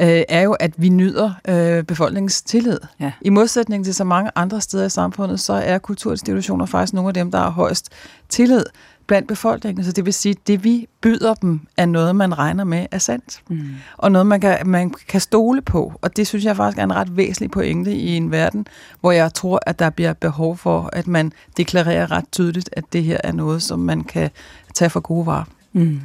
øh, 0.00 0.22
er 0.28 0.42
jo, 0.42 0.52
at 0.52 0.72
vi 0.76 0.88
nyder 0.88 1.32
øh, 1.48 1.84
befolkningens 1.84 2.42
tillid. 2.42 2.78
Ja. 3.00 3.12
I 3.20 3.30
modsætning 3.30 3.84
til 3.84 3.94
så 3.94 4.04
mange 4.04 4.30
andre 4.34 4.60
steder 4.60 4.86
i 4.86 4.90
samfundet, 4.90 5.40
så 5.40 5.52
er 5.52 5.78
kulturinstitutioner 5.78 6.66
faktisk 6.66 6.92
nogle 6.92 7.08
af 7.08 7.14
dem, 7.14 7.30
der 7.30 7.38
har 7.38 7.50
højst 7.50 7.88
tillid 8.28 8.64
blandt 9.08 9.28
befolkningen. 9.28 9.84
Så 9.84 9.92
det 9.92 10.04
vil 10.04 10.14
sige, 10.14 10.32
at 10.32 10.46
det 10.46 10.64
vi 10.64 10.86
byder 11.00 11.34
dem, 11.34 11.60
er 11.76 11.86
noget, 11.86 12.16
man 12.16 12.38
regner 12.38 12.64
med 12.64 12.86
er 12.90 12.98
sandt. 12.98 13.42
Mm. 13.48 13.60
Og 13.96 14.12
noget, 14.12 14.26
man 14.26 14.40
kan, 14.40 14.58
man 14.66 14.94
kan 15.08 15.20
stole 15.20 15.62
på. 15.62 15.92
Og 16.02 16.16
det 16.16 16.26
synes 16.26 16.44
jeg 16.44 16.56
faktisk 16.56 16.78
er 16.78 16.82
en 16.82 16.94
ret 16.94 17.16
væsentlig 17.16 17.50
pointe 17.50 17.92
i 17.94 18.16
en 18.16 18.30
verden, 18.30 18.66
hvor 19.00 19.12
jeg 19.12 19.34
tror, 19.34 19.60
at 19.66 19.78
der 19.78 19.90
bliver 19.90 20.12
behov 20.12 20.56
for, 20.56 20.90
at 20.92 21.06
man 21.06 21.32
deklarerer 21.56 22.10
ret 22.10 22.24
tydeligt, 22.32 22.70
at 22.72 22.84
det 22.92 23.04
her 23.04 23.18
er 23.24 23.32
noget, 23.32 23.62
som 23.62 23.78
man 23.78 24.04
kan 24.04 24.30
tage 24.74 24.90
for 24.90 25.00
gode 25.00 25.26
varer. 25.26 25.44
Mm. 25.72 26.00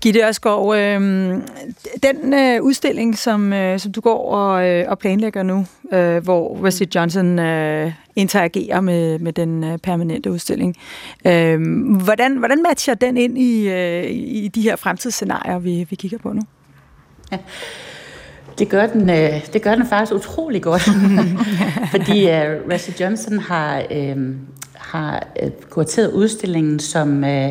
Gitte 0.00 0.20
Ørskov, 0.20 0.74
øh, 0.74 1.00
den 2.02 2.34
øh, 2.34 2.62
udstilling, 2.62 3.18
som, 3.18 3.52
øh, 3.52 3.78
som 3.78 3.92
du 3.92 4.00
går 4.00 4.32
og, 4.32 4.68
øh, 4.68 4.84
og 4.88 4.98
planlægger 4.98 5.42
nu, 5.42 5.66
øh, 5.92 6.24
hvor 6.24 6.54
Wesley 6.54 6.88
Johnson 6.94 7.38
øh, 7.38 7.92
interagerer 8.16 8.80
med, 8.80 9.18
med 9.18 9.32
den 9.32 9.64
øh, 9.64 9.78
permanente 9.78 10.30
udstilling, 10.30 10.76
øh, 11.24 11.60
hvordan, 12.04 12.36
hvordan 12.36 12.62
matcher 12.62 12.94
den 12.94 13.16
ind 13.16 13.38
i, 13.38 13.68
øh, 13.68 14.04
i 14.10 14.48
de 14.54 14.62
her 14.62 14.76
fremtidsscenarier, 14.76 15.58
vi, 15.58 15.86
vi 15.90 15.96
kigger 15.96 16.18
på 16.18 16.32
nu? 16.32 16.42
Ja. 17.32 17.38
Det 18.58 18.68
gør 18.68 18.86
den, 18.86 19.10
øh, 19.10 19.46
det 19.52 19.62
gør 19.62 19.74
den 19.74 19.86
faktisk 19.86 20.12
utrolig 20.12 20.62
godt, 20.62 20.88
fordi 21.94 22.30
øh, 22.30 22.68
Wesley 22.68 23.00
Johnson 23.00 23.38
har, 23.38 23.82
øh, 23.90 24.16
har 24.74 25.26
øh, 25.42 25.50
kurateret 25.70 26.12
udstillingen 26.12 26.78
som... 26.78 27.24
Øh, 27.24 27.50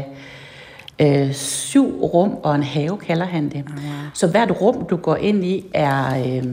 øh, 1.01 1.33
syv 1.33 1.99
rum 2.01 2.37
og 2.43 2.55
en 2.55 2.63
have, 2.63 2.97
kalder 2.97 3.25
han 3.25 3.49
det. 3.49 3.55
Ja. 3.55 3.63
Så 4.13 4.27
hvert 4.27 4.61
rum, 4.61 4.85
du 4.89 4.95
går 4.95 5.15
ind 5.15 5.45
i, 5.45 5.65
er, 5.73 6.19
øh, 6.19 6.43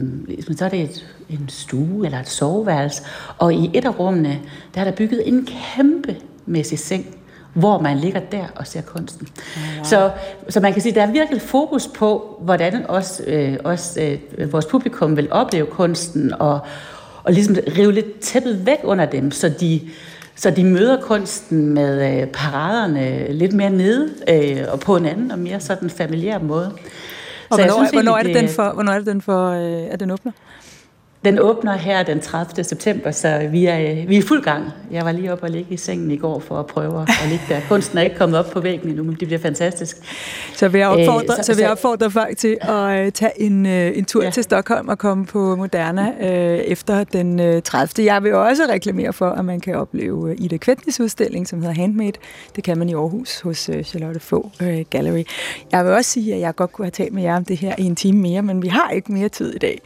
så 0.57 0.65
er 0.65 0.69
det 0.69 0.81
et, 0.81 1.05
en 1.29 1.49
stue 1.49 2.05
eller 2.05 2.19
et 2.19 2.29
soveværelse. 2.29 3.03
Og 3.37 3.53
i 3.53 3.71
et 3.73 3.85
af 3.85 3.99
rummene, 3.99 4.39
der 4.75 4.81
er 4.81 4.85
der 4.85 4.91
bygget 4.91 5.27
en 5.27 5.47
kæmpe 5.75 6.15
mæssig 6.45 6.79
seng, 6.79 7.15
hvor 7.53 7.81
man 7.81 7.97
ligger 7.97 8.19
der 8.19 8.45
og 8.55 8.67
ser 8.67 8.81
kunsten. 8.81 9.27
Ja, 9.77 9.83
så, 9.83 10.11
så 10.49 10.59
man 10.59 10.73
kan 10.73 10.81
sige, 10.81 10.91
at 10.91 10.95
der 10.95 11.01
er 11.01 11.11
virkelig 11.11 11.41
fokus 11.41 11.87
på, 11.87 12.39
hvordan 12.41 12.85
også, 12.89 13.23
øh, 13.27 13.57
også 13.63 14.17
øh, 14.37 14.53
vores 14.53 14.65
publikum 14.65 15.17
vil 15.17 15.27
opleve 15.31 15.65
kunsten, 15.65 16.33
og, 16.39 16.59
og 17.23 17.33
ligesom 17.33 17.55
rive 17.77 17.93
lidt 17.93 18.19
tæppet 18.19 18.65
væk 18.65 18.79
under 18.83 19.05
dem, 19.05 19.31
så 19.31 19.49
de 19.49 19.81
så 20.35 20.49
de 20.49 20.63
møder 20.63 21.01
kunsten 21.01 21.69
med 21.73 22.21
øh, 22.21 22.27
paraderne 22.27 23.33
lidt 23.33 23.53
mere 23.53 23.69
nede, 23.69 24.09
øh, 24.29 24.65
og 24.71 24.79
på 24.79 24.95
en 24.95 25.05
anden 25.05 25.31
og 25.31 25.39
mere 25.39 25.59
sådan 25.59 25.89
familiær 25.89 26.39
måde. 26.39 26.71
Og 27.49 27.57
så 27.57 27.61
hvornår, 27.61 27.75
synes, 27.75 27.91
hvornår, 27.91 28.17
er 28.17 28.23
det, 28.23 28.35
den 28.35 28.49
for, 28.49 28.73
hvornår 28.73 28.93
er 28.93 28.97
det 28.97 29.07
den 29.07 29.21
for, 29.21 29.49
øh, 29.49 29.93
at 29.93 29.99
den 29.99 30.11
åbner? 30.11 30.31
Den 31.25 31.39
åbner 31.39 31.73
her 31.73 32.03
den 32.03 32.21
30. 32.21 32.63
september, 32.63 33.11
så 33.11 33.47
vi 33.51 33.65
er, 33.65 34.05
vi 34.07 34.17
er 34.17 34.21
fuld 34.21 34.43
gang. 34.43 34.63
Jeg 34.91 35.05
var 35.05 35.11
lige 35.11 35.31
oppe 35.31 35.43
og 35.43 35.49
ligge 35.49 35.73
i 35.73 35.77
sengen 35.77 36.11
i 36.11 36.17
går 36.17 36.39
for 36.39 36.59
at 36.59 36.65
prøve 36.65 37.01
at 37.01 37.29
ligge 37.29 37.45
der. 37.49 37.59
Kunsten 37.69 37.97
er 37.97 38.01
ikke 38.01 38.15
kommet 38.15 38.39
op 38.39 38.45
på 38.51 38.59
væggen 38.59 38.89
endnu, 38.89 39.03
men 39.03 39.15
det 39.19 39.27
bliver 39.27 39.39
fantastisk. 39.39 39.97
Så 40.53 40.67
vil 40.67 40.79
jeg 40.79 40.87
opfordre, 40.87 41.33
Æh, 41.33 41.43
så, 41.43 41.43
så 41.43 41.55
vil 41.55 41.61
jeg 41.61 41.71
opfordre 41.71 42.11
folk 42.11 42.37
til 42.37 42.57
at 42.61 43.05
uh, 43.05 43.11
tage 43.11 43.41
en, 43.41 43.65
uh, 43.65 43.71
en 43.71 44.05
tur 44.05 44.23
ja. 44.23 44.29
til 44.29 44.43
Stockholm 44.43 44.87
og 44.87 44.97
komme 44.97 45.25
på 45.25 45.55
Moderna 45.55 46.11
uh, 46.19 46.25
efter 46.71 47.03
den 47.03 47.55
uh, 47.55 47.61
30. 47.63 48.05
Jeg 48.05 48.23
vil 48.23 48.33
også 48.33 48.63
reklamere 48.69 49.13
for, 49.13 49.29
at 49.29 49.45
man 49.45 49.59
kan 49.59 49.75
opleve 49.75 50.35
Ida 50.35 50.57
Kvetnis 50.57 50.99
udstilling, 50.99 51.47
som 51.47 51.61
hedder 51.61 51.75
Handmade. 51.75 52.17
Det 52.55 52.63
kan 52.63 52.77
man 52.77 52.89
i 52.89 52.93
Aarhus 52.93 53.39
hos 53.39 53.69
Charlotte 53.83 54.19
Få 54.19 54.51
Gallery. 54.89 55.23
Jeg 55.71 55.85
vil 55.85 55.93
også 55.93 56.11
sige, 56.11 56.33
at 56.33 56.39
jeg 56.39 56.55
godt 56.55 56.71
kunne 56.71 56.85
have 56.85 56.91
talt 56.91 57.13
med 57.13 57.23
jer 57.23 57.35
om 57.35 57.45
det 57.45 57.57
her 57.57 57.75
i 57.77 57.83
en 57.83 57.95
time 57.95 58.21
mere, 58.21 58.41
men 58.41 58.61
vi 58.61 58.67
har 58.67 58.89
ikke 58.89 59.11
mere 59.11 59.29
tid 59.29 59.55
i 59.55 59.57
dag. 59.57 59.81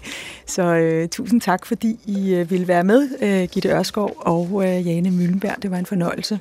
Så 0.45 1.07
tusind 1.11 1.28
tak, 1.39 1.65
fordi 1.65 1.99
I 2.05 2.33
øh, 2.33 2.51
ville 2.51 2.67
være 2.67 2.83
med, 2.83 3.09
øh, 3.21 3.49
Gitte 3.51 3.69
Ørskov 3.69 4.13
og 4.17 4.63
øh, 4.67 4.87
Jane 4.87 5.11
Møllenberg. 5.11 5.55
Det 5.61 5.71
var 5.71 5.77
en 5.77 5.85
fornøjelse. 5.85 6.39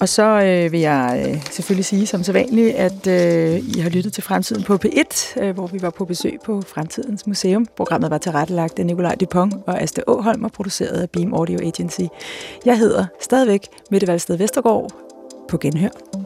Og 0.00 0.08
så 0.08 0.22
øh, 0.22 0.72
vil 0.72 0.80
jeg 0.80 1.26
øh, 1.28 1.42
selvfølgelig 1.50 1.84
sige 1.84 2.06
som 2.06 2.22
sædvanligt, 2.22 2.74
at 2.74 3.06
øh, 3.06 3.76
I 3.76 3.80
har 3.80 3.90
lyttet 3.90 4.12
til 4.12 4.22
Fremtiden 4.22 4.62
på 4.62 4.78
P1, 4.84 5.40
øh, 5.40 5.54
hvor 5.54 5.66
vi 5.66 5.82
var 5.82 5.90
på 5.90 6.04
besøg 6.04 6.38
på 6.44 6.62
Fremtidens 6.62 7.26
Museum. 7.26 7.66
Programmet 7.76 8.10
var 8.10 8.18
tilrettelagt 8.18 8.78
af 8.78 8.86
Nikolaj 8.86 9.14
Dupont 9.14 9.54
og 9.66 9.82
Asta 9.82 10.02
Åholm 10.06 10.44
og 10.44 10.52
produceret 10.52 11.00
af 11.00 11.10
Beam 11.10 11.34
Audio 11.34 11.58
Agency. 11.62 12.00
Jeg 12.64 12.78
hedder 12.78 13.06
stadigvæk 13.20 13.68
Mette 13.90 14.06
Valsted 14.06 14.36
Vestergaard 14.36 14.90
på 15.48 15.58
Genhør. 15.58 16.25